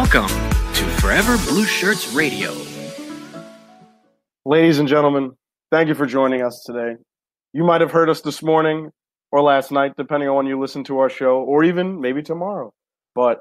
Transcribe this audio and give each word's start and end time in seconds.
Welcome 0.00 0.28
to 0.28 0.84
Forever 1.00 1.36
Blue 1.48 1.64
Shirts 1.64 2.14
Radio. 2.14 2.54
Ladies 4.46 4.78
and 4.78 4.86
gentlemen, 4.86 5.32
thank 5.72 5.88
you 5.88 5.96
for 5.96 6.06
joining 6.06 6.40
us 6.40 6.62
today. 6.64 6.94
You 7.52 7.64
might 7.64 7.80
have 7.80 7.90
heard 7.90 8.08
us 8.08 8.20
this 8.20 8.40
morning 8.40 8.90
or 9.32 9.42
last 9.42 9.72
night, 9.72 9.94
depending 9.96 10.28
on 10.28 10.36
when 10.36 10.46
you 10.46 10.60
listen 10.60 10.84
to 10.84 11.00
our 11.00 11.10
show, 11.10 11.40
or 11.40 11.64
even 11.64 12.00
maybe 12.00 12.22
tomorrow. 12.22 12.72
But 13.16 13.38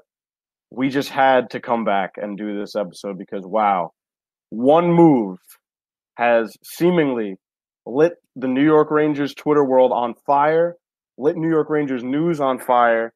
we 0.71 0.89
just 0.89 1.09
had 1.09 1.51
to 1.51 1.59
come 1.59 1.85
back 1.85 2.13
and 2.17 2.35
do 2.35 2.59
this 2.59 2.75
episode 2.75 3.19
because, 3.19 3.43
wow, 3.45 3.91
one 4.49 4.91
move 4.91 5.37
has 6.15 6.57
seemingly 6.63 7.35
lit 7.85 8.13
the 8.35 8.47
New 8.47 8.65
York 8.65 8.89
Rangers 8.89 9.35
Twitter 9.35 9.63
world 9.63 9.91
on 9.93 10.15
fire, 10.25 10.73
lit 11.19 11.35
New 11.37 11.49
York 11.49 11.69
Rangers 11.69 12.03
news 12.03 12.39
on 12.39 12.57
fire, 12.57 13.13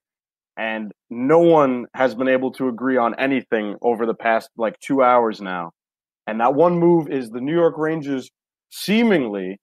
and 0.57 0.91
no 1.09 1.39
one 1.39 1.85
has 1.94 2.16
been 2.16 2.27
able 2.27 2.52
to 2.53 2.67
agree 2.67 2.97
on 2.97 3.16
anything 3.19 3.75
over 3.81 4.05
the 4.05 4.13
past 4.13 4.49
like 4.57 4.80
two 4.80 5.02
hours 5.02 5.41
now. 5.41 5.71
And 6.27 6.39
that 6.39 6.53
one 6.53 6.77
move 6.77 7.09
is 7.09 7.30
the 7.30 7.41
New 7.41 7.53
York 7.53 7.75
Rangers 7.77 8.30
seemingly 8.69 9.57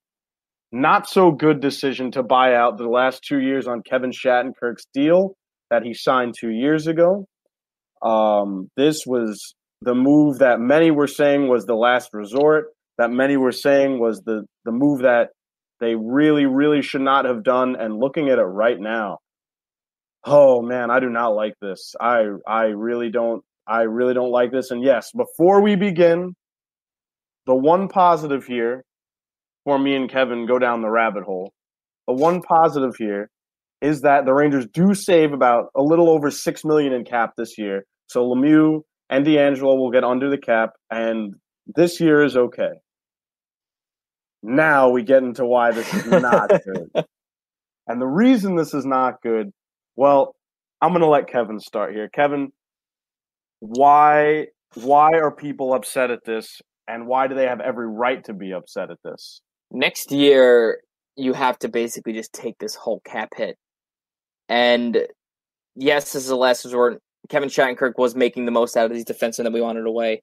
not 0.71 1.09
so 1.09 1.31
good 1.31 1.61
decision 1.61 2.11
to 2.13 2.23
buy 2.23 2.55
out 2.55 2.77
the 2.77 2.89
last 2.89 3.23
two 3.23 3.41
years 3.41 3.67
on 3.67 3.83
Kevin 3.83 4.11
Shattenkirk's 4.11 4.87
deal 4.93 5.35
that 5.71 5.83
he 5.83 5.95
signed 5.95 6.35
two 6.39 6.51
years 6.51 6.87
ago. 6.87 7.27
Um, 8.03 8.69
this 8.77 9.05
was 9.07 9.55
the 9.81 9.95
move 9.95 10.39
that 10.39 10.61
many 10.61 10.91
were 10.91 11.07
saying 11.07 11.49
was 11.49 11.65
the 11.65 11.75
last 11.75 12.11
resort, 12.13 12.67
that 12.99 13.11
many 13.11 13.37
were 13.37 13.53
saying 13.53 13.99
was 13.99 14.21
the, 14.21 14.45
the 14.65 14.73
move 14.73 15.03
that 15.03 15.31
they 15.81 15.95
really, 15.95 16.47
really 16.47 16.83
should 16.83 17.01
not 17.01 17.25
have 17.25 17.43
done. 17.43 17.77
And 17.79 17.99
looking 17.99 18.29
at 18.29 18.39
it 18.39 18.43
right 18.43 18.79
now, 18.79 19.19
oh 20.25 20.63
man, 20.63 20.91
I 20.91 21.01
do 21.01 21.09
not 21.09 21.35
like 21.35 21.55
this. 21.61 21.95
I 22.01 22.25
I 22.47 22.65
really 22.67 23.11
don't 23.11 23.43
I 23.67 23.83
really 23.83 24.15
don't 24.15 24.31
like 24.31 24.51
this. 24.51 24.71
And 24.71 24.83
yes, 24.83 25.11
before 25.13 25.63
we 25.63 25.77
begin, 25.77 26.35
the 27.47 27.55
one 27.55 27.89
positive 27.89 28.45
here 28.45 28.85
for 29.65 29.79
me 29.79 29.95
and 29.95 30.11
Kevin 30.11 30.47
go 30.47 30.59
down 30.59 30.83
the 30.83 30.91
rabbit 30.91 31.25
hole. 31.25 31.53
The 32.07 32.15
one 32.15 32.41
positive 32.41 32.97
here 32.97 33.31
is 33.81 34.01
that 34.01 34.25
the 34.25 34.33
Rangers 34.33 34.67
do 34.73 34.95
save 34.95 35.33
about 35.33 35.67
a 35.77 35.83
little 35.83 36.09
over 36.09 36.31
six 36.31 36.65
million 36.65 36.93
in 36.93 37.05
cap 37.05 37.33
this 37.37 37.59
year. 37.59 37.85
So 38.07 38.25
Lemieux 38.25 38.81
and 39.11 39.27
DeAngelo 39.27 39.77
will 39.77 39.91
get 39.91 40.05
under 40.05 40.31
the 40.31 40.39
cap, 40.39 40.71
and 40.91 41.35
this 41.67 42.01
year 42.01 42.25
is 42.25 42.37
okay. 42.37 42.73
Now 44.43 44.91
we 44.91 45.03
get 45.03 45.23
into 45.23 45.45
why 45.45 45.73
this 45.73 45.93
is 45.93 46.07
not 46.07 46.49
good. 46.49 47.05
And 47.91 48.03
the 48.03 48.07
reason 48.07 48.55
this 48.55 48.75
is 48.75 48.85
not 48.85 49.23
good 49.23 49.51
well, 49.99 50.37
I'm 50.81 50.91
going 50.91 51.01
to 51.01 51.09
let 51.09 51.27
Kevin 51.27 51.59
start 51.59 51.93
here. 51.93 52.09
Kevin, 52.09 52.53
why 53.59 54.47
why 54.75 55.11
are 55.15 55.35
people 55.35 55.75
upset 55.75 56.13
at 56.13 56.25
this 56.25 56.63
and 56.87 57.09
why 57.09 57.27
do 57.27 57.35
they 57.35 57.49
have 57.49 57.61
every 57.61 57.89
right 57.89 58.23
to 58.25 58.33
be 58.33 58.53
upset 58.53 58.93
at 58.93 58.99
this? 59.05 59.41
Next 59.73 60.13
year 60.13 60.79
you 61.17 61.33
have 61.33 61.59
to 61.59 61.69
basically 61.69 62.13
just 62.13 62.33
take 62.33 62.57
this 62.59 62.77
whole 62.77 63.01
cap 63.05 63.31
hit. 63.37 63.57
And 64.49 64.99
yes, 65.75 66.13
this 66.13 66.23
is 66.23 66.31
a 66.31 66.37
last 66.37 66.65
resort. 66.65 67.01
Kevin 67.29 67.49
Shattenkirk 67.49 67.95
was 67.99 68.15
making 68.15 68.45
the 68.45 68.53
most 68.53 68.77
out 68.77 68.87
of 68.87 68.93
these 68.93 69.05
defensemen 69.05 69.45
that 69.45 69.53
we 69.53 69.61
wanted 69.61 69.85
away. 69.85 70.23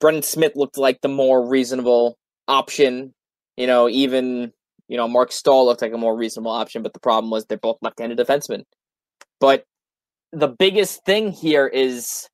Brendan 0.00 0.22
Smith 0.22 0.52
looked 0.56 0.78
like 0.78 0.98
the 1.02 1.08
more 1.08 1.46
reasonable 1.46 2.16
option. 2.48 3.12
You 3.58 3.66
know, 3.66 3.86
even 3.86 4.52
you 4.88 4.96
know 4.96 5.08
Mark 5.08 5.30
Staal 5.30 5.66
looked 5.66 5.82
like 5.82 5.92
a 5.92 5.98
more 5.98 6.16
reasonable 6.16 6.52
option, 6.52 6.82
but 6.82 6.94
the 6.94 7.00
problem 7.00 7.30
was 7.30 7.44
they're 7.44 7.58
both 7.58 7.76
left-handed 7.82 8.18
defensemen. 8.18 8.62
But 9.38 9.64
the 10.32 10.48
biggest 10.48 11.04
thing 11.04 11.32
here 11.32 11.66
is 11.66 12.28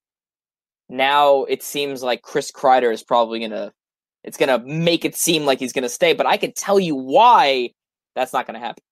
now 0.88 1.44
it 1.44 1.62
seems 1.62 2.02
like 2.02 2.22
Chris 2.22 2.52
Kreider 2.52 2.92
is 2.92 3.02
probably 3.02 3.40
gonna 3.40 3.72
it's 4.24 4.36
gonna 4.36 4.58
make 4.58 5.04
it 5.04 5.16
seem 5.16 5.44
like 5.44 5.58
he's 5.58 5.72
gonna 5.72 5.88
stay, 5.88 6.12
but 6.12 6.26
I 6.26 6.36
can 6.36 6.52
tell 6.52 6.78
you 6.80 6.94
why 6.94 7.70
that's 8.14 8.32
not 8.32 8.46
gonna 8.46 8.58
happen. 8.58 8.82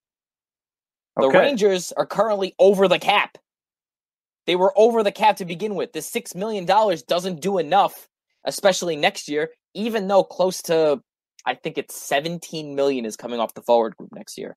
The 1.17 1.27
Okay. 1.27 1.39
Rangers 1.39 1.93
are 1.93 2.07
currently 2.07 2.55
over 2.59 2.89
the 2.89 2.99
cap. 2.99 3.39
They 4.47 4.57
were 4.57 4.73
over 4.77 5.03
the 5.03 5.13
cap 5.13 5.37
to 5.37 5.45
begin 5.45 5.75
with. 5.75 5.93
This 5.93 6.07
six 6.07 6.35
million 6.35 6.65
dollars 6.65 7.03
doesn't 7.03 7.41
do 7.41 7.59
enough, 7.59 8.09
especially 8.45 8.97
next 8.97 9.29
year, 9.29 9.51
even 9.75 10.09
though 10.09 10.25
close 10.25 10.61
to 10.63 11.01
I 11.47 11.55
think 11.55 11.77
it's 11.79 11.95
17 11.95 12.75
million 12.75 13.05
is 13.05 13.17
coming 13.17 13.39
off 13.39 13.55
the 13.55 13.63
forward 13.63 13.97
group 13.97 14.11
next 14.15 14.39
year. 14.39 14.57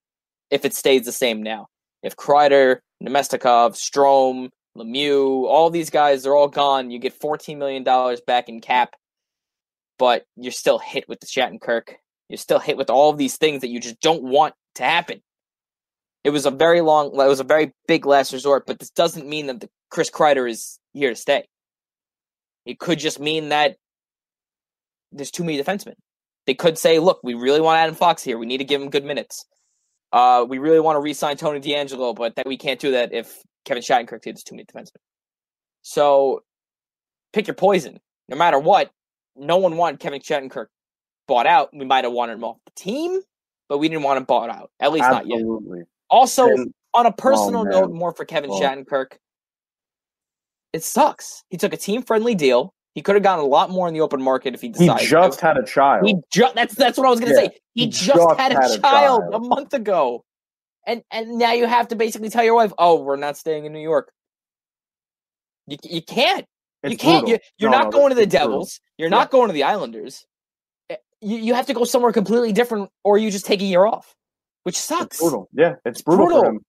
If 0.50 0.64
it 0.64 0.74
stays 0.74 1.06
the 1.06 1.12
same 1.12 1.44
now. 1.44 1.68
If 2.02 2.16
Kreider, 2.16 2.80
Namestnikov, 3.04 3.76
Strome, 3.76 4.50
Lemieux, 4.78 5.46
all 5.46 5.70
these 5.70 5.90
guys, 5.90 6.24
they're 6.24 6.36
all 6.36 6.48
gone, 6.48 6.92
you 6.92 7.00
get 7.00 7.20
$14 7.20 7.58
million 7.58 7.84
back 8.26 8.50
in 8.50 8.62
cap, 8.62 8.96
but 9.98 10.26
you're 10.36 10.52
still 10.52 10.80
hit 10.80 11.08
with 11.08 11.20
the 11.20 11.28
Shattenkirk. 11.28 11.96
You're 12.30 12.38
still 12.38 12.60
hit 12.60 12.78
with 12.78 12.90
all 12.90 13.14
these 13.14 13.38
things 13.38 13.62
that 13.62 13.70
you 13.70 13.80
just 13.80 14.02
don't 14.02 14.24
want 14.24 14.54
to 14.76 14.84
happen. 14.84 15.22
It 16.24 16.32
was 16.32 16.46
a 16.46 16.52
very 16.52 16.82
long, 16.82 17.08
it 17.08 17.14
was 17.28 17.40
a 17.40 17.46
very 17.46 17.72
big 17.88 18.06
last 18.06 18.34
resort, 18.34 18.66
but 18.68 18.80
this 18.80 18.90
doesn't 18.90 19.28
mean 19.28 19.48
that 19.48 19.62
the 19.62 19.70
Chris 19.90 20.12
Kreider 20.12 20.50
is 20.50 20.80
here 20.94 21.10
to 21.10 21.16
stay. 21.16 21.48
It 22.66 22.80
could 22.80 23.00
just 23.00 23.20
mean 23.20 23.50
that 23.50 23.78
there's 25.12 25.32
too 25.32 25.46
many 25.46 25.62
defensemen. 25.62 25.94
They 26.46 26.54
could 26.54 26.78
say, 26.78 27.00
look, 27.00 27.20
we 27.24 27.34
really 27.34 27.62
want 27.62 27.80
Adam 27.80 27.96
Fox 27.96 28.24
here. 28.24 28.38
We 28.38 28.46
need 28.46 28.58
to 28.58 28.66
give 28.66 28.82
him 28.82 28.90
good 28.90 29.06
minutes. 29.06 29.46
Uh, 30.14 30.46
we 30.48 30.58
really 30.58 30.80
want 30.80 30.96
to 30.96 31.00
re-sign 31.02 31.36
Tony 31.38 31.60
DeAngelo, 31.60 32.16
but 32.16 32.36
that 32.36 32.48
we 32.48 32.58
can't 32.58 32.80
do 32.80 32.92
that 32.92 33.14
if 33.14 33.42
Kevin 33.66 33.84
Shattenkirk 33.84 34.24
there's 34.24 34.44
too 34.44 34.56
many 34.56 34.66
defensemen. 34.66 35.02
So 35.82 36.44
pick 37.34 37.48
your 37.48 37.56
poison. 37.56 38.00
No 38.30 38.38
matter 38.38 38.60
what, 38.60 38.92
no 39.36 39.58
one 39.58 39.78
wanted 39.78 40.00
Kevin 40.00 40.22
Shattenkirk 40.22 40.68
bought 41.28 41.46
out. 41.46 41.70
We 41.74 41.86
might 41.86 42.04
have 42.06 42.14
wanted 42.14 42.34
him 42.34 42.44
off 42.46 42.58
the 42.66 42.72
team, 42.76 43.20
but 43.68 43.78
we 43.80 43.90
didn't 43.90 44.04
want 44.04 44.18
him 44.18 44.24
bought 44.24 44.50
out. 44.50 44.72
At 44.80 44.92
least 44.92 45.10
not 45.10 45.28
yet. 45.28 45.42
Also, 46.10 46.48
And- 46.48 46.74
on 46.94 47.06
a 47.06 47.12
personal 47.12 47.64
man. 47.66 47.74
note, 47.74 47.92
more 47.92 48.14
for 48.14 48.24
Kevin 48.26 48.50
Well- 48.50 48.62
Shattenkirk, 48.62 49.18
it 50.74 50.84
sucks. 50.84 51.44
He 51.50 51.58
took 51.58 51.74
a 51.74 51.78
team-friendly 51.78 52.36
deal. 52.36 52.74
He 52.96 53.02
could 53.04 53.16
have 53.16 53.24
gotten 53.24 53.44
a 53.46 53.48
lot 53.48 53.70
more 53.70 53.88
in 53.88 53.94
the 53.94 54.02
open 54.02 54.22
market 54.22 54.54
if 54.56 54.62
he 54.62 54.68
He 54.68 54.74
decided. 54.74 55.08
just 55.08 55.40
had 55.40 55.58
a 55.58 55.64
child. 55.64 56.08
He 56.08 56.16
just 56.32 56.56
that's 56.56 56.74
that's 56.76 56.98
what 56.98 57.06
I 57.06 57.10
was 57.12 57.20
gonna 57.20 57.34
Yeah, 57.34 57.48
say. 57.50 57.60
He, 57.78 57.88
just, 57.88 58.06
just 58.06 58.40
had, 58.40 58.52
a, 58.52 58.56
had 58.62 58.72
a 58.72 58.80
child 58.80 59.24
a 59.34 59.40
month 59.40 59.74
ago. 59.74 60.24
And 60.86 61.04
and 61.12 61.38
now 61.38 61.52
you 61.54 61.68
have 61.68 61.90
to 61.90 61.96
basically 61.96 62.30
tell 62.30 62.44
your 62.44 62.56
wife, 62.56 62.72
"Oh, 62.78 63.02
we're 63.02 63.18
not 63.18 63.38
staying 63.38 63.66
in 63.66 63.74
New 63.74 63.82
York." 63.82 64.12
You 65.68 65.78
you 65.84 66.02
can't. 66.02 66.46
It's 66.84 66.92
you 66.92 66.98
can't. 66.98 67.26
brutal. 67.26 67.30
You, 67.30 67.40
you're 67.60 67.72
No, 67.72 67.78
not 67.78 67.84
no, 67.86 67.92
going 67.92 68.10
to 68.10 68.16
the 68.16 68.22
it's 68.22 68.32
brutal. 68.34 68.50
Devils. 68.50 68.80
You're 68.98 69.10
not 69.10 69.30
going 69.32 69.48
to 69.48 69.54
the 69.54 69.64
Islanders. 69.64 70.26
Eh, 70.90 70.96
You 71.22 71.38
you 71.38 71.54
have 71.54 71.66
to 71.68 71.74
go 71.74 71.84
somewhere 71.84 72.12
completely 72.14 72.54
different, 72.54 72.90
or 73.04 73.18
you 73.18 73.30
just 73.32 73.46
take 73.46 73.62
a 73.62 73.66
year 73.66 73.86
off, 73.86 74.16
which 74.64 74.78
sucks. 74.80 75.18
It's 75.18 75.20
brutal. 75.22 75.50
Yeah, 75.54 75.76
it's 75.86 76.02
brutal, 76.02 76.26
brutal. 76.28 76.44
him. 76.46 76.60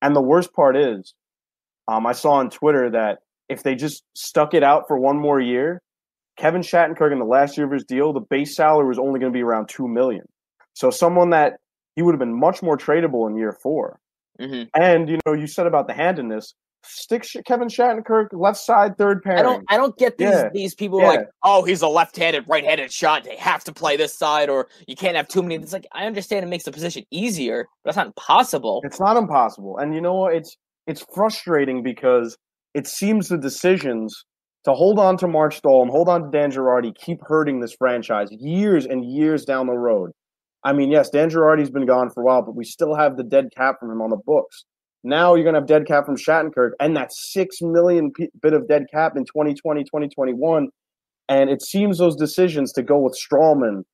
And 0.00 0.14
the 0.14 0.22
worst 0.22 0.52
part 0.54 0.76
is, 0.76 1.12
um, 1.88 2.06
I 2.06 2.12
saw 2.12 2.32
on 2.34 2.50
Twitter 2.50 2.88
that 2.90 3.18
if 3.48 3.62
they 3.64 3.74
just 3.74 4.04
stuck 4.14 4.54
it 4.54 4.62
out 4.62 4.84
for 4.86 4.96
one 4.96 5.18
more 5.18 5.40
year, 5.40 5.82
Kevin 6.40 6.62
Shattenkirk 6.62 7.12
in 7.12 7.18
the 7.18 7.24
last 7.26 7.58
year 7.58 7.66
of 7.66 7.72
his 7.72 7.84
deal, 7.84 8.14
the 8.14 8.20
base 8.20 8.56
salary 8.56 8.88
was 8.88 8.98
only 8.98 9.20
going 9.20 9.30
to 9.30 9.36
be 9.36 9.42
around 9.42 9.68
two 9.68 9.86
million. 9.86 10.24
So 10.72 10.90
someone 10.90 11.30
that 11.30 11.58
he 11.96 12.02
would 12.02 12.12
have 12.12 12.18
been 12.18 12.38
much 12.38 12.62
more 12.62 12.78
tradable 12.78 13.28
in 13.28 13.36
year 13.36 13.52
4 13.52 14.00
Mhm. 14.40 14.70
And 14.74 15.08
you 15.10 15.18
know, 15.26 15.34
you 15.34 15.46
said 15.46 15.66
about 15.66 15.86
the 15.86 15.92
handedness. 15.92 16.54
Stick 16.82 17.26
Kevin 17.44 17.68
Shattenkirk 17.68 18.28
left 18.32 18.56
side 18.56 18.96
third 18.96 19.22
pairing. 19.22 19.40
I 19.40 19.42
don't 19.42 19.64
I 19.68 19.76
don't 19.76 19.94
get 19.98 20.16
these 20.16 20.30
Yeah. 20.30 20.48
these 20.54 20.74
people 20.74 21.00
Yeah. 21.00 21.08
like, 21.08 21.28
oh, 21.42 21.62
he's 21.62 21.82
a 21.82 21.88
left-handed, 21.88 22.44
right-handed 22.48 22.90
shot. 22.90 23.24
They 23.24 23.36
have 23.36 23.62
to 23.64 23.72
play 23.74 23.98
this 23.98 24.16
side, 24.16 24.48
or 24.48 24.68
you 24.86 24.96
can't 24.96 25.14
have 25.14 25.28
too 25.28 25.42
many. 25.42 25.56
It's 25.56 25.74
like 25.74 25.86
I 25.92 26.06
understand 26.06 26.42
it 26.42 26.48
makes 26.48 26.64
the 26.64 26.72
position 26.72 27.04
easier, 27.10 27.68
but 27.84 27.90
that's 27.90 27.98
not 27.98 28.06
impossible. 28.06 28.80
It's 28.82 28.98
not 28.98 29.18
impossible. 29.18 29.76
And 29.76 29.94
you 29.94 30.00
know 30.00 30.14
what? 30.14 30.34
It's 30.34 30.56
it's 30.86 31.04
frustrating 31.14 31.82
because 31.82 32.38
it 32.72 32.86
seems 32.86 33.28
the 33.28 33.36
decisions 33.36 34.24
to 34.64 34.72
hold 34.72 34.98
on 34.98 35.16
to 35.18 35.28
Mark 35.28 35.52
Staal 35.52 35.82
and 35.82 35.90
hold 35.90 36.08
on 36.08 36.24
to 36.24 36.30
Dan 36.30 36.50
Girardi 36.50 36.94
keep 36.94 37.20
hurting 37.22 37.60
this 37.60 37.72
franchise 37.72 38.28
years 38.30 38.86
and 38.86 39.04
years 39.04 39.44
down 39.44 39.66
the 39.66 39.72
road. 39.72 40.10
I 40.62 40.72
mean, 40.72 40.90
yes, 40.90 41.08
Dan 41.08 41.30
Girardi's 41.30 41.70
been 41.70 41.86
gone 41.86 42.10
for 42.10 42.22
a 42.22 42.26
while, 42.26 42.42
but 42.42 42.54
we 42.54 42.64
still 42.64 42.94
have 42.94 43.16
the 43.16 43.24
dead 43.24 43.48
cap 43.56 43.76
from 43.80 43.90
him 43.90 44.02
on 44.02 44.10
the 44.10 44.18
books. 44.26 44.64
Now 45.02 45.34
you're 45.34 45.44
going 45.44 45.54
to 45.54 45.60
have 45.60 45.66
dead 45.66 45.86
cap 45.86 46.04
from 46.04 46.16
Shattenkirk 46.16 46.72
and 46.78 46.94
that 46.96 47.12
6 47.12 47.56
million 47.62 48.12
p- 48.12 48.28
bit 48.42 48.52
of 48.52 48.68
dead 48.68 48.84
cap 48.92 49.16
in 49.16 49.24
2020, 49.24 49.82
2021. 49.84 50.68
And 51.30 51.48
it 51.48 51.62
seems 51.62 51.96
those 51.96 52.16
decisions 52.16 52.72
to 52.72 52.82
go 52.82 52.98
with 52.98 53.16
Stralman 53.18 53.84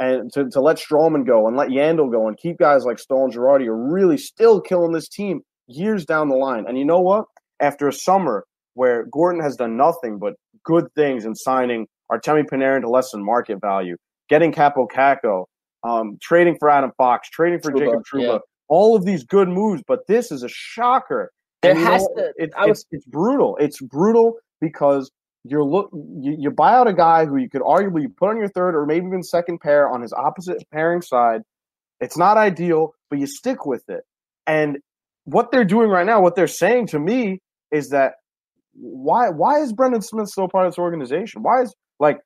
and 0.00 0.32
to, 0.32 0.48
to 0.50 0.60
let 0.60 0.76
Stralman 0.76 1.24
go 1.24 1.46
and 1.46 1.56
let 1.56 1.68
Yandle 1.68 2.10
go 2.10 2.26
and 2.26 2.36
keep 2.36 2.58
guys 2.58 2.84
like 2.84 2.98
Staal 2.98 3.24
and 3.24 3.32
Girardi 3.32 3.66
are 3.66 3.92
really 3.92 4.18
still 4.18 4.60
killing 4.60 4.92
this 4.92 5.08
team 5.08 5.42
years 5.68 6.04
down 6.04 6.28
the 6.28 6.36
line. 6.36 6.64
And 6.66 6.76
you 6.76 6.84
know 6.84 7.00
what? 7.00 7.26
After 7.60 7.86
a 7.86 7.92
summer 7.92 8.44
where 8.76 9.06
Gorton 9.10 9.40
has 9.42 9.56
done 9.56 9.76
nothing 9.76 10.18
but 10.18 10.34
good 10.64 10.86
things 10.94 11.24
in 11.24 11.34
signing 11.34 11.86
Artemi 12.12 12.44
Panarin 12.44 12.82
to 12.82 12.90
less 12.90 13.10
than 13.10 13.24
market 13.24 13.58
value, 13.60 13.96
getting 14.28 14.52
Kaapo 14.52 14.86
Kakko, 14.88 15.46
um, 15.82 16.18
trading 16.20 16.56
for 16.58 16.68
Adam 16.70 16.92
Fox, 16.98 17.28
trading 17.30 17.60
for 17.60 17.72
Trouba, 17.72 17.78
Jacob 17.78 18.02
Trouba, 18.12 18.32
yeah. 18.34 18.38
all 18.68 18.94
of 18.94 19.04
these 19.04 19.24
good 19.24 19.48
moves, 19.48 19.82
but 19.86 20.00
this 20.06 20.30
is 20.30 20.42
a 20.42 20.48
shocker. 20.48 21.32
There 21.62 21.70
And 21.72 21.80
you 21.80 21.84
know 21.86 21.90
has 21.92 22.02
to- 22.16 22.32
It's, 22.36 22.54
I 22.56 22.66
was- 22.66 22.80
it's, 22.80 22.86
it's 22.92 23.06
brutal. 23.06 23.56
It's 23.56 23.80
brutal 23.80 24.34
because 24.60 25.10
you're 25.48 25.64
look 25.64 25.90
you, 25.92 26.36
you 26.38 26.50
buy 26.50 26.74
out 26.74 26.88
a 26.88 26.92
guy 26.92 27.24
who 27.24 27.36
you 27.36 27.48
could 27.48 27.62
arguably 27.62 28.06
put 28.16 28.30
on 28.30 28.36
your 28.36 28.48
third 28.48 28.74
or 28.74 28.84
maybe 28.84 29.06
even 29.06 29.22
second 29.22 29.60
pair 29.60 29.88
on 29.88 30.02
his 30.02 30.12
opposite 30.12 30.62
pairing 30.72 31.00
side. 31.00 31.40
It's 32.00 32.18
not 32.18 32.36
ideal, 32.36 32.92
but 33.08 33.18
you 33.20 33.26
stick 33.26 33.64
with 33.64 33.84
it. 33.88 34.02
And 34.46 34.78
what 35.24 35.50
they're 35.50 35.64
doing 35.64 35.88
right 35.88 36.04
now, 36.04 36.20
what 36.20 36.34
they're 36.36 36.46
saying 36.48 36.88
to 36.88 36.98
me 36.98 37.40
is 37.70 37.88
that 37.90 38.14
why 38.78 39.28
why 39.30 39.60
is 39.60 39.72
Brendan 39.72 40.02
Smith 40.02 40.28
still 40.28 40.48
part 40.48 40.66
of 40.66 40.72
this 40.72 40.78
organization? 40.78 41.42
Why 41.42 41.62
is 41.62 41.74
like 41.98 42.18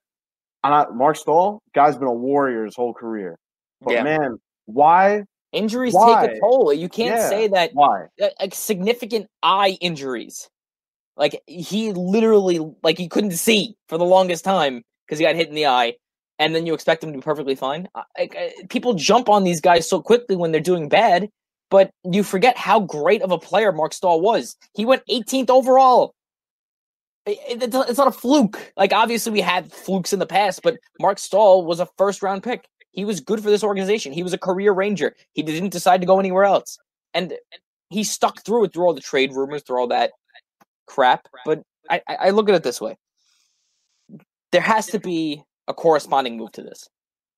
I'm 0.63 0.71
not 0.71 0.95
Mark 0.95 1.15
Staal, 1.15 1.61
guy's 1.73 1.97
been 1.97 2.07
a 2.07 2.13
warrior 2.13 2.65
his 2.65 2.75
whole 2.75 2.93
career. 2.93 3.37
But 3.81 3.93
Yeah. 3.93 4.03
man, 4.03 4.37
why 4.65 5.23
Injuries 5.51 5.93
Why? 5.93 6.21
take 6.27 6.37
a 6.37 6.39
toll. 6.39 6.71
You 6.71 6.87
can't 6.87 7.17
Yeah. 7.17 7.29
say 7.29 7.47
that 7.49 7.71
why? 7.73 8.05
like 8.39 8.55
significant 8.55 9.27
eye 9.43 9.77
injuries. 9.81 10.49
Like 11.17 11.41
he 11.45 11.91
literally, 11.91 12.59
like 12.83 12.97
he 12.97 13.09
couldn't 13.09 13.31
see 13.31 13.75
for 13.89 13.97
the 13.97 14.05
longest 14.05 14.45
time 14.45 14.81
because 15.05 15.19
he 15.19 15.25
got 15.25 15.35
hit 15.35 15.49
in 15.49 15.55
the 15.55 15.67
eye, 15.67 15.95
and 16.39 16.55
then 16.55 16.65
you 16.65 16.73
expect 16.73 17.03
him 17.03 17.11
to 17.11 17.17
be 17.17 17.21
perfectly 17.21 17.55
fine. 17.55 17.89
Like 18.17 18.35
people 18.69 18.93
jump 18.93 19.27
on 19.27 19.43
these 19.43 19.59
guys 19.59 19.89
so 19.89 20.01
quickly 20.01 20.37
when 20.37 20.53
they're 20.53 20.61
doing 20.61 20.87
bad, 20.87 21.29
but 21.69 21.91
you 22.09 22.23
forget 22.23 22.57
how 22.57 22.79
great 22.79 23.21
of 23.21 23.31
a 23.31 23.37
player 23.37 23.73
Mark 23.73 23.93
Staal 23.93 24.21
was. 24.21 24.55
He 24.73 24.85
went 24.85 25.03
18th 25.09 25.49
overall. 25.49 26.13
It- 27.25 27.63
It's 27.63 27.97
not 27.97 28.07
a 28.07 28.11
fluke. 28.11 28.73
Like 28.77 28.93
obviously 28.93 29.31
we 29.31 29.41
had 29.41 29.71
flukes 29.71 30.13
in 30.13 30.19
the 30.19 30.25
past, 30.25 30.61
but 30.63 30.77
Mark 30.99 31.19
Staal 31.19 31.65
was 31.65 31.79
a 31.79 31.87
first 31.97 32.21
round 32.21 32.43
pick. 32.43 32.67
He 32.91 33.05
was 33.05 33.21
good 33.21 33.41
for 33.41 33.49
this 33.49 33.63
organization. 33.63 34.11
He 34.11 34.23
was 34.23 34.33
a 34.33 34.37
career 34.37 34.73
ranger. 34.73 35.15
He 35.33 35.43
didn't 35.43 35.69
decide 35.69 36.01
to 36.01 36.07
go 36.07 36.19
anywhere 36.19 36.43
else, 36.43 36.77
and 37.13 37.33
he 37.89 38.03
stuck 38.03 38.43
through 38.43 38.65
it 38.65 38.73
through 38.73 38.85
all 38.85 38.93
the 38.93 39.01
trade 39.01 39.33
rumors, 39.33 39.63
through 39.63 39.79
all 39.79 39.87
that 39.87 40.11
crap. 40.87 41.27
But 41.45 41.61
I 41.89 42.01
I 42.07 42.29
look 42.31 42.49
at 42.49 42.55
it 42.55 42.63
this 42.63 42.81
way: 42.81 42.97
there 44.51 44.61
has 44.61 44.87
to 44.87 44.99
be 44.99 45.43
a 45.67 45.73
corresponding 45.73 46.37
move 46.37 46.51
to 46.53 46.63
this. 46.63 46.89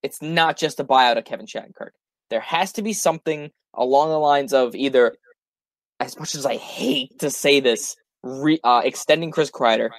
It's 0.02 0.22
not 0.22 0.58
just 0.58 0.80
a 0.80 0.84
buyout 0.84 1.18
of 1.18 1.26
Kevin 1.26 1.46
Shattenkirk. 1.46 1.92
There 2.30 2.40
has 2.40 2.72
to 2.74 2.82
be 2.82 2.94
something 2.94 3.52
along 3.76 4.10
the 4.10 4.20
lines 4.20 4.54
of 4.54 4.74
either, 4.76 5.16
as 6.00 6.18
much 6.18 6.34
as 6.36 6.46
I 6.46 6.56
hate 6.58 7.20
to 7.20 7.30
say 7.30 7.60
this, 7.60 7.96
re, 8.24 8.60
uh, 8.64 8.82
extending 8.84 9.32
Chris 9.32 9.52
Kreider. 9.52 9.90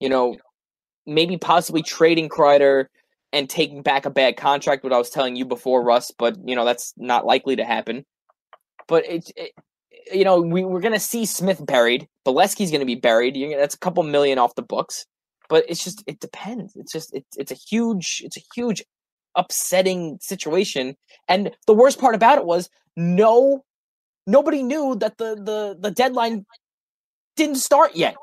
You 0.00 0.08
know, 0.08 0.36
maybe 1.06 1.36
possibly 1.36 1.82
trading 1.82 2.28
Kreider 2.28 2.86
and 3.32 3.48
taking 3.48 3.82
back 3.82 4.06
a 4.06 4.10
bad 4.10 4.36
contract. 4.36 4.84
What 4.84 4.92
I 4.92 4.98
was 4.98 5.10
telling 5.10 5.36
you 5.36 5.44
before, 5.44 5.82
Russ, 5.82 6.10
but 6.16 6.36
you 6.46 6.54
know 6.54 6.64
that's 6.64 6.94
not 6.96 7.26
likely 7.26 7.56
to 7.56 7.64
happen. 7.64 8.04
But 8.86 9.06
it, 9.06 9.30
it 9.36 9.52
you 10.12 10.24
know, 10.24 10.40
we, 10.40 10.64
we're 10.64 10.80
gonna 10.80 11.00
see 11.00 11.26
Smith 11.26 11.64
buried. 11.64 12.08
Bolesky's 12.26 12.70
gonna 12.70 12.84
be 12.84 12.94
buried. 12.94 13.34
Gonna, 13.34 13.56
that's 13.56 13.74
a 13.74 13.78
couple 13.78 14.02
million 14.02 14.38
off 14.38 14.54
the 14.54 14.62
books. 14.62 15.06
But 15.48 15.64
it's 15.68 15.82
just 15.82 16.02
it 16.06 16.20
depends. 16.20 16.74
It's 16.76 16.92
just 16.92 17.14
it's 17.14 17.36
it's 17.36 17.52
a 17.52 17.54
huge 17.54 18.22
it's 18.24 18.36
a 18.36 18.42
huge 18.54 18.82
upsetting 19.36 20.18
situation. 20.20 20.96
And 21.28 21.50
the 21.66 21.74
worst 21.74 22.00
part 22.00 22.14
about 22.14 22.38
it 22.38 22.44
was 22.44 22.70
no 22.96 23.64
nobody 24.26 24.62
knew 24.62 24.96
that 24.96 25.18
the 25.18 25.34
the 25.34 25.76
the 25.78 25.90
deadline 25.90 26.46
didn't 27.36 27.56
start 27.56 27.94
yet. 27.96 28.16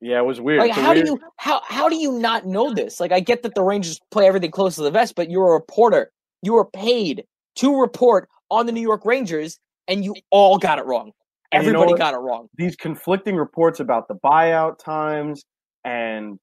Yeah, 0.00 0.18
it 0.20 0.24
was 0.24 0.40
weird. 0.40 0.60
Like 0.60 0.70
It's 0.70 0.78
how 0.78 0.92
weird- 0.92 1.06
do 1.06 1.12
you 1.12 1.20
how 1.38 1.60
how 1.66 1.88
do 1.88 1.96
you 1.96 2.12
not 2.12 2.46
know 2.46 2.72
this? 2.72 3.00
Like 3.00 3.10
I 3.12 3.20
get 3.20 3.42
that 3.42 3.54
the 3.54 3.62
Rangers 3.64 4.00
play 4.10 4.26
everything 4.26 4.50
close 4.52 4.76
to 4.76 4.82
the 4.82 4.90
vest, 4.90 5.14
but 5.16 5.30
you're 5.30 5.48
a 5.50 5.52
reporter. 5.52 6.12
You 6.42 6.52
were 6.54 6.66
paid 6.66 7.24
to 7.56 7.80
report 7.80 8.28
on 8.50 8.66
the 8.66 8.72
New 8.72 8.80
York 8.82 9.04
Rangers, 9.04 9.58
and 9.88 10.04
you 10.04 10.14
all 10.30 10.58
got 10.58 10.78
it 10.78 10.84
wrong. 10.84 11.10
And 11.50 11.64
you 11.64 11.72
know 11.72 11.82
Everybody 11.82 11.98
got 11.98 12.14
it 12.14 12.18
wrong. 12.18 12.48
these 12.56 12.76
conflicting 12.76 13.36
reports 13.36 13.80
about 13.80 14.06
the 14.08 14.14
buyout 14.14 14.78
times 14.78 15.44
and 15.84 16.38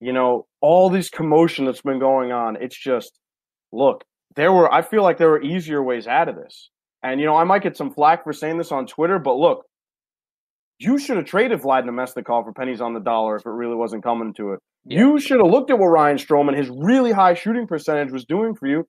you 0.00 0.12
know 0.12 0.46
all 0.60 0.88
this 0.90 1.08
commotion 1.10 1.64
that's 1.66 1.82
been 1.82 1.98
going 2.00 2.32
on 2.32 2.56
it's 2.56 2.76
just 2.76 3.12
look 3.72 4.02
there 4.34 4.52
were 4.52 4.72
i 4.72 4.82
feel 4.82 5.02
like 5.02 5.18
there 5.18 5.28
were 5.30 5.40
easier 5.42 5.82
ways 5.82 6.06
out 6.08 6.28
of 6.28 6.34
this 6.34 6.70
and 7.04 7.20
you 7.20 7.26
know 7.26 7.36
i 7.36 7.44
might 7.44 7.62
get 7.62 7.76
some 7.76 7.92
flack 7.92 8.24
for 8.24 8.32
saying 8.32 8.58
this 8.58 8.72
on 8.72 8.86
twitter 8.86 9.18
but 9.20 9.34
look 9.36 9.65
you 10.78 10.98
should 10.98 11.16
have 11.16 11.26
traded 11.26 11.60
Vlad 11.60 11.84
Namestnikov 11.84 12.44
for 12.44 12.52
pennies 12.52 12.80
on 12.80 12.92
the 12.94 13.00
dollar 13.00 13.36
if 13.36 13.46
it 13.46 13.50
really 13.50 13.74
wasn't 13.74 14.02
coming 14.02 14.32
to 14.34 14.52
it. 14.52 14.60
Yeah. 14.84 14.98
You 15.00 15.18
should 15.20 15.38
have 15.40 15.50
looked 15.50 15.70
at 15.70 15.78
what 15.78 15.86
Ryan 15.88 16.16
Stroman, 16.16 16.56
his 16.56 16.68
really 16.70 17.12
high 17.12 17.34
shooting 17.34 17.66
percentage, 17.66 18.12
was 18.12 18.24
doing 18.24 18.54
for 18.54 18.66
you. 18.66 18.86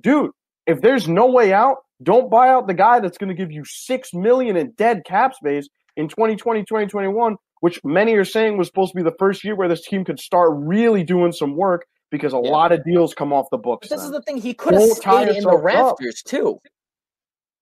Dude, 0.00 0.30
if 0.66 0.80
there's 0.80 1.08
no 1.08 1.26
way 1.26 1.52
out, 1.52 1.76
don't 2.02 2.30
buy 2.30 2.48
out 2.48 2.66
the 2.66 2.74
guy 2.74 3.00
that's 3.00 3.18
going 3.18 3.28
to 3.28 3.34
give 3.34 3.52
you 3.52 3.62
six 3.66 4.12
million 4.14 4.56
in 4.56 4.72
dead 4.76 5.02
cap 5.06 5.34
space 5.34 5.68
in 5.96 6.08
2020, 6.08 6.60
2021, 6.62 7.36
which 7.60 7.80
many 7.84 8.14
are 8.14 8.24
saying 8.24 8.56
was 8.56 8.66
supposed 8.68 8.92
to 8.92 8.96
be 8.96 9.02
the 9.02 9.14
first 9.18 9.44
year 9.44 9.54
where 9.54 9.68
this 9.68 9.86
team 9.86 10.04
could 10.04 10.18
start 10.18 10.50
really 10.54 11.04
doing 11.04 11.32
some 11.32 11.56
work 11.56 11.84
because 12.10 12.32
a 12.32 12.40
Yeah. 12.42 12.50
lot 12.50 12.72
of 12.72 12.82
deals 12.84 13.12
come 13.14 13.32
off 13.32 13.46
the 13.50 13.58
books. 13.58 13.88
But 13.88 13.96
this 13.96 14.04
is 14.04 14.10
the 14.12 14.22
thing. 14.22 14.36
He 14.38 14.54
could 14.54 14.74
have 14.74 14.82
stayed 14.82 15.28
in 15.28 15.44
the 15.44 15.50
yourself 15.52 15.92
up. 15.92 15.98
too. 16.26 16.58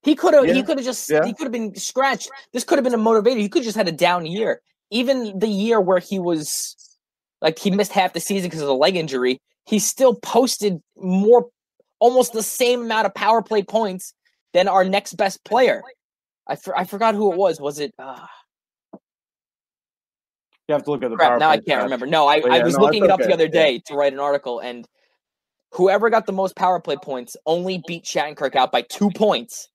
He 0.03 0.15
could 0.15 0.35
have. 0.35 0.45
He 0.45 0.63
could 0.63 0.79
have 0.79 0.85
just. 0.85 1.11
Yeah. 1.11 1.25
He 1.25 1.33
could 1.33 1.45
have 1.45 1.53
been 1.53 1.75
scratched. 1.77 2.31
This 2.53 2.65
could 2.65 2.79
have 2.79 2.85
been 2.85 2.95
a 2.95 2.99
motivator. 2.99 3.39
He 3.39 3.49
could 3.49 3.61
have 3.61 3.67
just 3.67 3.77
had 3.77 3.89
a 3.89 3.93
down 3.93 4.27
year. 4.27 4.61
Even 4.91 5.39
the 5.39 5.49
year 5.49 5.81
where 5.81 6.01
he 6.01 6.19
was, 6.19 6.77
like, 7.41 7.59
he 7.59 7.71
missed 7.71 7.93
half 7.93 8.13
the 8.13 8.21
season 8.21 8.51
because 8.51 8.61
of 8.63 8.69
a 8.69 8.75
leg 8.75 8.97
injury. 8.97 9.41
He 9.65 9.79
still 9.79 10.15
posted 10.17 10.81
more, 10.97 11.49
almost 11.99 12.33
the 12.33 12.43
same 12.43 12.83
amount 12.83 13.07
of 13.07 13.15
power 13.15 13.43
play 13.43 13.63
points 13.63 14.13
than 14.53 14.69
our 14.69 14.85
next 14.85 15.15
best 15.15 15.43
player. 15.45 15.83
I, 16.47 16.57
for, 16.57 16.77
I 16.77 16.85
forgot 16.85 17.15
who 17.15 17.33
it 17.33 17.39
was. 17.39 17.61
Was 17.61 17.79
it? 17.79 17.95
Uh, 17.99 18.27
you 20.69 20.75
have 20.75 20.85
to 20.85 20.91
look 20.91 21.03
at 21.03 21.11
the 21.11 21.17
crap, 21.17 21.31
power 21.31 21.39
now 21.39 21.51
I 21.51 21.59
can't 21.59 21.83
remember. 21.83 22.07
No, 22.07 22.27
I, 22.27 22.41
But 22.41 22.51
I 22.51 22.63
was 22.63 22.77
no, 22.77 22.83
looking 22.85 23.05
it 23.05 23.11
up 23.11 23.21
okay. 23.21 23.29
the 23.29 23.35
other 23.35 23.45
Yeah. 23.45 23.51
day 23.51 23.83
to 23.87 23.95
write 23.95 24.13
an 24.13 24.19
article, 24.19 24.61
and 24.61 24.87
whoever 25.71 26.11
got 26.11 26.27
the 26.27 26.33
most 26.33 26.55
power 26.57 26.81
play 26.81 26.97
points 26.97 27.37
only 27.47 27.83
beat 27.87 28.05
Shattenkirk 28.05 28.57
out 28.57 28.73
by 28.73 28.83
two 28.83 29.11
points, 29.11 29.69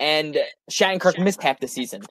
and 0.00 0.38
Shattenkirk 0.70 1.22
missed 1.22 1.42
half 1.42 1.60
the 1.60 1.68
season. 1.68 2.02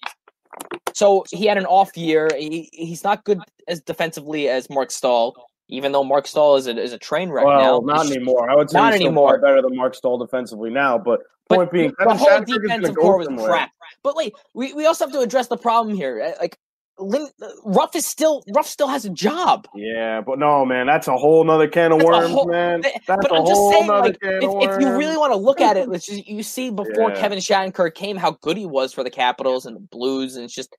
So 0.93 1.23
he 1.31 1.45
had 1.45 1.57
an 1.57 1.65
off 1.65 1.95
year. 1.95 2.29
He, 2.35 2.69
he's 2.73 3.03
not 3.03 3.23
good 3.23 3.39
as 3.67 3.81
defensively 3.81 4.49
as 4.49 4.69
Mark 4.69 4.89
Staal, 4.91 5.35
even 5.67 5.91
though 5.91 6.03
Mark 6.03 6.25
Staal 6.25 6.55
is 6.55 6.67
a, 6.67 6.75
is 6.81 6.93
a 6.93 6.97
train 6.97 7.29
wreck 7.29 7.45
Well, 7.45 7.81
now. 7.83 7.93
not 7.95 8.05
anymore. 8.07 8.49
I 8.49 8.55
would 8.55 8.69
say 8.69 8.77
Not 8.79 8.93
anymore. 8.93 9.37
better 9.39 9.61
than 9.61 9.75
Mark 9.75 9.93
Staal 9.93 10.17
defensively 10.17 10.69
now. 10.71 10.97
But 10.97 11.21
But 11.49 11.55
point 11.55 11.71
being, 11.71 11.93
the 11.99 12.15
whole 12.15 12.27
Shattenkirk 12.27 12.61
defensive 12.63 12.95
core 12.95 13.17
was 13.17 13.27
crap. 13.45 13.71
But 14.03 14.15
wait, 14.15 14.33
we, 14.53 14.73
we 14.73 14.85
also 14.85 15.05
have 15.05 15.13
to 15.13 15.19
address 15.19 15.47
the 15.47 15.57
problem 15.57 15.95
here. 15.95 16.21
Uh, 16.21 16.31
Like, 16.41 16.57
Lin, 16.99 17.27
Ruff 17.63 17.95
is 17.95 18.05
still 18.05 18.43
Ruff 18.55 18.65
still 18.67 18.87
has 18.87 19.05
a 19.05 19.09
job. 19.09 19.67
Yeah, 19.75 20.21
but 20.21 20.39
no, 20.39 20.65
man, 20.65 20.87
that's 20.87 21.07
a 21.07 21.15
whole 21.15 21.43
nother 21.43 21.67
can 21.67 21.91
of 21.91 21.99
That's 21.99 22.09
worms, 22.09 22.31
whole- 22.31 22.47
man. 22.47 22.81
That's 22.81 22.99
but 23.07 23.31
I'm 23.31 23.45
just 23.45 23.53
whole 23.53 23.71
saying, 23.71 23.87
like, 23.87 24.17
if, 24.21 24.43
if 24.43 24.81
you 24.81 24.95
really 24.97 25.17
want 25.17 25.31
to 25.31 25.37
look 25.37 25.61
at 25.61 25.77
it, 25.77 25.87
let's 25.89 26.05
just, 26.07 26.27
you 26.27 26.41
see 26.43 26.69
before 26.71 27.11
Yeah. 27.11 27.19
Kevin 27.19 27.37
Shattenkirk 27.39 27.93
came, 27.93 28.17
how 28.17 28.31
good 28.41 28.57
he 28.57 28.65
was 28.65 28.93
for 28.93 29.03
the 29.03 29.09
Capitals 29.11 29.65
and 29.65 29.75
the 29.75 29.79
Blues, 29.81 30.35
and 30.35 30.45
it's 30.45 30.53
just 30.55 30.75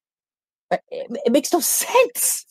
it, 0.70 0.80
it 0.90 1.32
makes 1.32 1.52
no 1.52 1.60
sense. 1.60 2.44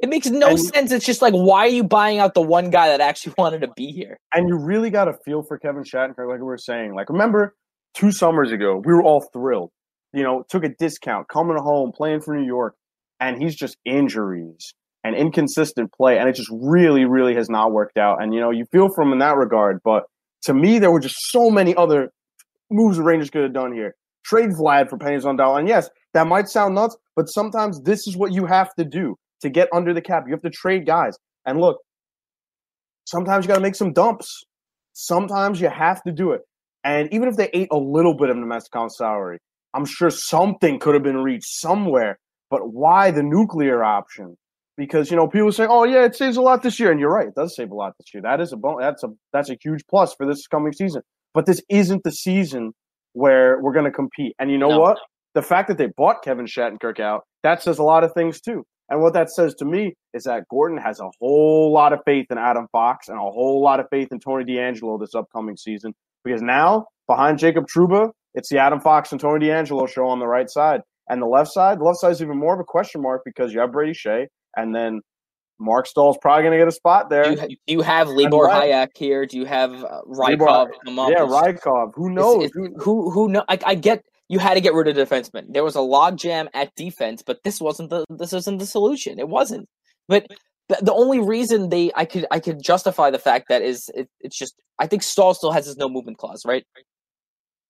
It 0.00 0.08
makes 0.08 0.26
no 0.28 0.48
And- 0.48 0.60
sense. 0.60 0.90
It's 0.92 1.06
just 1.06 1.22
like, 1.22 1.32
why 1.34 1.60
are 1.66 1.68
you 1.68 1.84
buying 1.84 2.18
out 2.18 2.34
the 2.34 2.42
one 2.42 2.70
guy 2.70 2.88
that 2.88 3.00
actually 3.00 3.34
wanted 3.38 3.60
to 3.60 3.68
be 3.76 3.92
here? 3.92 4.18
And 4.32 4.48
you 4.48 4.56
really 4.56 4.90
got 4.90 5.08
a 5.08 5.14
feel 5.24 5.42
for 5.42 5.58
Kevin 5.58 5.82
Shattenkirk, 5.84 6.28
like 6.28 6.38
we 6.38 6.44
were 6.44 6.58
saying. 6.58 6.94
Like, 6.94 7.10
remember 7.10 7.54
two 7.94 8.10
summers 8.10 8.52
ago, 8.52 8.82
we 8.84 8.92
were 8.92 9.02
all 9.02 9.20
thrilled. 9.32 9.70
You 10.14 10.22
know, 10.22 10.44
took 10.48 10.64
a 10.64 10.68
discount, 10.68 11.28
coming 11.28 11.56
home, 11.56 11.92
playing 11.92 12.20
for 12.20 12.34
New 12.36 12.46
York, 12.46 12.74
and 13.20 13.40
he's 13.40 13.54
just 13.54 13.76
injuries 13.84 14.72
and 15.02 15.14
inconsistent 15.14 15.92
play, 15.92 16.18
and 16.18 16.28
it 16.28 16.34
just 16.34 16.50
really, 16.52 17.04
really 17.04 17.34
has 17.34 17.50
not 17.50 17.72
worked 17.72 17.98
out. 17.98 18.22
And 18.22 18.32
you 18.32 18.40
know, 18.40 18.50
you 18.50 18.64
feel 18.72 18.88
for 18.88 19.02
him 19.02 19.12
in 19.12 19.18
that 19.18 19.36
regard. 19.36 19.80
But 19.84 20.04
to 20.42 20.54
me, 20.54 20.78
there 20.78 20.90
were 20.90 21.00
just 21.00 21.16
so 21.30 21.50
many 21.50 21.74
other 21.76 22.10
moves 22.70 22.96
the 22.96 23.02
Rangers 23.02 23.30
could 23.30 23.42
have 23.42 23.52
done 23.52 23.74
here. 23.74 23.94
Trade 24.24 24.50
Vlad 24.50 24.88
for 24.88 24.96
pennies 24.96 25.26
on 25.26 25.36
dollar, 25.36 25.58
and 25.58 25.68
yes, 25.68 25.90
that 26.14 26.26
might 26.26 26.48
sound 26.48 26.74
nuts, 26.74 26.96
but 27.16 27.28
sometimes 27.28 27.82
this 27.82 28.06
is 28.06 28.16
what 28.16 28.32
you 28.32 28.46
have 28.46 28.74
to 28.76 28.84
do 28.84 29.16
to 29.42 29.50
get 29.50 29.68
under 29.72 29.92
the 29.92 30.00
cap. 30.00 30.24
You 30.26 30.32
have 30.32 30.42
to 30.42 30.50
trade 30.50 30.86
guys. 30.86 31.18
And 31.44 31.60
look, 31.60 31.78
sometimes 33.04 33.44
you 33.44 33.48
got 33.48 33.56
to 33.56 33.60
make 33.60 33.74
some 33.74 33.92
dumps. 33.92 34.44
Sometimes 34.94 35.60
you 35.60 35.68
have 35.68 36.02
to 36.04 36.12
do 36.12 36.32
it. 36.32 36.42
And 36.84 37.12
even 37.12 37.28
if 37.28 37.36
they 37.36 37.50
ate 37.52 37.68
a 37.70 37.76
little 37.76 38.14
bit 38.14 38.30
of 38.30 38.36
Namestnikov 38.36 38.90
salary, 38.92 39.38
I'm 39.74 39.84
sure 39.84 40.10
something 40.10 40.78
could 40.78 40.94
have 40.94 41.02
been 41.02 41.18
reached 41.22 41.48
somewhere. 41.60 42.18
But 42.50 42.72
why 42.72 43.10
the 43.10 43.22
nuclear 43.22 43.82
option? 43.84 44.36
Because 44.76 45.10
you 45.10 45.16
know 45.16 45.28
people 45.28 45.52
say, 45.52 45.66
"Oh 45.68 45.84
yeah, 45.84 46.04
it 46.04 46.16
saves 46.16 46.36
a 46.36 46.42
lot 46.42 46.62
this 46.62 46.78
year," 46.80 46.90
and 46.90 46.98
you're 47.00 47.12
right, 47.12 47.28
it 47.28 47.34
does 47.34 47.54
save 47.54 47.70
a 47.70 47.74
lot 47.74 47.92
this 47.98 48.12
year. 48.12 48.22
That 48.22 48.40
is 48.40 48.52
a 48.52 48.56
bon- 48.56 48.80
that's 48.80 49.02
a 49.04 49.08
that's 49.32 49.50
a 49.50 49.56
huge 49.62 49.82
plus 49.88 50.14
for 50.14 50.26
this 50.26 50.46
coming 50.46 50.72
season. 50.72 51.02
But 51.32 51.46
this 51.46 51.62
isn't 51.68 52.02
the 52.04 52.12
season 52.12 52.72
where 53.12 53.60
we're 53.60 53.72
going 53.72 53.84
to 53.84 53.90
compete. 53.92 54.34
And 54.38 54.50
you 54.50 54.58
know 54.58 54.70
No. 54.70 54.80
what? 54.80 54.98
The 55.34 55.42
fact 55.42 55.68
that 55.68 55.78
they 55.78 55.88
bought 55.96 56.22
Kevin 56.22 56.46
Shattenkirk 56.46 57.00
out 57.00 57.24
that 57.42 57.62
says 57.62 57.78
a 57.78 57.82
lot 57.84 58.04
of 58.04 58.12
things 58.14 58.40
too. 58.40 58.64
And 58.88 59.00
what 59.00 59.14
that 59.14 59.30
says 59.30 59.54
to 59.56 59.64
me 59.64 59.94
is 60.12 60.24
that 60.24 60.44
Gorton 60.50 60.78
has 60.78 61.00
a 61.00 61.08
whole 61.20 61.72
lot 61.72 61.92
of 61.92 62.00
faith 62.04 62.26
in 62.30 62.38
Adam 62.38 62.66
Fox 62.70 63.08
and 63.08 63.16
a 63.16 63.20
whole 63.20 63.62
lot 63.62 63.80
of 63.80 63.86
faith 63.90 64.08
in 64.12 64.20
Tony 64.20 64.44
DeAngelo 64.44 65.00
this 65.00 65.14
upcoming 65.14 65.56
season. 65.56 65.94
Because 66.24 66.42
now, 66.42 66.86
behind 67.08 67.38
Jacob 67.38 67.66
Trouba, 67.66 68.10
it's 68.34 68.48
the 68.48 68.58
Adam 68.58 68.80
Fox 68.80 69.12
and 69.12 69.20
Tony 69.20 69.46
DeAngelo 69.46 69.88
show 69.88 70.06
on 70.06 70.18
the 70.18 70.26
right 70.26 70.50
side. 70.50 70.80
And 71.08 71.20
the 71.20 71.26
left 71.26 71.52
side, 71.52 71.78
the 71.80 71.84
left 71.84 71.98
side 71.98 72.12
is 72.12 72.22
even 72.22 72.38
more 72.38 72.54
of 72.54 72.60
a 72.60 72.64
question 72.64 73.02
mark 73.02 73.22
because 73.24 73.52
you 73.52 73.60
have 73.60 73.72
Brady 73.72 73.92
Skjei, 73.92 74.26
and 74.56 74.74
then 74.74 75.00
Mark 75.60 75.86
Staal's 75.86 76.16
probably 76.20 76.42
going 76.44 76.52
to 76.52 76.58
get 76.58 76.66
a 76.68 76.72
spot 76.72 77.10
there. 77.10 77.24
Do 77.24 77.30
you, 77.32 77.40
ha- 77.40 77.46
do 77.46 77.56
you 77.74 77.80
have 77.82 78.08
Libor 78.08 78.38
right. 78.44 78.70
Hajek 78.70 78.96
here? 78.96 79.26
Do 79.26 79.36
you 79.36 79.44
have 79.44 79.72
uh, 79.84 80.00
Rykov 80.08 80.40
up? 80.48 80.68
yeah, 80.86 81.24
It's- 81.24 81.30
Rykov. 81.30 81.92
Who 81.94 82.10
knows? 82.10 82.44
it's- 82.44 82.50
Who- 82.54 82.74
who 82.80 83.10
who 83.10 83.28
know? 83.28 83.44
I, 83.48 83.58
I 83.66 83.74
get 83.74 84.02
you 84.28 84.38
had 84.38 84.54
to 84.54 84.60
get 84.62 84.72
rid 84.72 84.88
of 84.88 84.94
the 84.96 85.04
defenseman. 85.04 85.52
There 85.52 85.62
was 85.62 85.76
a 85.76 85.80
logjam 85.80 86.48
at 86.54 86.74
defense, 86.74 87.22
but 87.24 87.38
this 87.44 87.60
wasn't 87.60 87.90
the 87.90 88.04
this 88.08 88.32
isn't 88.32 88.58
the 88.58 88.66
solution. 88.66 89.18
It 89.18 89.28
wasn't. 89.28 89.68
But 90.08 90.26
the, 90.70 90.78
the 90.80 90.92
only 90.94 91.20
reason 91.20 91.68
they 91.68 91.92
I 91.94 92.06
could 92.06 92.26
I 92.30 92.40
could 92.40 92.62
justify 92.62 93.10
the 93.10 93.18
fact 93.18 93.48
that 93.50 93.60
is 93.62 93.90
it, 93.94 94.08
it's 94.20 94.36
just 94.38 94.54
I 94.78 94.86
think 94.86 95.02
Staal 95.02 95.34
still 95.34 95.52
has 95.52 95.66
his 95.66 95.76
no 95.76 95.88
movement 95.90 96.16
clause, 96.18 96.42
right? 96.46 96.64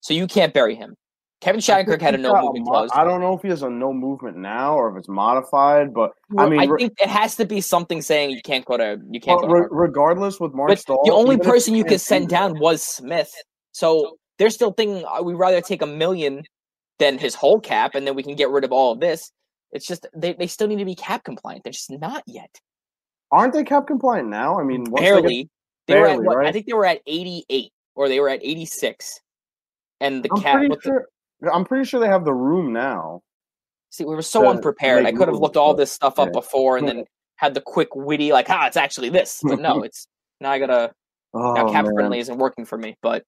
So 0.04 0.12
you 0.12 0.26
can't 0.26 0.52
bury 0.52 0.74
him. 0.74 0.94
Kevin 1.40 1.62
Shattenkirk 1.62 2.02
had 2.02 2.14
a 2.14 2.18
no 2.18 2.34
movement 2.34 2.66
mo- 2.66 2.72
clause. 2.72 2.90
I 2.94 3.04
don't 3.04 3.22
know 3.22 3.34
if 3.34 3.40
he 3.40 3.48
has 3.48 3.62
a 3.62 3.70
no 3.70 3.90
movement 3.94 4.36
now 4.36 4.74
or 4.76 4.90
if 4.90 4.98
it's 4.98 5.08
modified, 5.08 5.94
but 5.94 6.10
I 6.36 6.46
mean, 6.46 6.60
I 6.60 6.64
re- 6.64 6.78
think 6.78 6.92
it 7.00 7.08
has 7.08 7.36
to 7.36 7.46
be 7.46 7.62
something 7.62 8.02
saying 8.02 8.30
you 8.30 8.42
can't 8.42 8.66
go 8.66 8.76
to 8.76 8.98
you 9.10 9.18
can't 9.18 9.40
go. 9.40 9.48
Re- 9.48 9.66
regardless 9.70 10.38
with 10.38 10.52
Mark 10.52 10.68
But 10.68 10.78
Staal, 10.78 11.00
the 11.06 11.12
only 11.12 11.38
person 11.38 11.74
you 11.74 11.84
could 11.84 12.02
send 12.02 12.28
down 12.28 12.58
was 12.58 12.82
Smith. 12.82 13.32
So 13.72 14.18
they're 14.38 14.50
still 14.50 14.72
thinking 14.72 15.06
uh, 15.06 15.22
we'd 15.22 15.34
rather 15.36 15.62
take 15.62 15.80
a 15.80 15.86
million 15.86 16.42
than 16.98 17.16
his 17.16 17.34
whole 17.34 17.58
cap, 17.60 17.94
and 17.94 18.06
then 18.06 18.14
we 18.14 18.22
can 18.22 18.36
get 18.36 18.50
rid 18.50 18.64
of 18.64 18.72
all 18.72 18.92
of 18.92 19.00
this. 19.00 19.32
It's 19.72 19.86
just 19.86 20.06
they, 20.14 20.34
they 20.34 20.46
still 20.48 20.68
need 20.68 20.80
to 20.80 20.84
be 20.84 20.94
cap 20.94 21.24
compliant. 21.24 21.64
They're 21.64 21.72
just 21.72 21.90
not 21.90 22.22
yet. 22.26 22.50
aren't 23.32 23.54
they 23.54 23.64
cap 23.64 23.86
compliant 23.86 24.28
now? 24.28 24.60
I 24.60 24.64
mean, 24.64 24.84
once 24.90 25.00
they 25.00 25.22
get- 25.22 25.48
Barely. 25.86 26.00
Were 26.00 26.06
at 26.06 26.08
barely, 26.16 26.26
what, 26.26 26.46
I 26.46 26.52
think 26.52 26.66
they 26.66 26.74
were 26.74 26.86
at 26.86 27.00
eighty 27.06 27.44
eight 27.50 27.72
or 27.94 28.08
they 28.08 28.20
were 28.20 28.28
at 28.28 28.40
eighty 28.42 28.66
six. 28.66 29.20
And 30.04 30.22
the 30.22 30.30
I'm 30.32 30.40
cap 30.40 30.54
pretty 30.54 30.68
what 30.68 30.82
the- 30.82 30.88
sure. 30.88 31.08
I'm 31.52 31.64
pretty 31.64 31.84
sure 31.84 32.00
they 32.00 32.08
have 32.08 32.24
the 32.24 32.34
room 32.34 32.72
now. 32.72 33.22
see 33.90 34.04
we 34.04 34.14
were 34.14 34.22
so 34.22 34.48
unprepared. 34.48 35.04
I 35.04 35.12
could 35.12 35.28
have 35.28 35.36
looked 35.36 35.56
all 35.56 35.74
this 35.74 35.92
stuff 35.92 36.18
up 36.18 36.28
yeah. 36.28 36.32
before 36.32 36.76
and 36.76 36.88
then 36.88 37.04
had 37.36 37.54
the 37.54 37.60
quick 37.60 37.94
witty 37.94 38.32
like, 38.32 38.48
ah, 38.48 38.66
it's 38.66 38.76
actually 38.76 39.08
this. 39.10 39.40
But 39.42 39.60
no, 39.60 39.82
it's 39.86 40.06
now 40.40 40.50
I 40.50 40.58
gotta 40.58 40.92
Oh, 41.34 41.52
now 41.54 41.68
cap 41.70 41.86
friendly 41.92 42.20
isn't 42.20 42.38
working 42.38 42.64
for 42.64 42.78
me. 42.78 42.96
But 43.02 43.24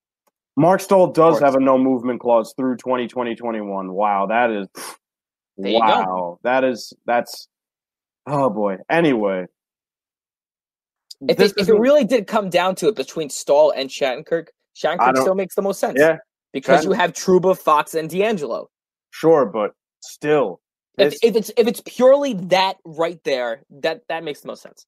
Mark 0.56 0.80
Staal 0.80 1.08
does 1.08 1.40
have 1.40 1.56
a 1.56 1.60
no 1.60 1.76
movement 1.76 2.20
clause 2.20 2.54
through 2.56 2.76
2020 2.76 3.34
21. 3.34 3.92
Wow, 3.92 4.26
that 4.26 4.50
is 4.50 4.68
There 5.58 5.72
wow. 5.72 6.38
That 6.44 6.64
is 6.64 6.92
that's 7.06 7.48
oh 8.26 8.50
boy. 8.50 8.76
Anyway, 8.90 9.46
If 11.28 11.40
it, 11.40 11.54
if 11.56 11.68
it 11.68 11.74
really 11.74 12.04
did 12.04 12.26
come 12.26 12.50
down 12.50 12.74
to 12.76 12.88
it 12.88 12.94
between 12.94 13.30
Staal 13.30 13.72
and 13.74 13.88
Shattenkirk, 13.88 14.48
Shattenkirk 14.76 15.18
still 15.18 15.34
makes 15.34 15.54
the 15.54 15.62
most 15.62 15.80
sense. 15.80 15.98
yeah, 15.98 16.18
because 16.60 16.84
you 16.84 16.92
have 16.92 17.12
Trouba, 17.12 17.56
Fox, 17.58 17.94
and 17.94 18.10
DeAngelo. 18.10 18.66
sure, 19.10 19.46
but 19.46 19.72
still, 20.00 20.60
If, 20.98 21.12
it's 21.12 21.24
if 21.24 21.36
it's 21.36 21.50
if 21.56 21.66
it's 21.66 21.82
purely 21.84 22.32
that 22.34 22.76
right 22.84 23.20
there, 23.24 23.62
that 23.82 24.00
that 24.08 24.24
makes 24.24 24.40
the 24.40 24.48
most 24.48 24.62
sense. 24.62 24.86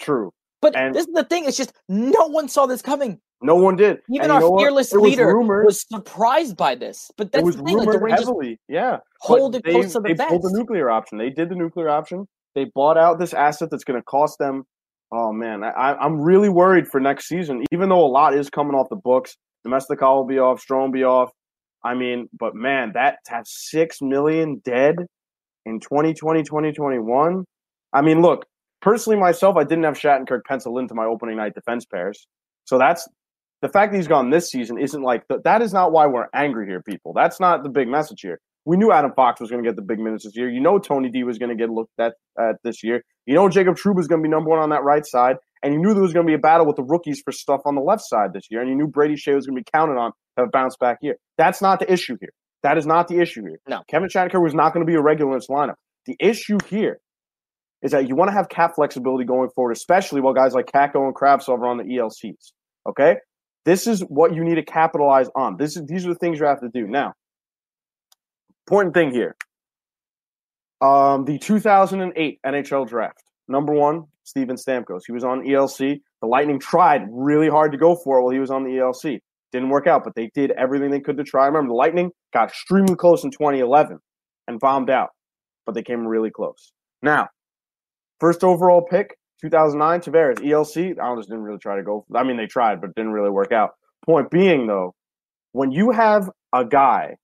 true. 0.00 0.32
But 0.62 0.74
And- 0.76 0.94
this 0.94 1.06
is 1.06 1.12
the 1.14 1.24
thing; 1.24 1.44
it's 1.44 1.56
just 1.56 1.72
no 1.88 2.26
one 2.28 2.48
saw 2.48 2.66
this 2.66 2.82
coming. 2.82 3.20
No 3.42 3.56
one 3.56 3.76
did. 3.76 3.98
Even 4.10 4.30
And 4.30 4.32
our 4.32 4.58
fearless 4.58 4.92
It 4.94 4.98
was 4.98 5.10
leader 5.10 5.26
rumored- 5.26 5.66
was 5.66 5.84
surprised 5.86 6.56
by 6.56 6.74
this. 6.74 7.10
But 7.18 7.26
It 7.26 7.32
that's 7.32 7.44
was 7.44 7.56
the 7.56 7.64
thing; 7.64 7.76
like 7.76 7.84
the 7.86 7.92
rumored 7.92 8.02
Rangers 8.02 8.26
heavily. 8.26 8.60
Yeah. 8.68 8.98
hold 9.20 9.52
But 9.52 9.66
it 9.66 9.72
close 9.72 9.92
to 9.92 10.00
the 10.00 10.14
they 10.14 10.24
pulled 10.26 10.42
the 10.42 10.52
nuclear 10.56 10.88
option. 10.90 11.18
They 11.18 11.28
did 11.30 11.50
the 11.50 11.54
nuclear 11.54 11.88
option. 11.90 12.26
They 12.54 12.64
bought 12.64 12.96
out 12.96 13.18
this 13.18 13.34
asset 13.34 13.68
that's 13.70 13.84
going 13.84 14.00
to 14.00 14.04
cost 14.04 14.38
them. 14.38 14.64
Oh 15.12 15.32
man, 15.32 15.62
I, 15.62 15.94
I'm 15.94 16.18
really 16.20 16.48
worried 16.48 16.88
for 16.88 16.98
next 16.98 17.28
season. 17.28 17.64
Even 17.70 17.90
though 17.90 18.04
a 18.04 18.08
lot 18.08 18.32
is 18.34 18.48
coming 18.48 18.74
off 18.74 18.88
the 18.88 18.96
books, 18.96 19.36
Domesticall 19.66 20.16
will 20.16 20.26
be 20.26 20.38
off, 20.38 20.64
Strome 20.64 20.92
be 20.92 21.04
off. 21.04 21.30
I 21.84 21.94
mean, 21.94 22.28
but 22.38 22.54
man, 22.54 22.92
that 22.94 23.18
to 23.26 23.32
have 23.32 23.46
six 23.46 24.00
million 24.00 24.60
dead 24.64 24.96
in 25.64 25.80
2020, 25.80 26.42
2021. 26.42 27.44
I 27.92 28.02
mean, 28.02 28.22
look, 28.22 28.46
personally 28.80 29.18
myself, 29.18 29.56
I 29.56 29.64
didn't 29.64 29.84
have 29.84 29.94
Shattenkirk 29.94 30.40
penciled 30.46 30.78
into 30.78 30.94
my 30.94 31.04
opening 31.04 31.36
night 31.36 31.54
defense 31.54 31.84
pairs. 31.84 32.26
So 32.64 32.78
that's 32.78 33.08
the 33.62 33.68
fact 33.68 33.92
that 33.92 33.98
he's 33.98 34.08
gone 34.08 34.30
this 34.30 34.50
season 34.50 34.78
isn't 34.78 35.02
like 35.02 35.24
that 35.44 35.62
is 35.62 35.72
not 35.72 35.92
why 35.92 36.06
we're 36.06 36.26
angry 36.34 36.66
here, 36.66 36.82
people. 36.82 37.12
That's 37.12 37.40
not 37.40 37.62
the 37.62 37.68
big 37.68 37.88
message 37.88 38.20
here. 38.20 38.40
We 38.64 38.76
knew 38.76 38.90
Adam 38.90 39.12
Fox 39.14 39.40
was 39.40 39.48
going 39.48 39.62
to 39.62 39.68
get 39.68 39.76
the 39.76 39.82
big 39.82 40.00
minutes 40.00 40.24
this 40.24 40.36
year. 40.36 40.50
You 40.50 40.60
know 40.60 40.78
Tony 40.78 41.08
D 41.08 41.22
was 41.22 41.38
going 41.38 41.50
to 41.50 41.54
get 41.54 41.70
looked 41.70 41.98
at, 42.00 42.14
at 42.38 42.56
this 42.64 42.82
year. 42.82 43.02
You 43.26 43.34
know 43.34 43.48
Jacob 43.48 43.76
Trouba 43.76 43.96
was 43.96 44.08
going 44.08 44.20
to 44.20 44.26
be 44.26 44.30
number 44.30 44.50
one 44.50 44.58
on 44.58 44.70
that 44.70 44.82
right 44.82 45.06
side, 45.06 45.36
and 45.62 45.74
you 45.74 45.80
knew 45.80 45.94
there 45.94 46.02
was 46.02 46.12
going 46.12 46.26
to 46.26 46.30
be 46.30 46.34
a 46.34 46.38
battle 46.38 46.66
with 46.66 46.76
the 46.76 46.84
rookies 46.84 47.20
for 47.24 47.32
stuff 47.32 47.60
on 47.64 47.74
the 47.74 47.80
left 47.80 48.02
side 48.02 48.32
this 48.32 48.44
year, 48.50 48.60
and 48.60 48.68
you 48.68 48.76
knew 48.76 48.86
Brady 48.86 49.14
Skjei 49.14 49.34
was 49.34 49.46
going 49.46 49.56
to 49.56 49.62
be 49.62 49.70
counted 49.72 49.98
on 49.98 50.10
to 50.10 50.16
have 50.38 50.48
a 50.48 50.50
bounce 50.50 50.76
back 50.76 50.98
year. 51.02 51.16
That's 51.38 51.62
not 51.62 51.80
the 51.80 51.90
issue 51.90 52.16
here. 52.20 52.30
That 52.62 52.78
is 52.78 52.86
not 52.86 53.08
the 53.08 53.20
issue 53.20 53.42
here. 53.42 53.58
No. 53.68 53.82
Kevin 53.88 54.08
Shattenkirk 54.08 54.42
was 54.42 54.54
not 54.54 54.72
going 54.72 54.84
to 54.84 54.90
be 54.90 54.96
a 54.96 55.02
regular 55.02 55.32
in 55.32 55.38
this 55.38 55.48
lineup. 55.48 55.74
The 56.06 56.16
issue 56.20 56.58
here 56.68 56.98
is 57.82 57.92
that 57.92 58.08
you 58.08 58.16
want 58.16 58.28
to 58.28 58.32
have 58.32 58.48
cap 58.48 58.72
flexibility 58.74 59.24
going 59.24 59.50
forward, 59.54 59.72
especially 59.72 60.20
while 60.20 60.34
guys 60.34 60.54
like 60.54 60.66
Kakko 60.66 61.06
and 61.06 61.14
Kravtsov 61.14 61.60
are 61.60 61.66
on 61.66 61.78
the 61.78 61.84
ELCs. 61.84 62.52
Okay, 62.88 63.16
this 63.64 63.86
is 63.86 64.00
what 64.08 64.34
you 64.34 64.44
need 64.44 64.54
to 64.56 64.64
capitalize 64.64 65.28
on. 65.34 65.56
This 65.58 65.76
is 65.76 65.84
these 65.86 66.06
are 66.06 66.10
the 66.10 66.18
things 66.18 66.38
you 66.38 66.46
have 66.46 66.60
to 66.60 66.68
do 66.72 66.86
now. 66.86 67.12
Important 68.66 68.94
thing 68.94 69.12
here. 69.12 69.36
Um, 70.80 71.24
the 71.24 71.38
2008 71.38 72.40
NHL 72.44 72.88
draft. 72.88 73.22
Number 73.48 73.72
one, 73.72 74.04
Steven 74.24 74.56
Stamkos. 74.56 75.02
He 75.06 75.12
was 75.12 75.24
on 75.24 75.42
ELC. 75.42 76.00
The 76.20 76.26
Lightning 76.26 76.58
tried 76.58 77.02
really 77.10 77.48
hard 77.48 77.72
to 77.72 77.78
go 77.78 77.94
for 77.94 78.18
it 78.18 78.22
while 78.22 78.32
he 78.32 78.40
was 78.40 78.50
on 78.50 78.64
the 78.64 78.70
ELC. 78.70 79.20
Didn't 79.52 79.70
work 79.70 79.86
out, 79.86 80.02
but 80.04 80.14
they 80.14 80.30
did 80.34 80.50
everything 80.52 80.90
they 80.90 81.00
could 81.00 81.16
to 81.16 81.24
try. 81.24 81.46
Remember, 81.46 81.68
the 81.68 81.74
Lightning 81.74 82.10
got 82.32 82.48
extremely 82.48 82.96
close 82.96 83.22
in 83.24 83.30
2011 83.30 83.98
and 84.48 84.58
bombed 84.58 84.90
out, 84.90 85.10
but 85.64 85.74
they 85.74 85.82
came 85.82 86.06
really 86.06 86.30
close. 86.30 86.72
Now, 87.02 87.28
first 88.20 88.42
overall 88.42 88.82
pick, 88.82 89.16
2009, 89.40 90.00
Tavares, 90.00 90.38
ELC. 90.38 90.98
Islanders 90.98 91.26
didn't 91.26 91.42
really 91.42 91.58
try 91.58 91.76
to 91.76 91.82
go. 91.82 92.04
I 92.14 92.24
mean, 92.24 92.36
they 92.36 92.46
tried, 92.46 92.80
but 92.80 92.94
didn't 92.94 93.12
really 93.12 93.30
work 93.30 93.52
out. 93.52 93.70
Point 94.04 94.30
being, 94.30 94.66
though, 94.66 94.94
when 95.52 95.70
you 95.70 95.90
have 95.90 96.28
a 96.52 96.64
guy 96.64 97.16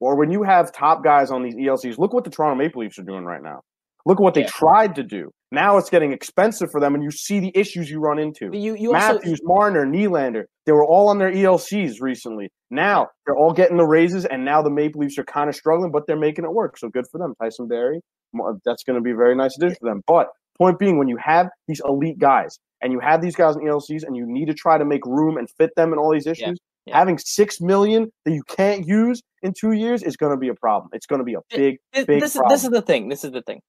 or 0.00 0.16
when 0.16 0.30
you 0.30 0.42
have 0.42 0.72
top 0.72 1.04
guys 1.04 1.30
on 1.30 1.42
these 1.42 1.54
ELCs, 1.54 1.98
look 1.98 2.12
what 2.12 2.24
the 2.24 2.30
Toronto 2.30 2.56
Maple 2.56 2.82
Leafs 2.82 2.98
are 2.98 3.04
doing 3.04 3.24
right 3.24 3.42
now. 3.42 3.62
Look 4.06 4.18
at 4.18 4.22
what 4.22 4.34
they 4.34 4.42
Yeah. 4.42 4.48
tried 4.48 4.94
to 4.96 5.02
do. 5.02 5.30
Now 5.50 5.78
it's 5.78 5.88
getting 5.88 6.12
expensive 6.12 6.70
for 6.70 6.80
them, 6.80 6.94
and 6.94 7.02
you 7.04 7.10
see 7.12 7.38
the 7.40 7.52
issues 7.54 7.88
you 7.88 8.00
run 8.00 8.18
into. 8.18 8.50
But 8.50 8.58
you 8.58 8.74
you 8.74 8.94
also 8.94 9.14
Matthews, 9.14 9.40
Marner, 9.44 9.86
Nylander, 9.86 10.44
they 10.66 10.72
were 10.72 10.84
all 10.84 11.08
on 11.08 11.18
their 11.18 11.30
ELCs 11.30 12.00
recently. 12.00 12.50
Now 12.70 13.08
they're 13.24 13.36
all 13.36 13.52
getting 13.52 13.76
the 13.76 13.86
raises, 13.86 14.24
and 14.24 14.44
now 14.44 14.62
the 14.62 14.70
Maple 14.70 15.00
Leafs 15.00 15.16
are 15.18 15.24
kind 15.24 15.48
of 15.48 15.54
struggling, 15.54 15.92
but 15.92 16.06
they're 16.06 16.18
making 16.18 16.44
it 16.44 16.52
work. 16.52 16.76
So 16.76 16.88
good 16.88 17.04
for 17.10 17.18
them. 17.18 17.34
Tyson 17.40 17.68
Barrie, 17.68 18.00
mo- 18.32 18.48
uh, 18.50 18.52
that's 18.64 18.82
going 18.82 18.96
to 18.96 19.02
be 19.02 19.12
a 19.12 19.16
very 19.16 19.36
nice 19.36 19.56
addition 19.56 19.76
for 19.80 19.88
them. 19.88 20.02
But 20.06 20.28
point 20.58 20.78
being, 20.78 20.98
when 20.98 21.08
you 21.08 21.16
have 21.18 21.48
these 21.68 21.80
elite 21.84 22.18
guys 22.18 22.58
and 22.82 22.92
you 22.92 22.98
have 23.00 23.22
these 23.22 23.36
guys 23.36 23.54
in 23.56 23.62
ELCs 23.62 24.02
and 24.04 24.16
you 24.16 24.24
need 24.26 24.46
to 24.46 24.54
try 24.54 24.76
to 24.76 24.84
make 24.84 25.06
room 25.06 25.36
and 25.36 25.48
fit 25.56 25.70
them 25.76 25.92
in 25.92 25.98
all 26.00 26.12
these 26.12 26.26
issues, 26.26 26.58
yeah. 26.86 26.98
having 26.98 27.16
six 27.18 27.60
million 27.60 28.10
that 28.24 28.32
you 28.32 28.42
can't 28.48 28.86
use 28.88 29.22
in 29.42 29.52
two 29.58 29.72
years 29.72 30.02
is 30.02 30.16
going 30.16 30.32
to 30.32 30.36
be 30.38 30.48
a 30.48 30.54
problem. 30.54 30.90
It's 30.92 31.06
going 31.06 31.20
to 31.20 31.24
be 31.24 31.34
a 31.34 31.40
big, 31.50 31.78
Th- 31.92 32.06
big 32.06 32.20
this 32.20 32.32
is 32.34 32.38
problem. 32.38 32.54
this 32.54 32.64
is 32.64 32.70
the 32.70 32.82
thing. 32.82 33.08
This 33.08 33.22
is 33.24 33.30
the 33.30 33.42
thing. 33.42 33.60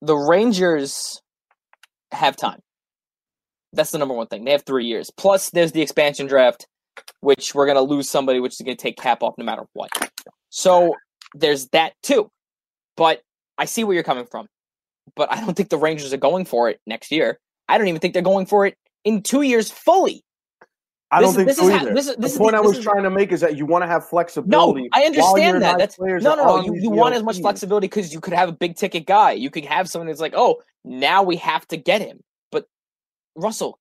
The 0.00 0.16
Rangers 0.16 1.20
have 2.12 2.36
time. 2.36 2.60
That's 3.72 3.90
the 3.90 3.98
number 3.98 4.14
one 4.14 4.26
thing. 4.26 4.44
They 4.44 4.52
have 4.52 4.64
three 4.64 4.86
years. 4.86 5.10
Plus, 5.16 5.50
there's 5.50 5.72
the 5.72 5.82
expansion 5.82 6.26
draft, 6.26 6.66
which 7.20 7.54
we're 7.54 7.66
gonna 7.66 7.82
lose 7.82 8.08
somebody, 8.08 8.40
which 8.40 8.54
is 8.54 8.60
gonna 8.64 8.76
take 8.76 8.96
cap 8.96 9.22
off 9.22 9.34
no 9.36 9.44
matter 9.44 9.64
what. 9.74 9.90
So 10.50 10.94
there's 11.34 11.68
that 11.68 11.92
too. 12.02 12.30
But 12.96 13.20
I 13.58 13.66
see 13.66 13.84
where 13.84 13.94
you're 13.94 14.04
coming 14.04 14.26
from. 14.30 14.46
But 15.16 15.30
I 15.32 15.40
don't 15.40 15.54
think 15.54 15.68
the 15.68 15.78
Rangers 15.78 16.12
are 16.12 16.18
going 16.18 16.44
for 16.44 16.68
it 16.68 16.80
next 16.86 17.10
year. 17.10 17.38
I 17.68 17.78
don't 17.78 17.88
even 17.88 18.00
think 18.00 18.14
they're 18.14 18.22
going 18.22 18.46
for 18.46 18.66
it 18.66 18.76
in 19.04 19.22
two 19.22 19.42
years 19.42 19.70
fully. 19.70 20.22
I 21.10 21.20
This 21.20 21.28
don't 21.28 21.36
think 21.36 21.48
this 21.48 21.56
so 21.56 21.70
either. 21.70 21.94
this 21.94 22.08
is- 22.08 22.16
this 22.16 22.32
the 22.34 22.38
point 22.38 22.52
the- 22.52 22.58
I 22.58 22.60
was 22.60 22.78
trying 22.80 23.02
to 23.02 23.10
make 23.10 23.32
is 23.32 23.40
that 23.40 23.56
you 23.56 23.64
want 23.64 23.82
to 23.82 23.86
have 23.88 24.06
flexibility. 24.06 24.82
No. 24.82 24.88
I 24.92 25.04
understand 25.04 25.62
that. 25.62 25.78
That's 25.78 25.98
no, 25.98 26.18
no, 26.18 26.34
no. 26.34 26.62
You, 26.64 26.74
you 26.74 26.90
want 26.90 27.14
as 27.14 27.22
much 27.22 27.40
flexibility 27.40 27.86
because 27.86 28.12
you 28.12 28.20
could 28.20 28.34
have 28.34 28.48
a 28.48 28.52
big 28.52 28.76
ticket 28.76 29.06
guy. 29.06 29.32
You 29.32 29.50
could 29.50 29.64
have 29.64 29.88
someone 29.88 30.08
that's 30.08 30.20
like, 30.20 30.34
oh, 30.36 30.60
now 30.84 31.22
we 31.22 31.36
have 31.36 31.66
to 31.68 31.76
get 31.78 32.02
him. 32.02 32.22
But 32.52 32.66
Russell, 33.34 33.78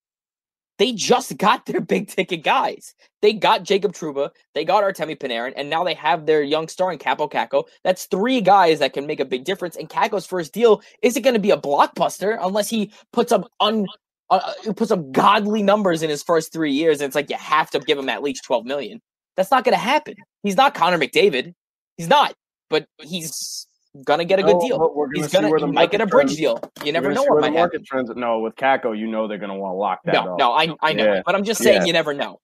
they 0.77 0.93
just 0.93 1.38
got 1.38 1.65
their 1.65 1.81
big 1.81 2.07
ticket 2.07 2.43
guys. 2.43 2.93
They 3.22 3.34
got 3.34 3.63
Jacob 3.63 3.93
Trouba, 3.93 4.29
they 4.53 4.63
got 4.63 4.84
Artemi 4.84 5.17
Panarin, 5.17 5.53
and 5.57 5.69
now 5.69 5.84
they 5.84 5.96
have 5.96 6.25
their 6.25 6.43
young 6.43 6.67
star 6.67 6.91
in 6.93 7.00
Kaapo 7.00 7.29
Kakko. 7.29 7.65
That's 7.84 8.05
three 8.05 8.41
guys 8.41 8.79
that 8.79 8.93
can 8.93 9.07
make 9.07 9.19
a 9.19 9.25
big 9.25 9.43
difference. 9.43 9.75
And 9.75 9.89
Kakko's 9.89 10.25
first 10.25 10.53
deal 10.53 10.81
isn't 11.01 11.24
going 11.24 11.34
to 11.34 11.39
be 11.39 11.51
a 11.51 11.57
blockbuster 11.57 12.38
unless 12.39 12.69
he 12.69 12.91
puts 13.12 13.31
up 13.31 13.51
un 13.60 13.86
uh, 14.29 14.53
uh, 14.67 14.74
puts 14.74 14.91
up 14.91 15.12
godly 15.12 15.63
numbers 15.63 16.03
in 16.03 16.10
his 16.10 16.22
first 16.24 16.51
three 16.53 16.72
years. 16.74 17.00
And 17.01 17.07
it's 17.07 17.15
like 17.15 17.29
you 17.29 17.38
have 17.38 17.69
to 17.72 17.79
give 17.79 17.98
him 17.98 18.10
at 18.10 18.22
least 18.24 18.43
twelve 18.43 18.65
million. 18.65 19.01
That's 19.36 19.51
not 19.51 19.63
going 19.63 19.74
to 19.75 19.79
happen. 19.84 20.15
He's 20.43 20.57
not 20.57 20.74
Connor 20.74 20.98
McDavid. 20.98 21.53
He's 21.98 22.07
not. 22.07 22.34
But 22.69 22.86
he's 23.01 23.67
gonna 24.03 24.25
get 24.25 24.39
a 24.39 24.43
good 24.43 24.60
deal. 24.60 24.77
but 24.77 24.96
we're 24.96 25.07
He's 25.13 25.31
gonna 25.31 25.48
he 25.57 25.65
might 25.72 25.89
get 25.89 26.01
a 26.01 26.05
bridge 26.05 26.36
trends- 26.36 26.38
deal. 26.38 26.62
You 26.84 26.91
never 26.91 27.12
know 27.13 27.24
what 27.24 27.39
might 27.41 27.53
market 27.53 27.77
happen. 27.81 27.86
trends. 27.86 28.12
No, 28.15 28.39
with 28.39 28.55
Kakko, 28.55 28.98
you 28.98 29.07
know 29.07 29.27
they're 29.27 29.38
going 29.38 29.50
to 29.51 29.55
want 29.55 29.74
to 29.74 29.77
lock 29.77 30.00
that 30.05 30.13
No, 30.13 30.34
up. 30.34 30.39
no, 30.39 30.51
I 30.51 30.75
I 30.81 30.93
know, 30.93 31.05
Yeah. 31.13 31.22
but 31.25 31.34
I'm 31.36 31.43
just 31.43 31.63
saying 31.63 31.81
Yeah. 31.81 31.86
you 31.86 31.93
never 31.93 32.13
know. 32.13 32.39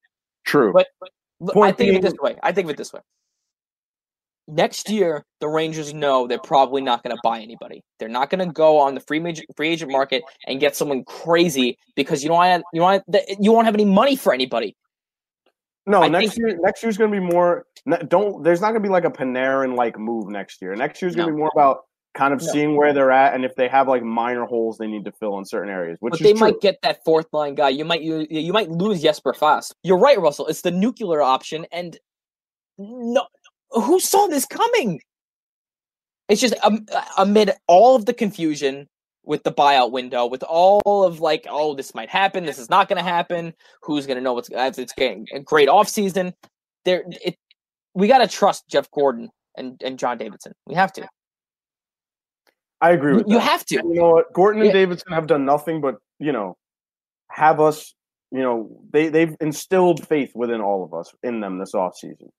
True. 0.45 0.71
But 0.73 0.87
Look, 1.39 1.57
I 1.57 1.71
think 1.73 1.89
of 1.89 1.95
it 1.97 2.01
this 2.03 2.13
way. 2.21 2.37
I 2.41 2.53
think 2.53 2.65
of 2.67 2.69
it 2.71 2.77
this 2.77 2.93
way. 2.93 3.01
Next 4.47 4.89
year, 4.89 5.23
the 5.39 5.47
Rangers 5.47 5.93
know 5.93 6.27
they're 6.27 6.37
probably 6.37 6.81
not 6.81 7.01
going 7.01 7.15
to 7.15 7.19
buy 7.23 7.39
anybody. 7.39 7.81
They're 7.97 8.09
not 8.09 8.29
going 8.29 8.45
to 8.45 8.51
go 8.51 8.77
on 8.77 8.93
the 8.93 8.99
free 8.99 9.19
major, 9.19 9.43
free 9.55 9.69
agent 9.69 9.89
market 9.89 10.21
and 10.47 10.59
get 10.59 10.75
someone 10.75 11.05
crazy 11.05 11.77
because 11.95 12.21
you 12.23 12.27
don't 12.29 12.37
want 12.37 12.63
you 12.73 12.81
want 12.81 13.03
you 13.39 13.51
won't 13.53 13.65
have 13.65 13.73
any 13.75 13.85
money 13.85 14.17
for 14.17 14.33
anybody. 14.33 14.75
No, 15.85 16.01
I 16.03 16.07
next 16.09 16.31
think- 16.35 16.39
year. 16.39 16.57
Next 16.61 16.83
year's 16.83 16.97
going 16.97 17.11
to 17.11 17.19
be 17.19 17.25
more. 17.25 17.65
Don't. 18.07 18.43
There's 18.43 18.59
not 18.59 18.71
going 18.71 18.81
to 18.83 18.87
be 18.87 18.91
like 18.91 19.05
a 19.05 19.09
Panarin 19.11 19.75
like 19.77 19.97
move 19.97 20.29
next 20.29 20.61
year. 20.61 20.75
Next 20.75 21.01
year's 21.01 21.15
going 21.15 21.27
to 21.27 21.31
No. 21.31 21.35
be 21.37 21.39
more 21.39 21.51
about 21.55 21.85
kind 22.13 22.33
of 22.33 22.41
No. 22.41 22.51
seeing 22.51 22.75
where 22.77 22.93
they're 22.93 23.11
at 23.11 23.33
and 23.33 23.43
if 23.45 23.55
they 23.55 23.67
have 23.69 23.87
like 23.87 24.03
minor 24.03 24.45
holes 24.45 24.77
they 24.77 24.87
need 24.87 25.03
to 25.05 25.11
fill 25.13 25.37
in 25.39 25.45
certain 25.45 25.69
areas. 25.69 25.97
Which 25.99 26.11
But 26.11 26.19
they 26.21 26.33
true. 26.33 26.41
might 26.41 26.61
get 26.61 26.77
that 26.83 27.03
fourth 27.05 27.27
line 27.33 27.55
guy. 27.55 27.69
You 27.69 27.85
might 27.85 28.01
you, 28.01 28.27
you 28.29 28.51
might 28.53 28.69
lose 28.69 29.01
Jesper 29.01 29.33
Fast. 29.33 29.73
You're 29.83 29.97
right, 29.99 30.19
Russell. 30.19 30.47
It's 30.47 30.61
the 30.61 30.71
nuclear 30.71 31.21
option, 31.21 31.65
and 31.71 31.97
no, 32.77 33.25
who 33.73 33.99
saw 33.99 34.27
this 34.27 34.45
coming? 34.45 35.01
It's 36.29 36.41
just 36.41 36.55
um, 36.63 36.85
amid 37.17 37.51
all 37.67 37.95
of 37.95 38.05
the 38.05 38.13
confusion 38.13 38.87
with 39.25 39.43
the 39.43 39.51
buyout 39.51 39.91
window, 39.91 40.25
with 40.25 40.43
all 40.43 40.81
of 40.85 41.19
like, 41.19 41.45
oh, 41.49 41.75
this 41.75 41.93
might 41.95 42.09
happen, 42.09 42.45
this 42.45 42.59
is 42.59 42.69
not 42.69 42.87
going 42.87 42.97
to 42.97 43.03
happen. 43.03 43.53
Who's 43.81 44.05
going 44.05 44.17
to 44.17 44.21
know 44.23 44.33
what's 44.33 44.49
it's 44.51 44.93
getting 44.93 45.27
a 45.33 45.39
great 45.39 45.69
off 45.69 45.87
season? 45.87 46.33
There, 46.85 47.03
it 47.07 47.35
we 47.93 48.07
got 48.07 48.19
to 48.19 48.27
trust 48.27 48.67
Jeff 48.67 48.89
Gorton 48.91 49.29
and 49.57 49.81
and 49.83 49.97
John 49.99 50.17
Davidson. 50.17 50.53
We 50.65 50.75
have 50.75 50.91
to. 50.93 51.07
I 52.81 52.91
agree 52.91 53.13
with 53.13 53.27
you 53.27 53.35
that. 53.35 53.41
have 53.41 53.65
to. 53.65 53.77
And 53.77 53.95
you 53.95 54.01
know 54.01 54.09
what? 54.09 54.33
Gorton 54.33 54.61
and 54.61 54.67
Yeah. 54.67 54.73
Davidson 54.73 55.13
have 55.13 55.27
done 55.27 55.45
nothing 55.45 55.79
but 55.81 55.95
you 56.19 56.31
know 56.31 56.57
have 57.29 57.59
us. 57.59 57.93
You 58.31 58.41
know 58.41 58.81
they 58.91 59.09
they've 59.09 59.35
instilled 59.39 60.05
faith 60.07 60.31
within 60.35 60.59
all 60.59 60.83
of 60.83 60.93
us 60.93 61.13
in 61.23 61.39
them 61.39 61.59
this 61.59 61.73
offseason. 61.73 62.29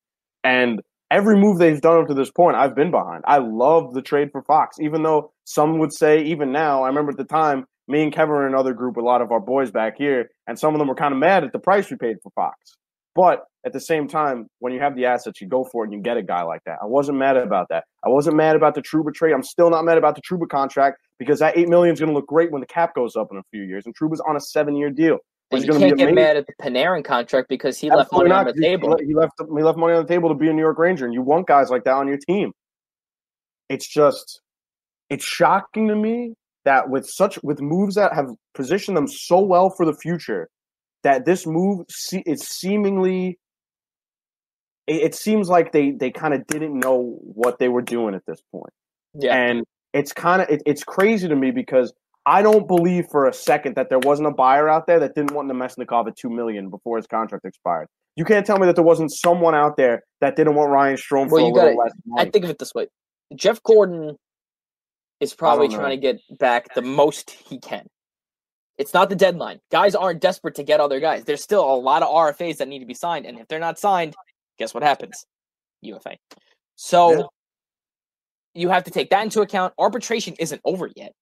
and 0.43 0.81
every 1.15 1.37
move 1.37 1.59
they've 1.59 1.81
done 1.81 2.01
up 2.01 2.09
to 2.09 2.15
this 2.15 2.31
point, 2.31 2.57
I've 2.57 2.75
been 2.75 2.91
behind. 2.91 3.23
I 3.27 3.39
love 3.39 3.95
the 3.95 4.03
trade 4.03 4.31
for 4.33 4.43
Fox, 4.43 4.79
even 4.81 5.05
though 5.05 5.31
some 5.45 5.79
would 5.79 5.93
say 5.93 6.23
even 6.25 6.51
now. 6.51 6.83
I 6.83 6.89
remember 6.89 7.13
at 7.13 7.17
the 7.17 7.25
time, 7.25 7.67
me 7.87 8.03
and 8.03 8.13
Kevin 8.13 8.31
were 8.31 8.47
in 8.47 8.53
another 8.53 8.75
group, 8.75 8.97
a 8.97 9.01
lot 9.01 9.23
of 9.23 9.31
our 9.31 9.41
boys 9.41 9.71
back 9.71 9.97
here, 9.97 10.31
and 10.49 10.59
some 10.59 10.75
of 10.75 10.81
them 10.81 10.89
were 10.89 10.95
kind 10.95 11.13
of 11.13 11.21
mad 11.21 11.45
at 11.45 11.53
the 11.53 11.59
price 11.59 11.89
we 11.89 11.97
paid 11.97 12.17
for 12.23 12.31
Fox. 12.35 12.77
But 13.15 13.45
at 13.65 13.73
the 13.73 13.81
same 13.81 14.09
time, 14.09 14.49
when 14.59 14.73
you 14.73 14.81
have 14.81 14.97
the 14.97 15.07
assets, 15.07 15.41
you 15.41 15.47
go 15.47 15.65
for 15.65 15.85
it 15.85 15.87
and 15.87 15.95
you 15.95 16.01
get 16.01 16.17
a 16.17 16.23
guy 16.23 16.43
like 16.43 16.63
that. 16.67 16.79
I 16.83 16.87
wasn't 16.87 17.19
mad 17.19 17.37
about 17.37 17.69
that. 17.69 17.85
I 18.05 18.09
wasn't 18.09 18.37
mad 18.37 18.57
about 18.57 18.75
the 18.75 18.83
Trouba 18.83 19.15
trade. 19.15 19.33
I'm 19.33 19.45
still 19.45 19.71
not 19.71 19.85
mad 19.85 19.99
about 19.99 20.17
the 20.17 20.23
Trouba 20.23 20.49
contract 20.49 20.99
because 21.21 21.39
that 21.39 21.57
eight 21.57 21.69
million 21.69 21.93
is 21.93 22.01
going 22.01 22.11
to 22.11 22.15
look 22.15 22.27
great 22.27 22.51
when 22.51 22.61
the 22.61 22.67
cap 22.67 22.95
goes 22.95 23.15
up 23.15 23.29
in 23.31 23.39
a 23.39 23.43
few 23.53 23.63
years. 23.63 23.87
And 23.87 23.95
Trouba's 23.97 24.21
on 24.29 24.37
a 24.37 24.41
seven 24.41 24.75
year 24.75 24.91
deal. 24.91 25.19
You 25.53 25.61
can't 25.69 25.81
get 25.81 25.93
amazing. 25.93 26.15
mad 26.15 26.37
at 26.37 26.47
the 26.47 26.53
Panarin 26.61 27.05
contract 27.05 27.49
because 27.49 27.79
he 27.79 27.89
left 27.89 28.13
Absolutely 28.13 28.31
money 28.31 28.41
on 28.41 28.47
the 28.47 28.53
He- 28.55 28.61
table. 28.61 28.97
He 28.99 29.15
left 29.15 29.33
he 29.39 29.63
left 29.63 29.79
money 29.79 29.95
on 29.95 30.03
the 30.05 30.09
table 30.09 30.29
to 30.29 30.35
be 30.35 30.49
a 30.49 30.53
New 30.53 30.63
York 30.63 30.79
Ranger, 30.79 31.05
and 31.05 31.15
you 31.15 31.23
want 31.23 31.47
guys 31.47 31.71
like 31.71 31.85
that 31.85 31.95
on 31.95 32.09
your 32.09 32.17
team. 32.19 32.53
It's 33.69 33.87
just 33.87 34.41
it's 35.11 35.25
shocking 35.25 35.89
to 35.89 35.95
me 35.97 36.35
that 36.65 36.89
with 36.89 37.07
such 37.09 37.39
with 37.43 37.61
moves 37.61 37.95
that 37.95 38.15
have 38.15 38.31
positioned 38.55 38.97
them 38.97 39.07
so 39.07 39.41
well 39.41 39.71
for 39.71 39.87
the 39.87 39.95
future, 39.95 40.49
that 41.03 41.25
this 41.25 41.47
move 41.47 41.87
se- 41.89 42.25
is 42.27 42.41
seemingly. 42.43 43.39
It, 44.87 45.03
it 45.03 45.15
seems 45.15 45.49
like 45.49 45.73
they 45.73 45.93
they 45.93 46.11
kind 46.11 46.35
of 46.35 46.47
didn't 46.47 46.79
know 46.81 47.19
what 47.23 47.59
they 47.59 47.69
were 47.69 47.83
doing 47.83 48.15
at 48.15 48.25
this 48.27 48.41
point. 48.51 48.73
Yeah. 49.15 49.35
And 49.37 49.65
it's 49.93 50.13
kind 50.13 50.43
of 50.43 50.49
it, 50.49 50.63
it's 50.67 50.83
crazy 50.83 51.29
to 51.29 51.37
me 51.37 51.51
because 51.53 51.93
I 52.27 52.41
don't 52.43 52.67
believe 52.67 53.07
for 53.11 53.27
a 53.27 53.33
second 53.35 53.77
that 53.77 53.91
there 53.91 53.99
wasn't 53.99 54.29
a 54.29 54.31
buyer 54.33 54.69
out 54.69 54.87
there 54.87 54.99
that 55.01 55.15
didn't 55.15 55.33
want 55.35 55.51
Namestnikov 55.51 56.07
at 56.09 56.17
two 56.17 56.31
million 56.31 56.71
before 56.71 56.97
his 56.97 57.07
contract 57.07 57.45
expired. 57.45 57.87
You 58.17 58.25
can't 58.25 58.47
tell 58.47 58.59
me 58.59 58.67
that 58.67 58.77
there 58.77 58.85
wasn't 58.85 59.13
someone 59.13 59.55
out 59.55 59.77
there 59.77 60.03
that 60.21 60.37
didn't 60.37 60.55
want 60.55 60.71
Ryan 60.71 60.97
Strome 60.97 61.29
for 61.29 61.35
Well, 61.35 61.45
a 61.45 61.49
you 61.49 61.55
little 61.55 61.71
gotta- 61.77 61.83
less 61.83 61.93
I 62.17 62.31
think 62.31 62.45
of 62.45 62.51
it 62.51 62.59
this 62.59 62.73
way: 62.75 62.87
Jeff 63.35 63.63
Gorton 63.63 64.17
is 65.21 65.35
probably 65.35 65.69
trying 65.69 65.91
to 65.91 65.97
get 65.97 66.21
back 66.39 66.73
the 66.75 66.83
most 66.83 67.31
he 67.31 67.59
can. 67.59 67.87
It's 68.79 68.93
not 68.95 69.09
the 69.09 69.17
deadline. 69.17 69.61
Guys 69.71 69.95
aren't 69.95 70.21
desperate 70.21 70.55
to 70.57 70.63
get 70.65 70.81
other 70.81 70.99
guys. 71.01 71.25
There's 71.25 71.43
still 71.43 71.65
a 71.65 71.77
lot 71.77 72.03
of 72.03 72.09
RFAs 72.09 72.57
that 72.59 72.69
need 72.69 72.81
to 72.81 72.87
be 72.87 72.95
signed, 72.95 73.27
and 73.27 73.39
if 73.39 73.47
they're 73.49 73.61
not 73.61 73.79
signed, 73.79 74.15
guess 74.59 74.73
what 74.75 74.83
happens? 74.83 75.25
UFA. 75.83 76.17
So 76.77 77.11
Yeah. 77.11 77.23
you 78.55 78.69
have 78.71 78.85
to 78.85 78.91
take 78.91 79.11
that 79.11 79.23
into 79.23 79.43
account. 79.43 79.75
Arbitration 79.79 80.35
isn't 80.39 80.61
over 80.65 80.91
yet. 80.97 81.13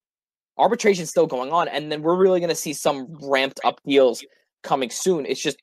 Arbitration's 0.57 1.09
still 1.09 1.27
going 1.27 1.51
on, 1.51 1.67
and 1.67 1.91
then 1.91 2.01
we're 2.01 2.15
really 2.15 2.39
going 2.39 2.49
to 2.49 2.55
see 2.55 2.73
some 2.73 3.07
ramped 3.21 3.59
up 3.63 3.79
deals 3.85 4.23
coming 4.61 4.89
soon. 4.89 5.25
It's 5.25 5.41
just, 5.41 5.57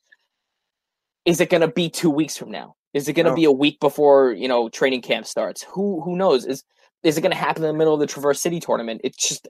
is 1.25 1.41
it 1.41 1.49
going 1.51 1.61
to 1.61 1.69
be 1.69 1.89
two 1.89 2.11
weeks 2.11 2.37
from 2.37 2.51
now? 2.51 2.75
Is 2.93 3.09
it 3.09 3.13
going 3.13 3.27
to 3.27 3.31
No. 3.31 3.37
be 3.37 3.45
a 3.45 3.53
week 3.53 3.79
before 3.81 4.33
you 4.33 4.49
know 4.49 4.69
training 4.69 5.03
camp 5.03 5.27
starts? 5.27 5.63
Who 5.63 6.01
who 6.03 6.17
knows? 6.17 6.45
Is 6.45 6.65
is 7.03 7.17
it 7.17 7.21
going 7.21 7.33
to 7.33 7.39
happen 7.39 7.63
in 7.63 7.69
the 7.69 7.79
middle 7.79 7.95
of 7.95 8.01
the 8.01 8.07
Traverse 8.07 8.41
City 8.43 8.59
tournament? 8.59 9.01
It's 9.05 9.29
just 9.29 9.47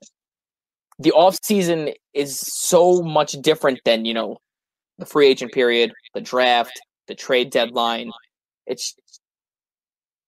the 0.98 1.12
off 1.12 1.38
season 1.42 1.90
is 2.12 2.38
so 2.38 3.00
much 3.02 3.32
different 3.40 3.80
than 3.86 4.04
you 4.04 4.12
know 4.12 4.36
the 4.98 5.06
free 5.06 5.26
agent 5.28 5.52
period, 5.52 5.92
the 6.12 6.20
draft, 6.20 6.78
the 7.08 7.14
trade 7.14 7.50
deadline. 7.50 8.10
It's 8.66 8.94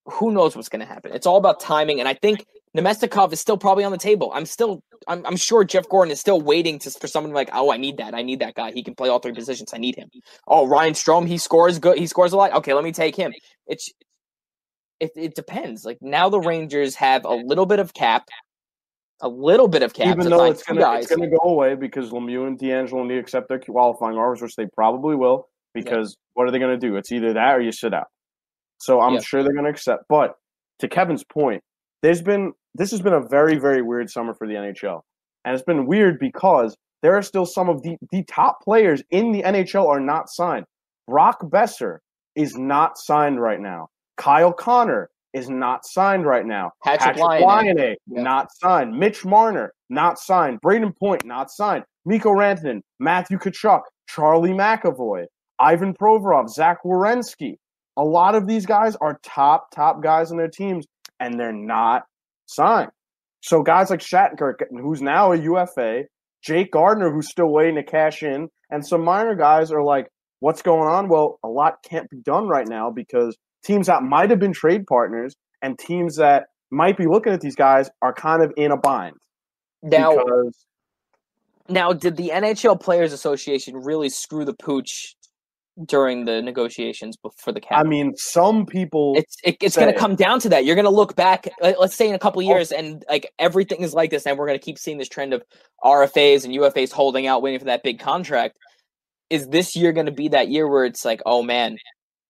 who 0.06 0.32
knows 0.32 0.56
what's 0.56 0.70
going 0.70 0.80
to 0.80 0.86
happen. 0.86 1.12
It's 1.12 1.26
all 1.26 1.36
about 1.36 1.60
timing, 1.60 2.00
and 2.00 2.08
I 2.08 2.14
think 2.14 2.46
Namestnikov 2.76 3.32
is 3.32 3.40
still 3.40 3.58
probably 3.58 3.84
on 3.84 3.92
the 3.92 3.98
table. 3.98 4.32
I'm 4.34 4.46
still, 4.46 4.82
I'm, 5.06 5.24
I'm 5.26 5.36
sure 5.36 5.62
Jeff 5.62 5.88
Gorton 5.88 6.10
is 6.10 6.20
still 6.20 6.40
waiting 6.40 6.78
to 6.80 6.90
for 6.90 7.06
someone 7.06 7.32
like, 7.32 7.50
oh, 7.52 7.70
I 7.70 7.76
need 7.76 7.98
that, 7.98 8.14
I 8.14 8.22
need 8.22 8.40
that 8.40 8.54
guy. 8.54 8.72
He 8.72 8.82
can 8.82 8.94
play 8.94 9.10
all 9.10 9.18
three 9.18 9.34
positions. 9.34 9.72
I 9.74 9.78
need 9.78 9.94
him. 9.96 10.08
Oh, 10.48 10.66
Ryan 10.66 10.94
Strome, 10.94 11.28
he 11.28 11.36
scores 11.36 11.78
good. 11.78 11.98
He 11.98 12.06
scores 12.06 12.32
a 12.32 12.36
lot. 12.36 12.52
Okay, 12.54 12.72
let 12.72 12.82
me 12.84 12.92
take 12.92 13.14
him. 13.14 13.34
It's, 13.66 13.92
it, 15.00 15.10
it 15.16 15.34
depends. 15.34 15.84
Like 15.84 15.98
now, 16.00 16.30
the 16.30 16.40
Rangers 16.40 16.94
have 16.94 17.24
a 17.26 17.34
little 17.34 17.66
bit 17.66 17.78
of 17.78 17.92
cap, 17.92 18.26
a 19.20 19.28
little 19.28 19.68
bit 19.68 19.82
of 19.82 19.92
cap. 19.92 20.06
Even 20.06 20.30
though 20.30 20.44
it's 20.44 20.62
gonna 20.62 20.80
guys. 20.80 21.04
it's 21.04 21.14
gonna 21.14 21.28
go 21.28 21.50
away 21.50 21.74
because 21.74 22.10
Lemieux 22.10 22.46
and 22.46 22.58
DeAngelo 22.58 23.06
need 23.06 23.14
to 23.14 23.20
accept 23.20 23.48
their 23.48 23.58
qualifying 23.58 24.16
offers, 24.16 24.40
which 24.40 24.56
they 24.56 24.66
probably 24.74 25.16
will. 25.16 25.48
Because 25.74 26.16
what 26.34 26.46
are 26.46 26.50
they 26.50 26.58
gonna 26.58 26.78
do? 26.78 26.96
It's 26.96 27.12
either 27.12 27.32
that 27.34 27.56
or 27.56 27.60
you 27.60 27.72
sit 27.72 27.92
out. 27.92 28.06
So 28.78 29.00
I'm 29.00 29.14
Yeah. 29.14 29.20
sure 29.20 29.42
they're 29.42 29.54
gonna 29.54 29.70
accept. 29.70 30.04
But 30.08 30.36
to 30.80 30.88
Kevin's 30.88 31.24
point, 31.24 31.62
there's 32.02 32.22
been 32.22 32.52
this 32.74 32.90
has 32.90 33.00
been 33.00 33.12
a 33.12 33.20
very 33.28 33.56
very 33.56 33.82
weird 33.82 34.10
summer 34.10 34.34
for 34.34 34.46
the 34.46 34.54
NHL, 34.54 35.00
and 35.44 35.54
it's 35.54 35.64
been 35.64 35.86
weird 35.86 36.18
because 36.18 36.76
there 37.02 37.16
are 37.16 37.22
still 37.22 37.46
some 37.46 37.68
of 37.68 37.82
the 37.82 37.96
the 38.10 38.24
top 38.24 38.60
players 38.62 39.02
in 39.10 39.32
the 39.32 39.42
NHL 39.42 39.86
are 39.88 40.00
not 40.00 40.28
signed. 40.28 40.66
Brock 41.08 41.40
Boeser 41.42 41.98
is 42.36 42.56
not 42.56 42.96
signed 42.98 43.40
right 43.40 43.60
now. 43.60 43.88
Kyle 44.16 44.52
Connor 44.52 45.10
is 45.32 45.48
not 45.48 45.84
signed 45.86 46.26
right 46.26 46.46
now. 46.46 46.70
Patrick 46.84 47.16
Patrick 47.16 47.42
Laine. 47.44 47.76
Laine, 47.76 47.96
Yeah. 48.06 48.22
not 48.22 48.52
signed. 48.52 48.96
Mitch 48.98 49.24
Marner, 49.24 49.72
not 49.88 50.18
signed. 50.18 50.60
Brayden 50.60 50.96
Point, 50.96 51.24
not 51.24 51.50
signed. 51.50 51.84
Mikko 52.04 52.30
Rantanen, 52.30 52.82
Matthew 53.00 53.38
Tkachuk, 53.38 53.82
Charlie 54.08 54.50
McAvoy, 54.50 55.24
Ivan 55.58 55.94
Provorov, 55.94 56.48
Zach 56.50 56.82
Werenski. 56.84 57.56
A 57.96 58.04
lot 58.04 58.34
of 58.34 58.46
these 58.46 58.66
guys 58.66 58.96
are 58.96 59.18
top, 59.22 59.70
top 59.74 60.02
guys 60.02 60.30
in 60.30 60.36
their 60.36 60.48
teams, 60.48 60.86
and 61.22 61.38
they're 61.38 61.52
not 61.52 62.02
signed. 62.46 62.90
So 63.40 63.62
guys 63.62 63.90
like 63.90 64.00
Shattenkirk, 64.00 64.56
who's 64.70 65.00
now 65.00 65.32
a 65.32 65.36
UFA, 65.36 66.02
Jake 66.42 66.72
Gardiner, 66.72 67.10
who's 67.10 67.30
still 67.30 67.48
waiting 67.48 67.76
to 67.76 67.82
cash 67.82 68.22
in, 68.22 68.48
and 68.70 68.86
some 68.86 69.04
minor 69.04 69.34
guys 69.34 69.70
are 69.72 69.82
like, 69.82 70.08
what's 70.40 70.62
going 70.62 70.88
on? 70.88 71.08
Well, 71.08 71.38
a 71.44 71.48
lot 71.48 71.76
can't 71.88 72.10
be 72.10 72.20
done 72.20 72.48
right 72.48 72.66
now 72.66 72.90
because 72.90 73.36
teams 73.64 73.86
that 73.86 74.02
might 74.02 74.30
have 74.30 74.40
been 74.40 74.52
trade 74.52 74.86
partners 74.86 75.34
and 75.62 75.78
teams 75.78 76.16
that 76.16 76.46
might 76.70 76.96
be 76.96 77.06
looking 77.06 77.32
at 77.32 77.40
these 77.40 77.54
guys 77.54 77.88
are 78.00 78.12
kind 78.12 78.42
of 78.42 78.52
in 78.56 78.72
a 78.72 78.76
bind. 78.76 79.16
Now, 79.82 80.16
because, 80.16 80.66
now, 81.68 81.92
did 81.92 82.16
the 82.16 82.30
NHL 82.30 82.80
Players 82.80 83.12
Association 83.12 83.76
really 83.76 84.08
screw 84.08 84.44
the 84.44 84.54
pooch 84.54 85.14
during 85.86 86.24
the 86.24 86.42
negotiations 86.42 87.16
for 87.36 87.52
the 87.52 87.60
cap? 87.60 87.78
I 87.78 87.82
mean, 87.82 88.14
some 88.16 88.66
people 88.66 89.14
it's 89.16 89.36
it, 89.44 89.56
it's 89.60 89.76
going 89.76 89.92
to 89.92 89.98
come 89.98 90.16
down 90.16 90.40
to 90.40 90.48
that. 90.50 90.64
You're 90.64 90.74
going 90.74 90.84
to 90.84 90.90
look 90.90 91.16
back, 91.16 91.48
let- 91.60 91.80
let's 91.80 91.94
say 91.94 92.08
in 92.08 92.14
a 92.14 92.18
couple 92.18 92.42
oh. 92.42 92.48
years, 92.48 92.72
and 92.72 93.04
like 93.08 93.30
everything 93.38 93.80
is 93.80 93.94
like 93.94 94.10
this, 94.10 94.26
and 94.26 94.38
we're 94.38 94.46
going 94.46 94.58
to 94.58 94.64
keep 94.64 94.78
seeing 94.78 94.98
this 94.98 95.08
trend 95.08 95.32
of 95.32 95.42
RFAs 95.84 96.44
and 96.44 96.54
UFAs 96.54 96.92
holding 96.92 97.26
out, 97.26 97.42
waiting 97.42 97.58
for 97.58 97.66
that 97.66 97.82
big 97.82 97.98
contract. 97.98 98.58
Is 99.30 99.48
this 99.48 99.74
year 99.74 99.92
going 99.92 100.06
to 100.06 100.12
be 100.12 100.28
that 100.28 100.48
year 100.48 100.68
where 100.68 100.84
it's 100.84 101.04
like, 101.04 101.22
oh 101.24 101.42
man, 101.42 101.78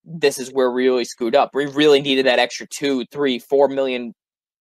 this 0.04 0.38
is 0.38 0.52
where 0.52 0.70
we 0.70 0.88
really 0.88 1.04
screwed 1.04 1.34
up. 1.34 1.50
We 1.54 1.66
really 1.66 2.00
needed 2.00 2.26
that 2.26 2.38
extra 2.38 2.66
two, 2.66 3.04
three, 3.06 3.38
four 3.38 3.68
million, 3.68 4.14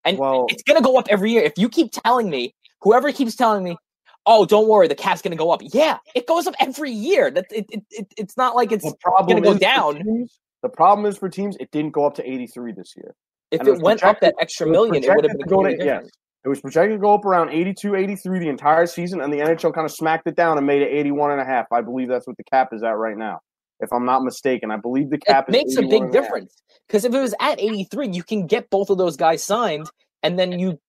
and 0.04 0.18
Well- 0.18 0.46
it's 0.50 0.64
going 0.64 0.78
to 0.78 0.84
go 0.84 0.98
up 0.98 1.08
every 1.10 1.32
year. 1.32 1.44
If 1.44 1.54
you 1.58 1.70
keep 1.70 1.92
telling 1.92 2.30
me, 2.30 2.54
whoever 2.82 3.12
keeps 3.12 3.36
telling 3.36 3.64
me. 3.64 3.78
Oh, 4.26 4.46
don't 4.46 4.68
worry, 4.68 4.88
the 4.88 4.96
cap's 4.96 5.22
going 5.22 5.32
to 5.32 5.38
go 5.38 5.52
up. 5.52 5.62
Yeah, 5.74 5.98
it 6.16 6.28
goes 6.28 6.46
up 6.48 6.54
every 6.60 6.92
year. 6.92 7.32
That 7.32 7.46
it, 7.52 7.66
it, 7.70 7.84
it, 7.90 8.08
it's 8.18 8.38
not 8.38 8.56
like 8.56 8.72
it's 8.72 8.84
the 8.84 8.96
problem 9.02 9.38
gonna 9.38 9.42
go 9.42 9.52
is 9.52 9.56
for 9.56 9.60
down. 9.60 10.04
teams- 10.04 10.40
the 10.62 10.70
problem 10.70 11.08
is 11.08 11.18
for 11.18 11.28
teams, 11.28 11.58
it 11.60 11.72
didn't 11.72 11.92
go 11.92 12.06
up 12.06 12.14
to 12.16 12.30
83 12.30 12.74
this 12.74 12.94
year. 12.96 13.16
if 13.50 13.62
and 13.62 13.68
it 13.70 13.72
it 13.78 13.82
went 13.82 14.04
up 14.04 14.20
that 14.22 14.36
extra 14.40 14.68
million, 14.68 15.04
it 15.04 15.10
would 15.10 15.24
have 15.26 15.32
been 15.32 15.40
to 15.40 15.50
go 15.50 15.64
to- 15.64 15.76
yes. 15.76 16.08
It 16.44 16.50
was 16.50 16.60
projected 16.60 16.98
to 16.98 17.02
go 17.02 17.14
up 17.14 17.24
around 17.26 17.50
82, 17.50 17.96
83 17.96 18.40
the 18.40 18.50
entire 18.50 18.88
season, 18.88 19.22
and 19.22 19.32
the 19.32 19.38
NHL 19.38 19.74
kind 19.74 19.86
of 19.86 19.92
smacked 19.92 20.26
it 20.28 20.36
down 20.36 20.58
and 20.58 20.66
made 20.66 20.82
it 20.82 20.90
81 20.90 21.32
and 21.32 21.42
a 21.42 21.46
half. 21.46 21.68
I 21.72 21.82
believe 21.82 22.08
that's 22.08 22.26
what 22.26 22.36
the 22.38 22.44
cap 22.44 22.70
is 22.74 22.82
at 22.82 22.98
right 22.98 23.16
now, 23.18 23.42
if 23.80 23.94
I'm 23.94 24.06
not 24.06 24.24
mistaken. 24.24 24.72
I 24.72 24.78
believe 24.78 25.12
the 25.12 25.20
cap 25.20 25.50
it 25.50 25.56
is 25.56 25.64
makes 25.64 25.76
a 25.78 25.88
big 25.88 26.12
difference 26.12 26.56
because 26.88 27.06
if 27.06 27.14
it 27.14 27.20
was 27.20 27.36
at 27.40 27.60
83 27.60 28.10
you 28.10 28.24
can 28.24 28.48
get 28.48 28.70
both 28.72 28.90
of 28.90 28.98
those 28.98 29.16
guys 29.18 29.44
signed 29.44 29.88
and 30.24 30.38
then 30.40 30.58
you 30.60 30.80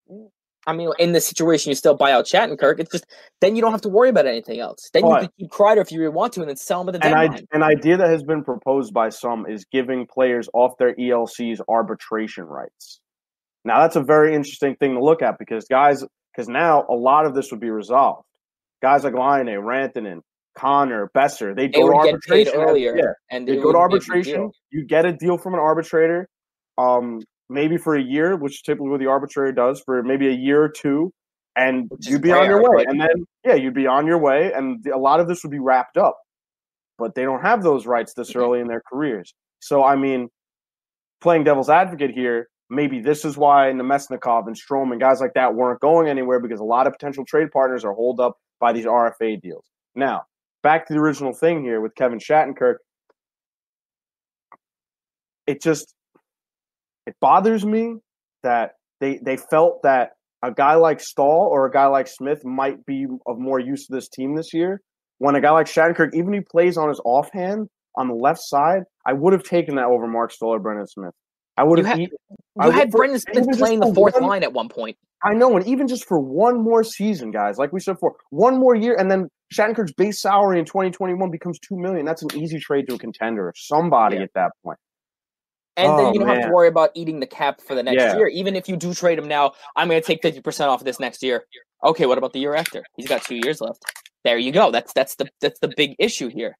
i 0.66 0.72
mean 0.72 0.90
in 0.98 1.12
this 1.12 1.26
situation 1.26 1.70
you 1.70 1.74
still 1.74 1.94
buy 1.94 2.12
out 2.12 2.24
Shattenkirk. 2.24 2.78
it's 2.78 2.92
just 2.92 3.06
then 3.40 3.56
you 3.56 3.62
don't 3.62 3.72
have 3.72 3.82
to 3.82 3.88
worry 3.88 4.08
about 4.08 4.26
anything 4.26 4.60
else 4.60 4.90
then 4.92 5.06
you 5.06 5.16
can 5.16 5.28
keep 5.38 5.50
Kreider 5.50 5.80
if 5.80 5.90
you 5.90 6.00
really 6.00 6.12
want 6.12 6.32
to 6.34 6.40
and 6.40 6.48
then 6.48 6.56
sell 6.56 6.80
him 6.80 6.88
at 6.88 7.00
the 7.00 7.06
An, 7.06 7.14
I, 7.14 7.26
deadline 7.26 7.46
an 7.52 7.62
idea 7.62 7.96
that 7.96 8.08
has 8.08 8.22
been 8.22 8.44
proposed 8.44 8.92
by 8.92 9.08
some 9.08 9.46
is 9.46 9.64
giving 9.64 10.06
players 10.06 10.48
off 10.52 10.76
their 10.78 10.94
ELCs 10.94 11.60
arbitration 11.68 12.44
rights. 12.44 13.00
Now 13.64 13.80
that's 13.80 13.96
a 13.96 14.02
very 14.02 14.34
interesting 14.34 14.76
thing 14.76 14.94
to 14.94 15.04
look 15.04 15.22
at 15.22 15.38
because 15.38 15.66
guys, 15.66 16.04
because 16.34 16.48
now 16.48 16.84
a 16.88 16.94
lot 16.94 17.26
of 17.26 17.34
this 17.34 17.50
would 17.50 17.60
be 17.60 17.70
resolved. 17.70 18.26
Guys 18.82 19.04
like 19.04 19.14
Laine, 19.14 19.46
Rantanen, 19.46 20.20
Connor, 20.56 21.10
Boeser, 21.14 21.54
they 21.54 21.68
go 21.68 21.88
to 21.88 21.96
would 21.96 22.04
get 22.04 22.20
paid 22.22 22.48
arbitration 22.48 22.60
earlier 22.60 22.96
Yeah, 22.96 23.12
and 23.30 23.46
they 23.46 23.56
go 23.56 23.72
to 23.72 23.78
wouldn't 23.78 23.90
be 23.90 23.96
a 23.96 24.22
big 24.22 24.34
arbitration. 24.34 24.50
You 24.70 24.84
get 24.84 25.06
a 25.06 25.12
deal 25.12 25.38
from 25.38 25.54
an 25.54 25.60
arbitrator, 25.60 26.28
um, 26.78 27.20
maybe 27.52 27.76
for 27.76 27.94
a 27.96 28.02
year, 28.02 28.36
which 28.36 28.54
is 28.54 28.62
typically 28.62 28.88
what 28.90 29.00
the 29.00 29.06
arbitrator 29.06 29.52
does 29.52 29.80
for 29.80 30.02
maybe 30.02 30.28
a 30.28 30.32
year 30.32 30.62
or 30.62 30.68
two, 30.68 31.12
and 31.56 31.88
Which 31.90 32.08
you'd 32.08 32.22
be 32.22 32.32
on 32.32 32.46
your 32.46 32.62
way. 32.62 32.84
but- 32.84 32.88
And 32.90 33.00
then 33.00 33.26
yeah, 33.44 33.54
you'd 33.54 33.74
be 33.74 33.86
on 33.86 34.06
your 34.06 34.18
way, 34.18 34.52
and 34.52 34.84
a 34.86 34.98
lot 34.98 35.20
of 35.20 35.28
this 35.28 35.42
would 35.42 35.50
be 35.52 35.58
wrapped 35.58 35.96
up. 35.96 36.18
But 36.98 37.14
they 37.14 37.22
don't 37.24 37.42
have 37.42 37.62
those 37.62 37.86
rights 37.86 38.14
this 38.14 38.34
early 38.36 38.60
in 38.60 38.68
their 38.68 38.82
careers. 38.88 39.34
So 39.60 39.82
I 39.84 39.96
mean, 39.96 40.28
playing 41.20 41.44
devil's 41.44 41.70
advocate 41.70 42.10
here, 42.12 42.48
maybe 42.70 43.00
this 43.00 43.24
is 43.24 43.36
why 43.36 43.72
Namestnikov 43.72 44.46
and 44.46 44.56
Strome 44.56 44.92
and 44.92 45.00
guys 45.00 45.20
like 45.20 45.34
that 45.34 45.54
weren't 45.54 45.80
going 45.80 46.08
anywhere 46.08 46.40
because 46.40 46.60
a 46.60 46.64
lot 46.64 46.86
of 46.86 46.92
potential 46.92 47.24
trade 47.24 47.50
partners 47.52 47.84
are 47.84 47.92
holed 47.92 48.18
up 48.20 48.38
by 48.60 48.72
these 48.72 48.86
RFA 48.86 49.40
deals. 49.40 49.64
Now, 49.94 50.22
back 50.62 50.86
to 50.86 50.94
the 50.94 51.00
original 51.00 51.32
thing 51.32 51.62
here 51.62 51.80
with 51.80 51.94
Kevin 51.94 52.18
Shattenkirk. 52.18 52.76
It 55.46 55.60
just 55.60 55.94
it 57.06 57.14
bothers 57.20 57.64
me 57.64 57.96
that 58.42 58.72
they 59.00 59.18
they 59.22 59.36
felt 59.36 59.82
that 59.82 60.10
a 60.42 60.50
guy 60.52 60.74
like 60.74 61.00
Staal 61.00 61.48
or 61.50 61.66
a 61.66 61.70
guy 61.70 61.86
like 61.86 62.08
Smith 62.08 62.44
might 62.44 62.84
be 62.84 63.06
of 63.26 63.38
more 63.38 63.60
use 63.60 63.86
to 63.86 63.92
this 63.94 64.08
team 64.08 64.34
this 64.34 64.52
year. 64.52 64.80
When 65.18 65.34
a 65.36 65.40
guy 65.40 65.50
like 65.50 65.66
Shattenkirk, 65.66 66.14
even 66.14 66.34
if 66.34 66.40
he 66.40 66.44
plays 66.50 66.76
on 66.76 66.88
his 66.88 67.00
offhand 67.04 67.68
on 67.96 68.08
the 68.08 68.14
left 68.14 68.40
side, 68.42 68.82
I 69.06 69.12
would 69.12 69.32
have 69.32 69.44
taken 69.44 69.76
that 69.76 69.86
over 69.86 70.06
Mark 70.08 70.32
Staal 70.32 70.54
or 70.54 70.58
Brendan 70.58 70.86
Smith. 70.88 71.12
I 71.56 71.62
would 71.64 71.78
You 71.78 71.84
have. 71.84 71.98
had- 71.98 72.00
eat- 72.08 72.12
I 72.58 72.66
you 72.66 72.72
had 72.72 72.90
Brendan 72.90 73.20
Smith 73.20 73.46
playing 73.58 73.80
the 73.80 73.92
fourth 73.94 74.14
one- 74.14 74.24
line 74.24 74.42
at 74.42 74.52
one 74.52 74.68
point 74.68 74.96
I 75.24 75.34
know, 75.34 75.54
and 75.56 75.64
even 75.68 75.86
just 75.86 76.08
for 76.08 76.18
one 76.18 76.60
more 76.60 76.82
season, 76.82 77.30
guys, 77.30 77.56
like 77.56 77.72
we 77.72 77.78
said 77.78 77.92
before, 77.92 78.16
one 78.30 78.58
more 78.58 78.74
year, 78.74 78.96
and 78.98 79.08
then 79.08 79.28
Shattenkirk's 79.54 79.92
base 79.92 80.20
salary 80.20 80.58
in 80.58 80.64
2021 80.64 81.30
becomes 81.30 81.60
two 81.60 81.76
million. 81.78 82.04
That's 82.04 82.22
an 82.24 82.30
easy 82.36 82.58
trade 82.58 82.88
to 82.88 82.96
a 82.96 82.98
contender 82.98 83.46
or 83.46 83.52
somebody 83.54 84.16
Yeah. 84.16 84.22
at 84.22 84.32
that 84.34 84.50
point. 84.64 84.78
And 85.76 85.98
then 85.98 86.06
Oh, 86.06 86.12
you 86.12 86.18
don't 86.18 86.28
have 86.28 86.42
to 86.42 86.50
worry 86.50 86.68
about 86.68 86.90
eating 86.94 87.20
the 87.20 87.26
cap 87.26 87.60
for 87.60 87.74
the 87.74 87.82
next 87.82 88.02
Yeah. 88.02 88.16
year. 88.16 88.28
Even 88.28 88.56
if 88.56 88.68
you 88.68 88.76
do 88.76 88.92
trade 88.94 89.18
him 89.18 89.28
now 89.28 89.52
i'm 89.76 89.88
going 89.88 90.00
to 90.00 90.06
take 90.06 90.22
50% 90.22 90.68
off 90.68 90.84
this 90.84 91.00
next 91.00 91.22
year. 91.22 91.44
Okay 91.84 92.06
what 92.06 92.18
about 92.18 92.32
the 92.32 92.40
year 92.40 92.54
after? 92.54 92.84
He's 92.96 93.08
got 93.08 93.22
two 93.22 93.36
years 93.36 93.60
left. 93.60 93.82
There 94.24 94.38
you 94.38 94.52
go. 94.52 94.70
That's 94.70 94.92
that's 94.92 95.16
the 95.16 95.28
that's 95.40 95.58
the 95.60 95.72
big 95.76 95.96
issue 95.98 96.28
here. 96.28 96.56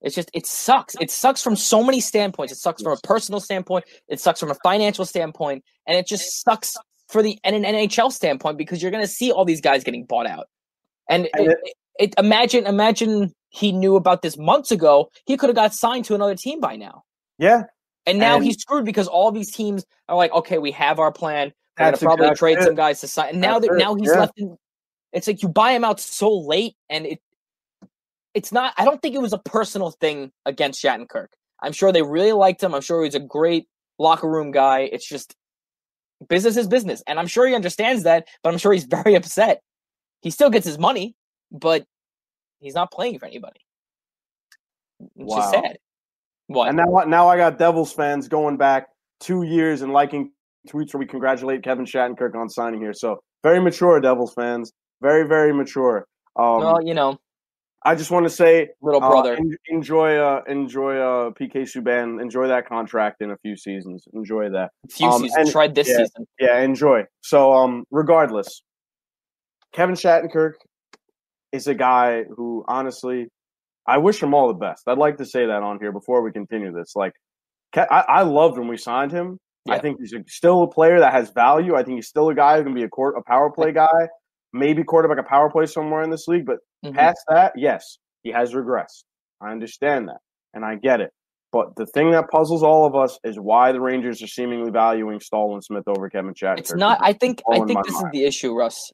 It's 0.00 0.14
just 0.14 0.30
it 0.34 0.46
sucks. 0.46 0.94
It 1.00 1.10
sucks 1.10 1.42
from 1.42 1.56
so 1.56 1.84
many 1.84 2.00
standpoints. 2.00 2.52
It 2.52 2.56
sucks 2.56 2.82
from 2.82 2.92
a 2.92 2.96
personal 3.04 3.40
standpoint. 3.40 3.84
It 4.08 4.18
sucks 4.20 4.40
from 4.40 4.50
a 4.50 4.56
financial 4.64 5.04
standpoint. 5.04 5.62
And 5.86 5.96
it 5.96 6.06
just 6.06 6.42
sucks 6.42 6.74
for 7.08 7.22
the 7.22 7.38
and 7.44 7.54
an 7.54 7.64
nhl 7.64 8.10
standpoint 8.10 8.56
because 8.56 8.80
you're 8.80 8.90
going 8.90 9.04
to 9.04 9.10
see 9.10 9.30
all 9.30 9.44
these 9.44 9.60
guys 9.60 9.84
getting 9.84 10.04
bought 10.06 10.26
out. 10.26 10.46
And 11.08 11.28
it, 11.34 11.58
it 11.98 12.14
imagine 12.18 12.66
imagine 12.66 13.32
he 13.50 13.70
knew 13.72 13.96
about 13.96 14.22
this 14.22 14.38
months 14.38 14.70
ago. 14.70 15.10
He 15.26 15.36
could 15.36 15.50
have 15.50 15.56
got 15.56 15.74
signed 15.74 16.06
to 16.06 16.14
another 16.14 16.34
team 16.34 16.58
by 16.60 16.76
now. 16.76 17.02
Yeah, 17.38 17.64
and 18.06 18.18
now 18.18 18.36
And- 18.36 18.44
he's 18.44 18.60
screwed 18.60 18.84
because 18.84 19.08
all 19.08 19.30
these 19.30 19.52
teams 19.52 19.84
are 20.08 20.16
like, 20.16 20.32
okay, 20.32 20.58
we 20.58 20.70
have 20.72 20.98
our 20.98 21.12
plan. 21.12 21.52
We're 21.78 21.86
gonna 21.86 21.96
probably 21.96 22.26
exactly 22.26 22.38
trade 22.54 22.58
it. 22.58 22.64
some 22.66 22.74
guys 22.74 23.00
to 23.00 23.08
sign. 23.08 23.30
And 23.30 23.40
now 23.40 23.58
That's 23.58 23.72
that 23.72 23.78
now 23.78 23.94
he's 23.94 24.08
yeah. 24.12 24.20
left 24.20 24.32
in. 24.36 24.56
It's 25.12 25.26
like 25.26 25.42
you 25.42 25.48
buy 25.48 25.72
him 25.72 25.84
out 25.84 26.00
so 26.00 26.30
late, 26.38 26.74
and 26.90 27.06
it. 27.06 27.18
It's 28.34 28.50
not. 28.52 28.72
I 28.78 28.84
don't 28.84 29.00
think 29.02 29.14
it 29.14 29.20
was 29.20 29.32
a 29.32 29.38
personal 29.38 29.90
thing 29.90 30.32
against 30.46 30.82
Shattenkirk. 30.82 31.28
I'm 31.62 31.72
sure 31.72 31.92
they 31.92 32.02
really 32.02 32.32
liked 32.32 32.62
him. 32.62 32.74
I'm 32.74 32.80
sure 32.80 33.04
he's 33.04 33.14
a 33.14 33.20
great 33.20 33.68
locker 33.98 34.28
room 34.28 34.50
guy. 34.52 34.80
It's 34.80 35.06
just 35.06 35.34
business 36.28 36.56
is 36.56 36.66
business, 36.66 37.02
and 37.06 37.18
I'm 37.18 37.26
sure 37.26 37.46
he 37.46 37.54
understands 37.54 38.02
that. 38.04 38.26
But 38.42 38.52
I'm 38.52 38.58
sure 38.58 38.72
he's 38.72 38.84
very 39.02 39.14
upset. 39.14 39.60
He 40.22 40.30
still 40.30 40.50
gets 40.50 40.66
his 40.66 40.78
money, 40.78 41.14
but 41.50 41.84
he's 42.60 42.74
not 42.74 42.90
playing 42.90 43.18
for 43.18 43.26
anybody. 43.26 43.60
Which 44.98 45.26
Wow. 45.28 45.38
is 45.38 45.50
sad. 45.50 45.78
What? 46.52 46.68
and 46.68 46.76
now 46.76 46.84
now 47.06 47.28
I 47.28 47.36
got 47.36 47.58
Devils 47.58 47.92
fans 47.92 48.28
going 48.28 48.56
back 48.56 48.88
two 49.20 49.42
years 49.42 49.82
and 49.82 49.92
liking 49.92 50.32
tweets 50.68 50.94
where 50.94 50.98
we 51.00 51.06
congratulate 51.06 51.62
Kevin 51.62 51.84
Shattenkirk 51.84 52.34
on 52.34 52.48
signing 52.48 52.80
here. 52.80 52.92
So 52.92 53.22
very 53.42 53.60
mature 53.60 54.00
Devils 54.00 54.34
fans, 54.34 54.72
very 55.00 55.26
very 55.26 55.52
mature. 55.52 56.06
Um, 56.36 56.58
well, 56.60 56.82
you 56.82 56.94
know, 56.94 57.18
I 57.84 57.94
just 57.94 58.10
want 58.10 58.24
to 58.24 58.30
say 58.30 58.70
little 58.80 59.02
Uh, 59.02 59.10
brother. 59.10 59.34
en- 59.34 59.56
enjoy, 59.68 60.16
uh, 60.16 60.42
enjoy, 60.46 60.96
uh, 60.98 61.30
PK 61.30 61.62
Subban. 61.62 62.22
Enjoy 62.22 62.46
that 62.46 62.66
contract 62.66 63.20
in 63.22 63.32
a 63.32 63.36
few 63.38 63.56
seasons. 63.56 64.06
Enjoy 64.14 64.48
that. 64.50 64.70
few 64.88 65.06
um, 65.08 65.22
seasons. 65.22 65.36
and- 65.36 65.50
tried 65.50 65.74
this 65.74 65.88
yeah. 65.88 65.96
season. 65.96 66.26
Yeah, 66.38 66.60
enjoy. 66.60 67.04
So, 67.22 67.52
um, 67.52 67.84
regardless, 67.90 68.62
Kevin 69.72 69.96
Shattenkirk 69.96 70.52
is 71.50 71.66
a 71.66 71.74
guy 71.74 72.24
who, 72.24 72.64
honestly, 72.68 73.28
I 73.86 73.98
wish 73.98 74.22
him 74.22 74.34
all 74.34 74.48
the 74.48 74.54
best. 74.54 74.84
I'd 74.86 74.98
like 74.98 75.16
to 75.18 75.24
say 75.24 75.46
that 75.46 75.62
on 75.62 75.78
here 75.80 75.92
before 75.92 76.22
we 76.22 76.30
continue 76.32 76.72
this. 76.72 76.94
Like, 76.94 77.12
I, 77.74 78.04
I 78.08 78.22
loved 78.22 78.58
when 78.58 78.68
we 78.68 78.76
signed 78.76 79.10
him. 79.12 79.38
I 79.68 79.78
think 79.78 80.00
he's 80.00 80.12
a, 80.12 80.24
still 80.26 80.62
a 80.62 80.68
player 80.68 80.98
that 81.00 81.12
has 81.12 81.30
value. 81.30 81.74
I 81.76 81.82
think 81.84 81.96
he's 81.96 82.08
still 82.08 82.28
a 82.28 82.34
guy 82.34 82.58
who 82.58 82.64
can 82.64 82.74
be 82.74 82.82
a 82.82 82.88
court, 82.88 83.16
a 83.16 83.22
power 83.22 83.50
play 83.50 83.72
guy, 83.72 84.08
maybe 84.52 84.82
quarterback 84.82 85.18
a 85.18 85.28
power 85.28 85.50
play 85.50 85.66
somewhere 85.66 86.02
in 86.02 86.10
this 86.10 86.26
league. 86.28 86.46
But 86.46 86.58
Mhm. 86.84 86.94
Past 86.94 87.20
that, 87.28 87.52
yes, 87.56 87.98
he 88.24 88.30
has 88.30 88.54
regressed. 88.54 89.04
I 89.40 89.52
understand 89.52 90.08
that, 90.08 90.18
and 90.52 90.64
I 90.64 90.74
get 90.74 91.00
it. 91.00 91.12
But 91.52 91.76
the 91.76 91.86
thing 91.86 92.10
that 92.10 92.28
puzzles 92.30 92.62
all 92.64 92.86
of 92.86 92.96
us 92.96 93.18
is 93.22 93.38
why 93.38 93.70
the 93.72 93.80
Rangers 93.80 94.20
are 94.22 94.26
seemingly 94.26 94.70
valuing 94.70 95.20
Staal 95.20 95.54
and 95.54 95.62
Smith 95.62 95.84
over 95.86 96.08
Kevin 96.10 96.34
Shattenkirk. 96.34 96.58
It's 96.58 96.74
not. 96.74 96.98
I 97.00 97.12
think. 97.12 97.40
I 97.50 97.60
think 97.60 97.84
this 97.84 97.94
is 97.94 98.04
the 98.12 98.24
issue, 98.24 98.52
Russ. 98.52 98.90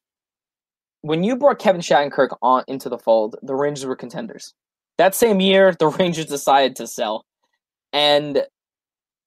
When 1.01 1.25
you 1.25 1.37
brought 1.37 1.59
Kevin 1.59 1.81
Shattenkirk 1.81 2.37
on 2.43 2.65
into 2.69 2.89
the 2.89 2.99
fold, 2.99 3.37
the 3.43 3.55
Rangers 3.55 3.87
were 3.87 3.97
contenders. 3.97 4.53
That 4.99 5.15
same 5.15 5.41
year, 5.41 5.75
the 5.79 5.89
Rangers 5.99 6.27
decided 6.27 6.77
to 6.77 6.87
sell, 6.87 7.25
and 7.93 8.45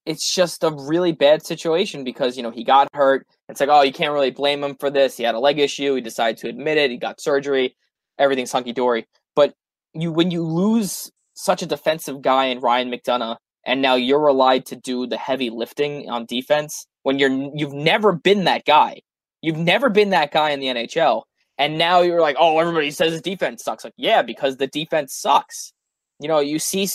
it's 0.06 0.34
just 0.34 0.64
a 0.64 0.72
really 0.72 1.12
bad 1.12 1.46
situation 1.46 2.04
because 2.04 2.38
you 2.38 2.44
know 2.44 2.52
he 2.52 2.64
got 2.64 2.88
hurt. 2.94 3.26
It's 3.50 3.60
like, 3.60 3.70
oh, 3.70 3.82
you 3.82 3.94
can't 3.94 4.14
really 4.14 4.32
blame 4.32 4.64
him 4.64 4.76
for 4.80 4.90
this. 4.90 5.18
He 5.18 5.24
had 5.24 5.36
a 5.36 5.40
leg 5.40 5.60
issue. 5.60 5.96
He 5.96 6.02
decided 6.02 6.38
to 6.38 6.50
admit 6.50 6.78
it. 6.78 6.92
He 6.92 6.98
got 6.98 7.22
surgery. 7.22 7.76
Everything's 8.18 8.52
hunky 8.52 8.74
dory. 8.74 9.08
But 9.36 9.54
you, 9.94 10.12
when 10.12 10.32
you 10.32 10.44
lose 10.44 11.12
such 11.34 11.62
a 11.62 11.66
defensive 11.66 12.22
guy 12.22 12.46
in 12.46 12.60
Ryan 12.60 12.92
McDonagh, 12.92 13.38
and 13.66 13.82
now 13.82 13.96
you're 13.96 14.24
relied 14.24 14.66
to 14.68 14.76
do 14.76 15.06
the 15.06 15.18
heavy 15.18 15.50
lifting 15.50 16.10
on 16.10 16.26
defense 16.26 16.88
when 17.04 17.20
you're 17.20 17.32
you've 17.56 17.74
never 17.74 18.12
been 18.12 18.46
that 18.46 18.66
guy. 18.66 19.02
You've 19.42 19.58
never 19.58 19.90
been 19.90 20.12
that 20.12 20.32
guy 20.32 20.52
in 20.52 20.60
the 20.60 20.68
NHL. 20.68 21.24
And 21.62 21.78
now 21.78 22.02
you're 22.02 22.22
like, 22.22 22.38
oh, 22.40 22.58
everybody 22.58 22.90
says 22.90 23.14
the 23.14 23.22
defense 23.22 23.64
sucks. 23.64 23.84
Like, 23.84 23.94
yeah, 23.96 24.24
because 24.24 24.58
the 24.58 24.66
defense 24.66 25.14
sucks. 25.14 25.74
You 26.20 26.28
know, 26.28 26.40
you 26.40 26.58
see, 26.58 26.90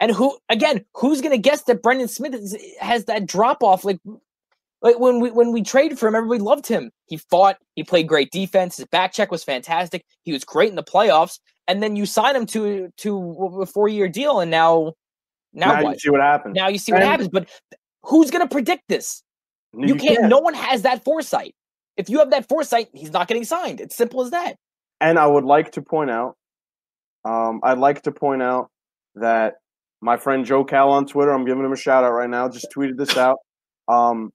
and 0.00 0.12
who 0.12 0.36
again? 0.50 0.84
Who's 0.96 1.22
gonna 1.22 1.38
guess 1.38 1.62
that 1.62 1.82
Brendan 1.82 2.08
Smith 2.08 2.34
is, 2.34 2.54
has 2.78 3.06
that 3.06 3.24
drop 3.26 3.62
off? 3.62 3.86
Like, 3.86 4.00
like 4.82 4.98
when 4.98 5.18
we 5.20 5.30
when 5.30 5.50
we 5.50 5.62
traded 5.62 5.98
for 5.98 6.08
him, 6.08 6.14
everybody 6.14 6.40
loved 6.40 6.66
him. 6.66 6.90
He 7.06 7.16
fought. 7.16 7.56
He 7.74 7.84
played 7.84 8.06
great 8.06 8.30
defense. 8.30 8.76
His 8.76 8.86
back 8.88 9.14
check 9.14 9.30
was 9.30 9.44
fantastic. 9.44 10.04
He 10.24 10.32
was 10.34 10.44
great 10.44 10.68
in 10.68 10.76
the 10.76 10.82
playoffs. 10.82 11.38
And 11.66 11.82
then 11.82 11.96
you 11.96 12.04
sign 12.04 12.36
him 12.36 12.44
to 12.46 12.90
to 12.98 13.60
a 13.62 13.66
four 13.66 13.88
year 13.88 14.08
deal, 14.10 14.40
and 14.40 14.50
now 14.50 14.92
now, 15.54 15.68
now 15.76 15.84
what? 15.84 15.92
you 15.94 15.98
see 16.00 16.10
what 16.10 16.20
happens. 16.20 16.54
Now 16.54 16.68
you 16.68 16.76
see 16.76 16.92
what 16.92 17.00
And- 17.00 17.10
happens. 17.10 17.30
But 17.30 17.48
who's 18.02 18.30
gonna 18.30 18.46
predict 18.46 18.82
this? 18.90 19.22
You, 19.72 19.88
You 19.88 19.94
can't, 19.94 20.18
can't. 20.18 20.28
No 20.28 20.40
one 20.40 20.52
has 20.52 20.82
that 20.82 21.02
foresight. 21.02 21.54
If 21.96 22.08
you 22.08 22.18
have 22.20 22.30
that 22.30 22.48
foresight, 22.48 22.88
he's 22.92 23.12
not 23.12 23.28
getting 23.28 23.44
signed. 23.44 23.80
It's 23.80 23.96
simple 23.96 24.22
as 24.22 24.30
that. 24.30 24.56
And 25.00 25.18
I 25.18 25.26
would 25.26 25.44
like 25.44 25.72
to 25.72 25.82
point 25.82 26.10
out, 26.10 26.36
um, 27.24 27.60
I'd 27.62 27.78
like 27.78 28.02
to 28.02 28.12
point 28.12 28.42
out 28.42 28.70
that 29.16 29.54
my 30.00 30.16
friend 30.16 30.44
Joe 30.44 30.64
Cal 30.64 30.90
on 30.90 31.06
Twitter, 31.06 31.32
I'm 31.32 31.44
giving 31.44 31.64
him 31.64 31.72
a 31.72 31.76
shout 31.76 32.04
out 32.04 32.12
right 32.12 32.30
now, 32.30 32.48
just 32.48 32.68
tweeted 32.74 32.96
this 32.96 33.16
out. 33.16 33.38
Um, 33.88 34.30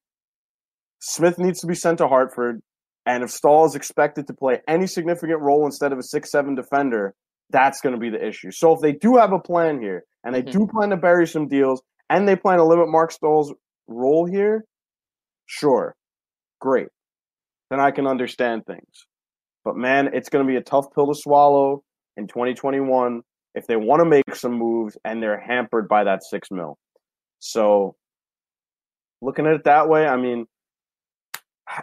Smith 0.99 1.37
needs 1.37 1.59
to 1.61 1.67
be 1.67 1.75
sent 1.75 1.99
to 1.99 2.07
Hartford, 2.07 2.61
and 3.05 3.23
if 3.23 3.29
Staal 3.29 3.65
is 3.65 3.75
expected 3.75 4.27
to 4.27 4.33
play 4.33 4.61
any 4.67 4.87
significant 4.87 5.41
role 5.41 5.65
instead 5.65 5.91
of 5.91 5.99
a 5.99 6.03
six-seven 6.03 6.55
defender, 6.55 7.13
that's 7.49 7.81
going 7.81 7.93
to 7.93 7.99
be 7.99 8.09
the 8.09 8.25
issue. 8.25 8.51
So 8.51 8.73
if 8.73 8.81
they 8.81 8.91
do 8.93 9.15
have 9.17 9.31
a 9.31 9.39
plan 9.39 9.81
here, 9.81 10.03
and 10.23 10.35
they 10.35 10.43
Mhm. 10.43 10.51
do 10.51 10.67
plan 10.67 10.89
to 10.89 10.97
bury 10.97 11.27
some 11.27 11.47
deals, 11.47 11.81
and 12.09 12.27
they 12.27 12.35
plan 12.35 12.57
to 12.57 12.63
limit 12.63 12.89
Mark 12.89 13.11
Staal's 13.11 13.53
role 13.87 14.25
here, 14.25 14.65
sure, 15.45 15.95
great. 16.59 16.87
Then 17.69 17.79
I 17.79 17.91
can 17.91 18.07
understand 18.07 18.65
things. 18.65 19.05
But 19.65 19.75
man, 19.75 20.09
it's 20.13 20.29
going 20.29 20.45
to 20.45 20.49
be 20.49 20.57
a 20.57 20.61
tough 20.61 20.85
pill 20.93 21.07
to 21.07 21.15
swallow 21.15 21.83
in 22.15 22.27
2021 22.27 23.21
if 23.55 23.67
they 23.67 23.75
want 23.75 23.99
to 24.01 24.05
make 24.05 24.35
some 24.35 24.53
moves 24.53 24.97
and 25.03 25.21
they're 25.21 25.39
hampered 25.39 25.87
by 25.87 26.03
that 26.03 26.23
six 26.23 26.49
mil. 26.51 26.77
So, 27.39 27.95
looking 29.21 29.45
at 29.45 29.53
it 29.53 29.63
that 29.65 29.89
way, 29.89 30.07
I 30.07 30.15
mean, 30.15 30.45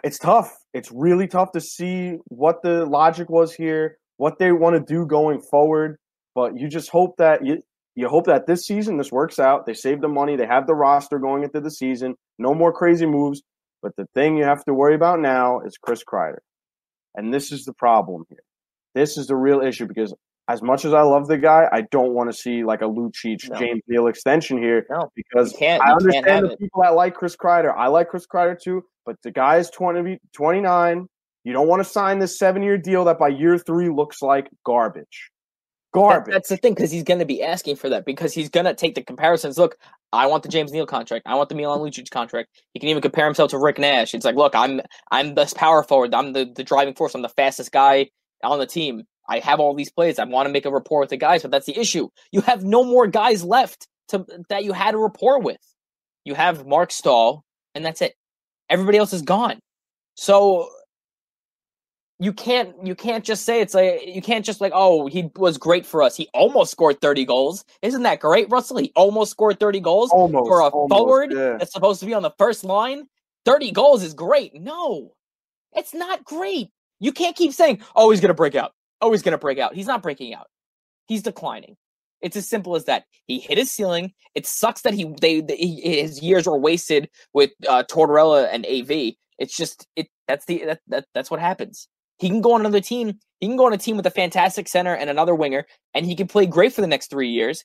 it's 0.03 0.17
tough. 0.17 0.55
It's 0.73 0.91
really 0.91 1.27
tough 1.27 1.51
to 1.51 1.61
see 1.61 2.17
what 2.25 2.61
the 2.63 2.85
logic 2.85 3.29
was 3.29 3.53
here, 3.53 3.97
what 4.17 4.39
they 4.39 4.51
want 4.51 4.75
to 4.75 4.93
do 4.93 5.05
going 5.05 5.41
forward. 5.41 5.97
But 6.33 6.57
you 6.57 6.67
just 6.67 6.89
hope 6.89 7.15
that 7.17 7.45
you 7.45 7.61
you 7.95 8.09
hope 8.09 8.25
that 8.25 8.45
this 8.45 8.65
season 8.65 8.97
this 8.97 9.11
works 9.11 9.39
out. 9.39 9.65
They 9.65 9.73
save 9.73 10.01
the 10.01 10.09
money. 10.09 10.35
They 10.35 10.47
have 10.47 10.67
the 10.67 10.75
roster 10.75 11.17
going 11.17 11.43
into 11.43 11.61
the 11.61 11.71
season. 11.71 12.15
No 12.37 12.53
more 12.53 12.73
crazy 12.73 13.05
moves. 13.05 13.41
But 13.81 13.95
the 13.97 14.07
thing 14.13 14.37
you 14.37 14.43
have 14.43 14.63
to 14.65 14.73
worry 14.73 14.95
about 14.95 15.19
now 15.19 15.59
is 15.61 15.77
Chris 15.77 16.03
Kreider. 16.03 16.39
And 17.15 17.33
this 17.33 17.51
is 17.51 17.65
the 17.65 17.73
problem 17.73 18.25
here. 18.29 18.39
This 18.93 19.17
is 19.17 19.27
the 19.27 19.35
real 19.35 19.61
issue 19.61 19.85
because 19.87 20.13
as 20.47 20.61
much 20.61 20.85
as 20.85 20.93
I 20.93 21.01
love 21.01 21.27
the 21.27 21.37
guy, 21.37 21.67
I 21.71 21.81
don't 21.91 22.13
want 22.13 22.31
to 22.31 22.37
see 22.37 22.63
like 22.63 22.81
a 22.81 22.85
Lucic, 22.85 23.49
No. 23.49 23.57
James 23.57 23.81
Neal 23.87 24.07
extension 24.07 24.57
here 24.57 24.85
No, 24.89 25.09
because 25.15 25.55
I 25.61 25.91
understand 25.91 26.45
the 26.45 26.51
it. 26.51 26.59
people 26.59 26.81
that 26.83 26.93
like 26.95 27.13
Chris 27.15 27.35
Kreider. 27.35 27.73
I 27.75 27.87
like 27.87 28.09
Chris 28.09 28.27
Kreider 28.27 28.59
too, 28.59 28.83
but 29.05 29.15
the 29.23 29.31
guy 29.31 29.57
is 29.57 29.69
20, 29.71 30.19
29. 30.33 31.07
You 31.43 31.53
don't 31.53 31.67
want 31.67 31.83
to 31.83 31.89
sign 31.89 32.19
this 32.19 32.37
seven 32.39 32.63
year 32.63 32.77
deal 32.77 33.05
that 33.05 33.19
by 33.19 33.27
year 33.29 33.57
three 33.57 33.89
looks 33.89 34.21
like 34.21 34.47
garbage. 34.65 35.29
That- 36.25 36.31
that's 36.31 36.49
the 36.49 36.57
thing 36.57 36.73
because 36.73 36.91
he's 36.91 37.03
going 37.03 37.19
to 37.19 37.25
be 37.25 37.41
asking 37.43 37.77
for 37.77 37.89
that 37.89 38.05
because 38.05 38.33
he's 38.33 38.49
going 38.49 38.65
to 38.65 38.73
take 38.73 38.95
the 38.95 39.03
comparisons. 39.03 39.57
Look, 39.57 39.77
I 40.11 40.27
want 40.27 40.43
the 40.43 40.49
James 40.49 40.71
Neal 40.71 40.85
contract. 40.85 41.25
I 41.27 41.35
want 41.35 41.49
the 41.49 41.55
Milan 41.55 41.79
Lucic 41.79 42.09
contract. 42.09 42.49
He 42.73 42.79
can 42.79 42.89
even 42.89 43.01
compare 43.01 43.25
himself 43.25 43.51
to 43.51 43.57
Rick 43.57 43.79
Nash. 43.79 44.13
It's 44.13 44.25
like, 44.25 44.35
look, 44.35 44.55
I'm 44.55 44.81
I'm 45.11 45.35
this 45.35 45.53
power 45.53 45.83
forward. 45.83 46.13
I'm 46.13 46.33
the, 46.33 46.45
the 46.55 46.63
driving 46.63 46.93
force. 46.93 47.15
I'm 47.15 47.21
the 47.21 47.29
fastest 47.29 47.71
guy 47.71 48.09
on 48.43 48.59
the 48.59 48.65
team. 48.65 49.03
I 49.27 49.39
have 49.39 49.59
all 49.59 49.73
these 49.73 49.91
plays. 49.91 50.19
I 50.19 50.25
want 50.25 50.47
to 50.47 50.53
make 50.53 50.65
a 50.65 50.71
rapport 50.71 50.99
with 50.99 51.09
the 51.09 51.17
guys, 51.17 51.41
but 51.41 51.51
that's 51.51 51.65
the 51.65 51.77
issue. 51.79 52.09
You 52.31 52.41
have 52.41 52.63
no 52.63 52.83
more 52.83 53.07
guys 53.07 53.43
left 53.43 53.87
to 54.09 54.25
that 54.49 54.63
you 54.63 54.73
had 54.73 54.93
a 54.93 54.97
rapport 54.97 55.39
with. 55.39 55.59
You 56.25 56.35
have 56.35 56.65
Mark 56.67 56.91
Staal, 56.91 57.43
and 57.73 57.83
that's 57.83 58.01
it. 58.01 58.13
Everybody 58.69 58.97
else 58.97 59.13
is 59.13 59.21
gone. 59.23 59.59
So 60.15 60.69
you 62.19 62.31
can't 62.31 62.73
you 62.85 62.95
can't 62.95 63.25
just 63.25 63.43
say 63.43 63.59
it's 63.61 63.73
like 63.73 64.01
you 64.05 64.21
can't 64.21 64.45
just 64.45 64.61
like 64.61 64.71
oh 64.73 65.07
he 65.07 65.29
was 65.35 65.57
great 65.57 65.85
for 65.85 66.01
us. 66.01 66.15
He 66.15 66.29
almost 66.33 66.71
scored 66.71 67.01
30 67.01 67.25
goals. 67.25 67.65
Isn't 67.81 68.03
that 68.03 68.19
great, 68.19 68.49
Russell? 68.49 68.77
He 68.77 68.91
almost 68.95 69.31
scored 69.31 69.59
30 69.59 69.79
goals 69.81 70.11
almost 70.11 70.47
for 70.47 70.59
a 70.61 70.67
almost, 70.67 70.97
forward 70.97 71.33
yeah. 71.33 71.57
that's 71.57 71.73
supposed 71.73 71.99
to 71.99 72.05
be 72.05 72.13
on 72.13 72.23
the 72.23 72.31
first 72.37 72.63
line. 72.63 73.07
30 73.45 73.71
goals 73.71 74.03
is 74.03 74.13
great. 74.13 74.53
No. 74.55 75.13
It's 75.73 75.93
not 75.93 76.23
great. 76.23 76.69
You 76.99 77.11
can't 77.11 77.35
keep 77.35 77.51
saying, 77.53 77.81
"Oh, 77.95 78.09
he's 78.09 78.21
going 78.21 78.29
to 78.29 78.33
break 78.33 78.55
out. 78.55 78.71
Oh, 79.01 79.11
he's 79.11 79.21
going 79.21 79.33
to 79.33 79.37
break 79.37 79.59
out." 79.59 79.75
He's 79.75 79.87
not 79.87 80.01
breaking 80.01 80.33
out. 80.33 80.47
He's 81.07 81.21
declining. 81.21 81.75
It's 82.21 82.37
as 82.37 82.47
simple 82.47 82.75
as 82.75 82.85
that. 82.85 83.03
He 83.27 83.39
hit 83.39 83.57
his 83.57 83.71
ceiling. 83.71 84.13
It 84.33 84.47
sucks 84.47 84.81
that 84.81 84.93
he 84.93 85.13
they, 85.21 85.41
they 85.41 85.57
he- 85.57 86.01
his 86.01 86.21
years 86.23 86.47
were 86.47 86.57
wasted 86.57 87.09
with 87.33 87.51
uh, 87.67 87.83
Tortorella 87.83 88.47
and 88.51 88.65
AV. 88.65 89.15
It's 89.37 89.55
just 89.55 89.85
it. 89.95 90.07
That's 90.27 90.45
the 90.45 90.63
that, 90.65 90.79
that 90.87 91.05
that's 91.13 91.29
what 91.29 91.41
happens. 91.41 91.87
He 92.19 92.29
can 92.29 92.41
go 92.41 92.53
on 92.53 92.61
another 92.61 92.81
team. 92.81 93.19
He 93.39 93.47
can 93.47 93.57
go 93.57 93.65
on 93.65 93.73
a 93.73 93.77
team 93.77 93.97
with 93.97 94.05
a 94.05 94.11
fantastic 94.11 94.67
center 94.67 94.93
and 94.95 95.09
another 95.09 95.35
winger, 95.35 95.65
and 95.93 96.05
he 96.05 96.15
can 96.15 96.27
play 96.27 96.45
great 96.45 96.73
for 96.73 96.81
the 96.81 96.87
next 96.87 97.09
three 97.09 97.29
years. 97.29 97.63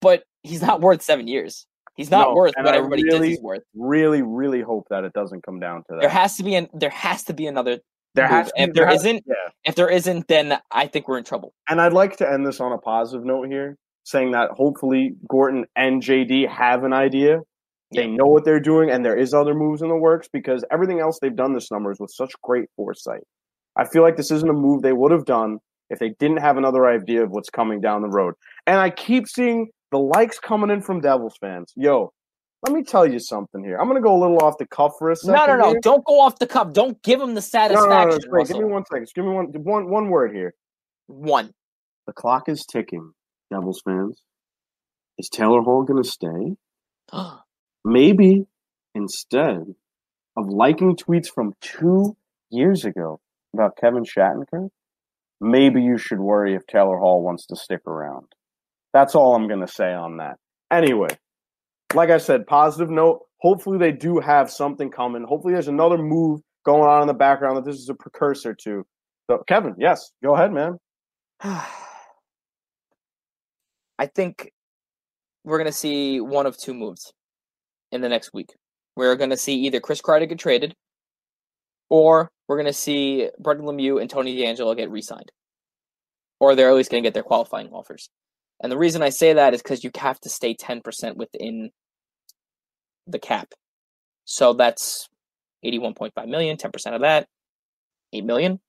But 0.00 0.22
he's 0.42 0.62
not 0.62 0.80
worth 0.80 1.02
seven 1.02 1.26
years. 1.26 1.66
He's 1.96 2.10
not 2.10 2.28
No, 2.28 2.34
worth 2.34 2.54
what 2.56 2.68
I 2.68 2.76
everybody 2.76 3.02
really- 3.04 3.18
thinks 3.18 3.36
he's 3.36 3.42
worth. 3.42 3.62
Really, 3.74 4.22
really 4.22 4.62
hope 4.62 4.86
that 4.90 5.04
it 5.04 5.12
doesn't 5.12 5.42
come 5.44 5.60
down 5.60 5.78
to 5.78 5.84
that. 5.90 6.00
There 6.00 6.08
has 6.08 6.36
to 6.36 6.42
be 6.44 6.54
an 6.54 6.68
there 6.72 6.90
has 6.90 7.24
to 7.24 7.34
be 7.34 7.46
another. 7.46 7.80
There 8.14 8.26
has 8.26 8.48
to 8.52 8.62
if 8.62 8.72
there 8.74 8.86
has, 8.86 9.00
isn't 9.04 9.24
yeah. 9.26 9.34
If 9.64 9.74
there 9.74 9.88
isn't, 9.90 10.28
then 10.28 10.58
I 10.70 10.86
think 10.86 11.08
we're 11.08 11.18
in 11.18 11.24
trouble. 11.24 11.52
And 11.68 11.80
I'd 11.80 11.92
like 11.92 12.16
to 12.18 12.30
end 12.30 12.46
this 12.46 12.60
on 12.60 12.72
a 12.72 12.78
positive 12.78 13.24
note 13.26 13.48
here, 13.48 13.76
saying 14.04 14.30
that 14.32 14.50
hopefully 14.52 15.16
Gorton 15.28 15.66
and 15.76 16.02
JD 16.02 16.48
have 16.48 16.84
an 16.84 16.92
idea. 16.92 17.40
They 17.94 18.06
know 18.06 18.26
what 18.26 18.44
they're 18.44 18.60
doing, 18.60 18.90
and 18.90 19.04
there 19.04 19.16
is 19.16 19.34
other 19.34 19.54
moves 19.54 19.82
in 19.82 19.88
the 19.88 19.96
works 19.96 20.28
because 20.32 20.64
everything 20.70 21.00
else 21.00 21.18
they've 21.20 21.34
done 21.34 21.52
this 21.52 21.66
summer 21.66 21.92
is 21.92 22.00
with 22.00 22.10
such 22.10 22.32
great 22.42 22.68
foresight. 22.76 23.22
I 23.76 23.86
feel 23.86 24.02
like 24.02 24.16
this 24.16 24.30
isn't 24.30 24.48
a 24.48 24.54
move 24.54 24.82
they 24.82 24.92
would 24.92 25.12
have 25.12 25.24
done 25.24 25.58
if 25.90 25.98
they 25.98 26.10
didn't 26.18 26.38
have 26.38 26.56
another 26.56 26.86
idea 26.86 27.22
of 27.22 27.30
what's 27.30 27.50
coming 27.50 27.80
down 27.80 28.02
the 28.02 28.08
road. 28.08 28.34
And 28.66 28.78
I 28.78 28.90
keep 28.90 29.28
seeing 29.28 29.70
the 29.90 29.98
likes 29.98 30.38
coming 30.38 30.70
in 30.70 30.80
from 30.80 31.00
Devils 31.00 31.36
fans. 31.40 31.72
Yo, 31.76 32.12
let 32.62 32.72
me 32.72 32.82
tell 32.82 33.06
you 33.06 33.18
something 33.18 33.62
here. 33.62 33.76
I'm 33.78 33.88
going 33.88 34.00
to 34.00 34.02
go 34.02 34.16
a 34.16 34.20
little 34.20 34.38
off 34.38 34.56
the 34.58 34.66
cuff 34.66 34.92
for 34.98 35.10
a 35.10 35.16
second. 35.16 35.34
No, 35.34 35.46
no, 35.46 35.56
no! 35.56 35.70
here. 35.70 35.80
Don't 35.82 36.04
go 36.04 36.20
off 36.20 36.38
the 36.38 36.46
cuff. 36.46 36.72
Don't 36.72 37.00
give 37.02 37.18
them 37.20 37.34
the 37.34 37.46
No, 37.52 37.84
no, 37.84 37.86
no, 37.86 38.04
no, 38.04 38.18
wait, 38.28 38.46
give 38.46 38.56
me 38.56 38.64
one 38.64 38.84
second. 38.86 39.04
Just 39.04 39.14
give 39.14 39.24
me 39.24 39.32
one, 39.32 39.46
one, 39.48 39.90
one 39.90 40.08
word 40.08 40.34
here. 40.34 40.54
One. 41.06 41.52
The 42.06 42.12
clock 42.12 42.48
is 42.48 42.64
ticking, 42.64 43.12
Devils 43.52 43.82
fans. 43.84 44.22
Is 45.18 45.28
Taylor 45.28 45.60
Hall 45.60 45.82
going 45.82 46.02
to 46.02 46.08
stay? 46.08 46.56
Maybe 47.84 48.46
instead 48.94 49.74
of 50.36 50.48
liking 50.48 50.96
tweets 50.96 51.28
from 51.28 51.54
two 51.60 52.16
years 52.50 52.84
ago 52.84 53.20
about 53.54 53.76
Kevin 53.76 54.04
Shattenkirk, 54.04 54.68
maybe 55.40 55.82
you 55.82 55.98
should 55.98 56.20
worry 56.20 56.54
if 56.54 56.66
Taylor 56.66 56.98
Hall 56.98 57.22
wants 57.22 57.46
to 57.46 57.56
stick 57.56 57.80
around. 57.86 58.26
That's 58.92 59.14
all 59.14 59.34
I'm 59.34 59.48
going 59.48 59.60
to 59.60 59.68
say 59.68 59.92
on 59.92 60.18
that. 60.18 60.36
Anyway, 60.70 61.08
like 61.94 62.10
I 62.10 62.18
said, 62.18 62.46
positive 62.46 62.90
note. 62.90 63.22
Hopefully, 63.40 63.78
they 63.78 63.90
do 63.92 64.20
have 64.20 64.50
something 64.50 64.90
coming. 64.90 65.24
Hopefully, 65.24 65.54
there's 65.54 65.68
another 65.68 65.98
move 65.98 66.40
going 66.64 66.88
on 66.88 67.02
in 67.02 67.08
the 67.08 67.14
background 67.14 67.56
that 67.56 67.64
this 67.64 67.76
is 67.76 67.88
a 67.88 67.94
precursor 67.94 68.54
to. 68.54 68.86
So, 69.30 69.42
Kevin, 69.48 69.74
yes, 69.78 70.12
go 70.22 70.34
ahead, 70.34 70.52
man. 70.52 70.78
I 71.42 71.66
think 74.14 74.52
we're 75.44 75.58
going 75.58 75.70
to 75.70 75.76
see 75.76 76.20
one 76.20 76.46
of 76.46 76.56
two 76.56 76.74
moves 76.74 77.12
in 77.92 78.00
the 78.00 78.08
next 78.08 78.32
week. 78.34 78.54
We're 78.96 79.16
going 79.16 79.30
to 79.30 79.36
see 79.36 79.54
either 79.54 79.80
Chris 79.80 80.02
Kreider 80.02 80.28
get 80.28 80.38
traded, 80.38 80.74
or 81.88 82.30
we're 82.48 82.56
going 82.56 82.66
to 82.66 82.72
see 82.72 83.28
Brendan 83.38 83.66
Lemieux 83.66 84.00
and 84.00 84.10
Tony 84.10 84.36
DeAngelo 84.36 84.76
get 84.76 84.90
re-signed, 84.90 85.30
or 86.40 86.54
they're 86.54 86.68
at 86.68 86.74
least 86.74 86.90
going 86.90 87.02
to 87.02 87.06
get 87.06 87.14
their 87.14 87.22
qualifying 87.22 87.68
offers. 87.68 88.10
And 88.60 88.72
the 88.72 88.78
reason 88.78 89.02
I 89.02 89.10
say 89.10 89.32
that 89.34 89.54
is 89.54 89.62
because 89.62 89.84
you 89.84 89.90
have 89.96 90.20
to 90.20 90.28
stay 90.28 90.54
ten 90.54 90.80
percent 90.80 91.16
within 91.16 91.70
the 93.06 93.18
cap. 93.18 93.48
So 94.24 94.52
that's 94.52 95.08
eighty-one 95.62 95.94
point 95.94 96.14
five 96.14 96.28
million. 96.28 96.56
Ten 96.56 96.70
percent 96.72 96.94
of 96.94 97.02
that, 97.02 97.26
eight 98.12 98.24
million. 98.24 98.60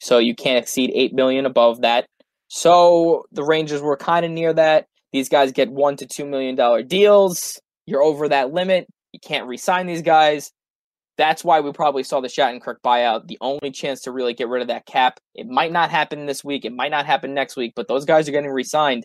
So 0.00 0.18
you 0.18 0.34
can't 0.34 0.58
exceed 0.58 0.92
eight 0.94 1.12
million 1.12 1.46
above 1.46 1.80
that 1.80 2.06
so 2.48 3.26
the 3.30 3.44
Rangers 3.44 3.82
were 3.82 3.96
kind 3.96 4.24
of 4.24 4.32
near 4.32 4.52
that. 4.54 4.86
These 5.12 5.28
guys 5.28 5.52
get 5.52 5.70
one 5.70 5.96
to 5.96 6.06
two 6.06 6.24
million 6.24 6.54
dollar 6.54 6.82
deals. 6.82 7.60
You're 7.88 8.02
over 8.02 8.28
that 8.28 8.52
limit. 8.52 8.86
You 9.12 9.20
can't 9.20 9.48
re-sign 9.48 9.86
these 9.86 10.02
guys. 10.02 10.52
That's 11.16 11.42
why 11.42 11.60
we 11.60 11.72
probably 11.72 12.02
saw 12.02 12.20
the 12.20 12.28
Shattenkirk 12.28 12.76
buyout. 12.84 13.26
The 13.26 13.38
only 13.40 13.70
chance 13.70 14.02
to 14.02 14.12
really 14.12 14.34
get 14.34 14.48
rid 14.48 14.60
of 14.60 14.68
that 14.68 14.84
cap. 14.84 15.18
It 15.34 15.48
might 15.48 15.72
not 15.72 15.90
happen 15.90 16.26
this 16.26 16.44
week. 16.44 16.66
It 16.66 16.74
might 16.74 16.90
not 16.90 17.06
happen 17.06 17.32
next 17.32 17.56
week. 17.56 17.72
But 17.74 17.88
those 17.88 18.04
guys 18.04 18.28
are 18.28 18.32
getting 18.32 18.50
re-signed. 18.50 19.04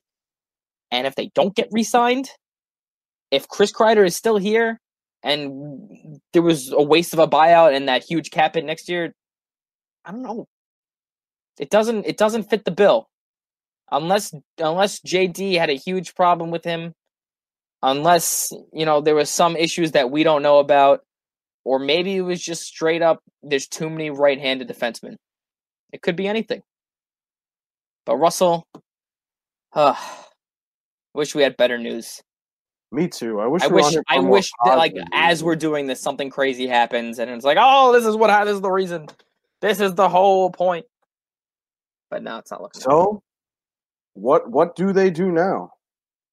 And 0.91 1.07
if 1.07 1.15
they 1.15 1.31
don't 1.33 1.55
get 1.55 1.69
re-signed, 1.71 2.29
if 3.31 3.47
Chris 3.47 3.71
Kreider 3.71 4.05
is 4.05 4.17
still 4.17 4.37
here, 4.37 4.79
and 5.23 6.19
there 6.33 6.41
was 6.41 6.73
a 6.73 6.83
waste 6.83 7.13
of 7.13 7.19
a 7.19 7.27
buyout 7.27 7.73
and 7.73 7.87
that 7.87 8.03
huge 8.03 8.31
cap 8.31 8.55
hit 8.55 8.65
next 8.65 8.89
year, 8.89 9.13
I 10.03 10.11
don't 10.11 10.23
know. 10.23 10.45
It 11.57 11.69
doesn't 11.69 12.05
it 12.05 12.17
doesn't 12.17 12.49
fit 12.49 12.65
the 12.65 12.71
bill. 12.71 13.07
Unless 13.91 14.33
unless 14.59 14.99
JD 14.99 15.57
had 15.57 15.69
a 15.69 15.73
huge 15.73 16.15
problem 16.15 16.51
with 16.51 16.65
him, 16.65 16.93
unless, 17.83 18.51
you 18.71 18.85
know, 18.85 19.01
there 19.01 19.13
was 19.13 19.29
some 19.29 19.55
issues 19.55 19.91
that 19.91 20.09
we 20.09 20.23
don't 20.23 20.41
know 20.41 20.57
about, 20.57 21.01
or 21.63 21.77
maybe 21.77 22.15
it 22.15 22.21
was 22.21 22.41
just 22.41 22.63
straight 22.63 23.03
up 23.03 23.21
there's 23.43 23.67
too 23.67 23.89
many 23.89 24.09
right-handed 24.09 24.67
defensemen. 24.67 25.17
It 25.91 26.01
could 26.01 26.15
be 26.15 26.27
anything. 26.27 26.63
But 28.05 28.17
Russell, 28.17 28.65
uh, 29.73 29.95
wish 31.13 31.35
we 31.35 31.43
had 31.43 31.57
better 31.57 31.77
news. 31.77 32.21
Me 32.91 33.07
too. 33.07 33.39
I 33.39 33.47
wish. 33.47 33.63
I 33.63 33.67
we 33.67 33.73
wish. 33.75 33.97
I 34.07 34.19
wish 34.19 34.51
that, 34.65 34.77
like, 34.77 34.93
positive 34.93 35.09
as 35.13 35.43
we're 35.43 35.55
doing 35.55 35.87
this, 35.87 35.99
something 35.99 36.29
crazy 36.29 36.67
happens, 36.67 37.19
and 37.19 37.29
it's 37.29 37.45
like, 37.45 37.57
oh, 37.59 37.91
this 37.91 38.05
is 38.05 38.15
what. 38.15 38.29
ha- 38.29 38.45
This 38.45 38.55
is 38.55 38.61
the 38.61 38.69
reason. 38.69 39.07
This 39.61 39.79
is 39.79 39.95
the 39.95 40.07
whole 40.07 40.51
point. 40.51 40.85
But 42.09 42.23
now 42.23 42.37
it's 42.37 42.51
not 42.51 42.61
looking. 42.61 42.81
So, 42.81 43.23
what 44.13 44.49
what 44.49 44.75
do 44.75 44.93
they 44.93 45.09
do 45.09 45.31
now? 45.31 45.72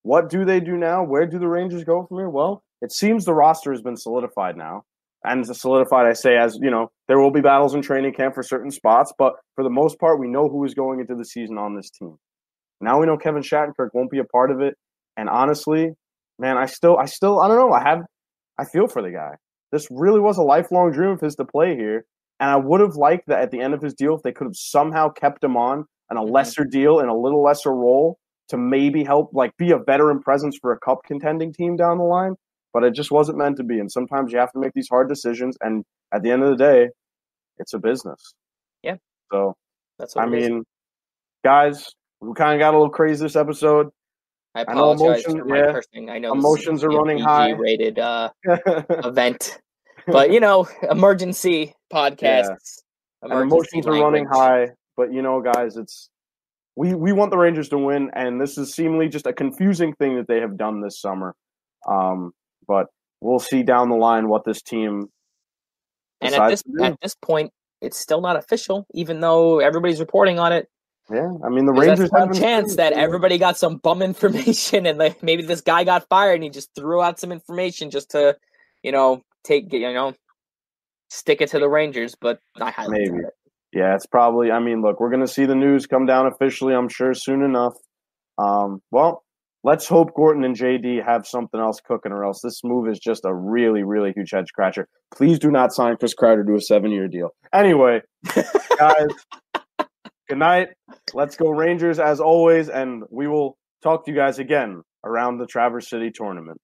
What 0.02 0.30
do 0.30 0.44
they 0.44 0.60
do 0.60 0.76
now? 0.76 1.04
Where 1.04 1.26
do 1.26 1.38
the 1.38 1.48
Rangers 1.48 1.84
go 1.84 2.06
from 2.06 2.18
here? 2.18 2.30
Well, 2.30 2.62
it 2.80 2.92
seems 2.92 3.24
the 3.24 3.34
roster 3.34 3.70
has 3.72 3.82
been 3.82 3.96
solidified 3.96 4.56
now. 4.56 4.84
And 5.24 5.46
it's 5.46 5.60
solidified, 5.60 6.06
I 6.06 6.14
say, 6.14 6.38
as 6.38 6.58
you 6.62 6.70
know, 6.70 6.90
there 7.06 7.20
will 7.20 7.30
be 7.30 7.42
battles 7.42 7.74
in 7.74 7.82
training 7.82 8.14
camp 8.14 8.34
for 8.34 8.42
certain 8.42 8.70
spots, 8.70 9.12
but 9.18 9.34
for 9.54 9.62
the 9.62 9.68
most 9.70 9.98
part, 9.98 10.18
we 10.18 10.26
know 10.28 10.48
who 10.48 10.64
is 10.64 10.72
going 10.72 10.98
into 11.00 11.14
the 11.14 11.26
season 11.26 11.58
on 11.58 11.76
this 11.76 11.90
team. 11.90 12.16
Now 12.80 12.98
we 12.98 13.06
know 13.06 13.18
Kevin 13.18 13.42
Shattenkirk 13.42 13.90
won't 13.92 14.10
be 14.10 14.18
a 14.18 14.24
part 14.24 14.50
of 14.50 14.62
it. 14.62 14.76
And 15.18 15.28
honestly, 15.28 15.90
man, 16.38 16.56
I 16.56 16.64
still, 16.64 16.96
I 16.96 17.04
still, 17.04 17.40
I 17.40 17.48
don't 17.48 17.58
know. 17.58 17.72
I 17.72 17.82
have, 17.82 18.00
I 18.58 18.64
feel 18.64 18.86
for 18.86 19.02
the 19.02 19.10
guy. 19.10 19.32
This 19.72 19.88
really 19.90 20.20
was 20.20 20.38
a 20.38 20.42
lifelong 20.42 20.92
dream 20.92 21.10
of 21.10 21.20
his 21.20 21.34
to 21.36 21.44
play 21.44 21.76
here, 21.76 22.06
and 22.40 22.50
I 22.50 22.56
would 22.56 22.80
have 22.80 22.96
liked 22.96 23.26
that 23.26 23.42
at 23.42 23.50
the 23.50 23.60
end 23.60 23.74
of 23.74 23.82
his 23.82 23.92
deal 23.92 24.14
if 24.16 24.22
they 24.22 24.32
could 24.32 24.46
have 24.46 24.56
somehow 24.56 25.10
kept 25.10 25.44
him 25.44 25.56
on 25.56 25.84
and 26.08 26.18
a 26.18 26.22
Mhm. 26.22 26.30
lesser 26.30 26.64
deal 26.64 27.00
in 27.00 27.08
a 27.08 27.14
little 27.16 27.42
lesser 27.42 27.72
role 27.74 28.18
to 28.50 28.56
maybe 28.58 29.02
help, 29.04 29.30
like, 29.32 29.56
be 29.56 29.72
a 29.72 29.78
veteran 29.78 30.20
presence 30.20 30.56
for 30.60 30.72
a 30.72 30.78
cup 30.78 30.98
contending 31.06 31.52
team 31.52 31.76
down 31.76 31.98
the 31.98 32.04
line. 32.04 32.34
But 32.72 32.84
it 32.84 32.94
just 32.94 33.10
wasn't 33.10 33.38
meant 33.38 33.56
to 33.56 33.64
be. 33.64 33.80
And 33.80 33.90
sometimes 33.90 34.32
you 34.32 34.38
have 34.38 34.52
to 34.52 34.58
make 34.60 34.72
these 34.74 34.88
hard 34.88 35.08
decisions. 35.08 35.56
And 35.60 35.84
at 36.14 36.22
the 36.22 36.30
end 36.30 36.44
of 36.44 36.50
the 36.50 36.56
day, 36.56 36.88
it's 37.58 37.74
a 37.74 37.78
business. 37.78 38.34
Yeah. 38.82 38.96
So 39.32 39.54
That's 39.98 40.14
what 40.14 40.28
I 40.28 40.32
it 40.32 40.38
is. 40.42 40.48
mean, 40.50 40.64
guys, 41.44 41.88
we 42.20 42.32
kind 42.34 42.54
of 42.54 42.60
got 42.60 42.74
a 42.74 42.76
little 42.76 42.90
crazy 42.90 43.24
this 43.24 43.34
episode. 43.36 43.88
I 44.54 44.64
I 44.66 44.74
know 44.74 44.90
apologize 44.90 45.24
emotion- 45.24 45.38
for 45.40 45.44
my 45.46 45.56
yeah. 45.58 45.72
cursing. 45.72 46.10
I 46.10 46.18
know 46.18 46.32
Emotions 46.32 46.84
are 46.84 46.88
running 46.90 47.18
high. 47.18 47.52
PG-rated 47.52 47.98
uh, 47.98 48.30
event, 48.44 49.58
but 50.06 50.32
you 50.32 50.40
know, 50.40 50.68
emergency 50.90 51.74
podcasts. 51.92 52.82
and 53.22 53.30
emergency 53.32 53.78
emotions 53.78 53.86
are 53.86 53.92
running 53.92 54.26
high. 54.26 54.68
But 54.96 55.12
you 55.12 55.22
know, 55.22 55.40
guys, 55.40 55.76
it's 55.76 56.09
we 56.80 56.94
we 56.94 57.12
want 57.12 57.30
the 57.30 57.36
Rangers 57.36 57.68
to 57.68 57.78
win, 57.78 58.10
and 58.14 58.40
this 58.40 58.56
is 58.56 58.72
seemingly 58.72 59.10
just 59.10 59.26
a 59.26 59.34
confusing 59.34 59.92
thing 59.96 60.16
that 60.16 60.26
they 60.26 60.40
have 60.40 60.56
done 60.56 60.80
this 60.80 60.98
summer. 60.98 61.34
Um, 61.86 62.32
but 62.66 62.86
we'll 63.20 63.38
see 63.38 63.62
down 63.62 63.90
the 63.90 63.96
line 63.96 64.28
what 64.28 64.44
this 64.46 64.62
team 64.62 65.10
And 66.22 66.34
at 66.34 66.48
this 66.48 66.62
at 66.80 66.96
this 67.02 67.14
point, 67.14 67.52
it's 67.82 67.98
still 67.98 68.22
not 68.22 68.36
official, 68.36 68.86
even 68.94 69.20
though 69.20 69.60
everybody's 69.60 70.00
reporting 70.00 70.38
on 70.38 70.54
it. 70.54 70.70
yeah, 71.12 71.30
I 71.44 71.50
mean 71.50 71.66
the 71.66 71.72
Rangers 71.72 72.10
have 72.14 72.30
a 72.30 72.34
chance 72.34 72.76
that 72.76 72.94
everybody 72.94 73.36
got 73.36 73.58
some 73.58 73.76
bum 73.76 74.00
information, 74.10 74.86
and 74.86 74.96
like 74.96 75.22
maybe 75.22 75.42
this 75.42 75.60
guy 75.60 75.84
got 75.84 76.08
fired, 76.08 76.36
and 76.36 76.44
he 76.44 76.48
just 76.48 76.74
threw 76.74 77.02
out 77.02 77.20
some 77.20 77.30
information 77.30 77.90
just 77.90 78.12
to, 78.12 78.38
you 78.82 78.90
know, 78.90 79.22
take 79.44 79.70
you 79.70 79.92
know, 79.92 80.14
stick 81.10 81.42
it 81.42 81.50
to 81.50 81.58
the 81.58 81.68
Rangers. 81.68 82.16
But 82.18 82.40
I 82.58 82.70
highly 82.70 83.00
Maybe. 83.00 83.10
doubt 83.10 83.18
it. 83.26 83.34
Yeah, 83.72 83.94
it's 83.94 84.06
probably. 84.06 84.50
I 84.50 84.58
mean, 84.58 84.82
look, 84.82 85.00
we're 85.00 85.10
going 85.10 85.24
to 85.24 85.32
see 85.32 85.46
the 85.46 85.54
news 85.54 85.86
come 85.86 86.06
down 86.06 86.26
officially. 86.26 86.74
I'm 86.74 86.88
sure 86.88 87.14
soon 87.14 87.42
enough. 87.42 87.74
Um, 88.36 88.82
well, 88.90 89.22
let's 89.62 89.86
hope 89.86 90.14
Gorton 90.14 90.44
and 90.44 90.56
JD 90.56 91.04
have 91.04 91.26
something 91.26 91.60
else 91.60 91.80
cooking, 91.80 92.12
or 92.12 92.24
else 92.24 92.40
this 92.42 92.64
move 92.64 92.88
is 92.88 92.98
just 92.98 93.24
a 93.24 93.32
really, 93.32 93.82
really 93.82 94.12
huge 94.12 94.30
head 94.32 94.48
scratcher. 94.48 94.88
Please 95.14 95.38
do 95.38 95.50
not 95.50 95.72
sign 95.72 95.96
Chris 95.96 96.14
Kreider 96.14 96.44
to 96.46 96.54
a 96.54 96.60
seven-year 96.60 97.08
deal. 97.08 97.30
Anyway, 97.52 98.00
guys, 98.78 99.08
good 100.28 100.38
night. 100.38 100.68
Let's 101.14 101.36
go 101.36 101.50
Rangers 101.50 102.00
as 102.00 102.20
always, 102.20 102.68
and 102.68 103.04
we 103.10 103.28
will 103.28 103.56
talk 103.82 104.04
to 104.06 104.10
you 104.10 104.16
guys 104.16 104.38
again 104.38 104.82
around 105.04 105.38
the 105.38 105.46
Traverse 105.46 105.88
City 105.88 106.10
tournament. 106.10 106.60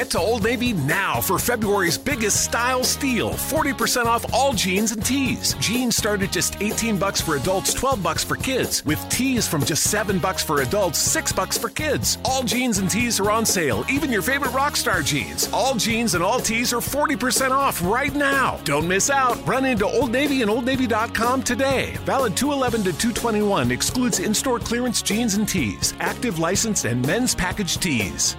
Get 0.00 0.08
to 0.12 0.18
Old 0.18 0.44
Navy 0.44 0.72
now 0.72 1.20
for 1.20 1.38
February's 1.38 1.98
biggest 1.98 2.42
style 2.42 2.84
steal 2.84 3.32
40% 3.32 4.06
off 4.06 4.24
all 4.32 4.54
jeans 4.54 4.92
and 4.92 5.04
tees. 5.04 5.54
Jeans 5.60 5.94
start 5.94 6.22
at 6.22 6.32
just 6.32 6.56
18 6.62 6.96
bucks 6.96 7.20
for 7.20 7.36
adults, 7.36 7.74
12 7.74 8.02
bucks 8.02 8.24
for 8.24 8.36
kids, 8.36 8.82
with 8.86 8.98
tees 9.10 9.46
from 9.46 9.62
just 9.62 9.90
7 9.90 10.18
bucks 10.18 10.42
for 10.42 10.62
adults, 10.62 10.98
6 10.98 11.32
bucks 11.32 11.58
for 11.58 11.68
kids. 11.68 12.16
All 12.24 12.42
jeans 12.42 12.78
and 12.78 12.90
tees 12.90 13.20
are 13.20 13.30
on 13.30 13.44
sale, 13.44 13.84
even 13.90 14.10
your 14.10 14.22
favorite 14.22 14.52
Rockstar 14.52 15.04
jeans. 15.04 15.50
All 15.52 15.74
jeans 15.74 16.14
and 16.14 16.24
all 16.24 16.40
tees 16.40 16.72
are 16.72 16.80
40% 16.80 17.50
off 17.50 17.84
right 17.84 18.14
now. 18.14 18.58
Don't 18.64 18.88
miss 18.88 19.10
out. 19.10 19.46
Run 19.46 19.66
into 19.66 19.84
Old 19.84 20.12
Navy 20.12 20.40
and 20.40 20.50
OldNavy.com 20.50 21.42
today. 21.42 21.94
Valid 22.06 22.38
211 22.38 22.84
to 22.84 22.98
221 22.98 23.70
excludes 23.70 24.18
in-store 24.18 24.60
clearance 24.60 25.02
jeans 25.02 25.34
and 25.34 25.46
tees, 25.46 25.92
active 26.00 26.38
licensed 26.38 26.86
and 26.86 27.06
men's 27.06 27.34
package 27.34 27.76
tees. 27.76 28.38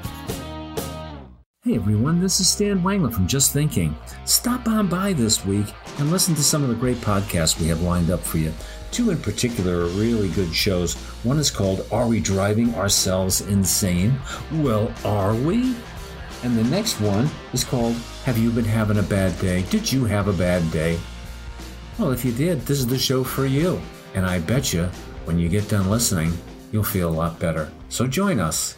Hey 1.63 1.75
everyone, 1.75 2.19
this 2.19 2.39
is 2.39 2.47
Stan 2.47 2.81
Wangler 2.81 3.13
from 3.13 3.27
Just 3.27 3.53
Thinking. 3.53 3.95
Stop 4.25 4.67
on 4.67 4.87
by 4.87 5.13
this 5.13 5.45
week 5.45 5.67
and 5.99 6.09
listen 6.09 6.33
to 6.33 6.41
some 6.41 6.63
of 6.63 6.69
the 6.69 6.75
great 6.75 6.97
podcasts 6.97 7.59
we 7.59 7.67
have 7.67 7.83
lined 7.83 8.09
up 8.09 8.21
for 8.21 8.39
you. 8.39 8.51
Two 8.89 9.11
in 9.11 9.19
particular 9.19 9.81
are 9.81 9.89
really 9.89 10.29
good 10.29 10.51
shows. 10.55 10.95
One 11.23 11.37
is 11.37 11.51
called 11.51 11.85
Are 11.91 12.07
We 12.07 12.19
Driving 12.19 12.73
Ourselves 12.73 13.41
Insane? 13.41 14.19
Well, 14.53 14.91
are 15.05 15.35
we? 15.35 15.75
And 16.41 16.57
the 16.57 16.63
next 16.63 16.99
one 16.99 17.29
is 17.53 17.63
called 17.63 17.95
Have 18.23 18.39
You 18.39 18.49
Been 18.49 18.65
Having 18.65 18.97
a 18.97 19.03
Bad 19.03 19.39
Day? 19.39 19.61
Did 19.69 19.91
you 19.91 20.03
have 20.05 20.29
a 20.29 20.33
bad 20.33 20.71
day? 20.71 20.99
Well, 21.99 22.09
if 22.09 22.25
you 22.25 22.31
did, 22.31 22.61
this 22.61 22.79
is 22.79 22.87
the 22.87 22.97
show 22.97 23.23
for 23.23 23.45
you. 23.45 23.79
And 24.15 24.25
I 24.25 24.39
bet 24.39 24.73
you, 24.73 24.85
when 25.25 25.37
you 25.37 25.47
get 25.47 25.69
done 25.69 25.91
listening, 25.91 26.35
you'll 26.71 26.83
feel 26.83 27.09
a 27.09 27.13
lot 27.13 27.37
better. 27.37 27.71
So 27.89 28.07
join 28.07 28.39
us. 28.39 28.77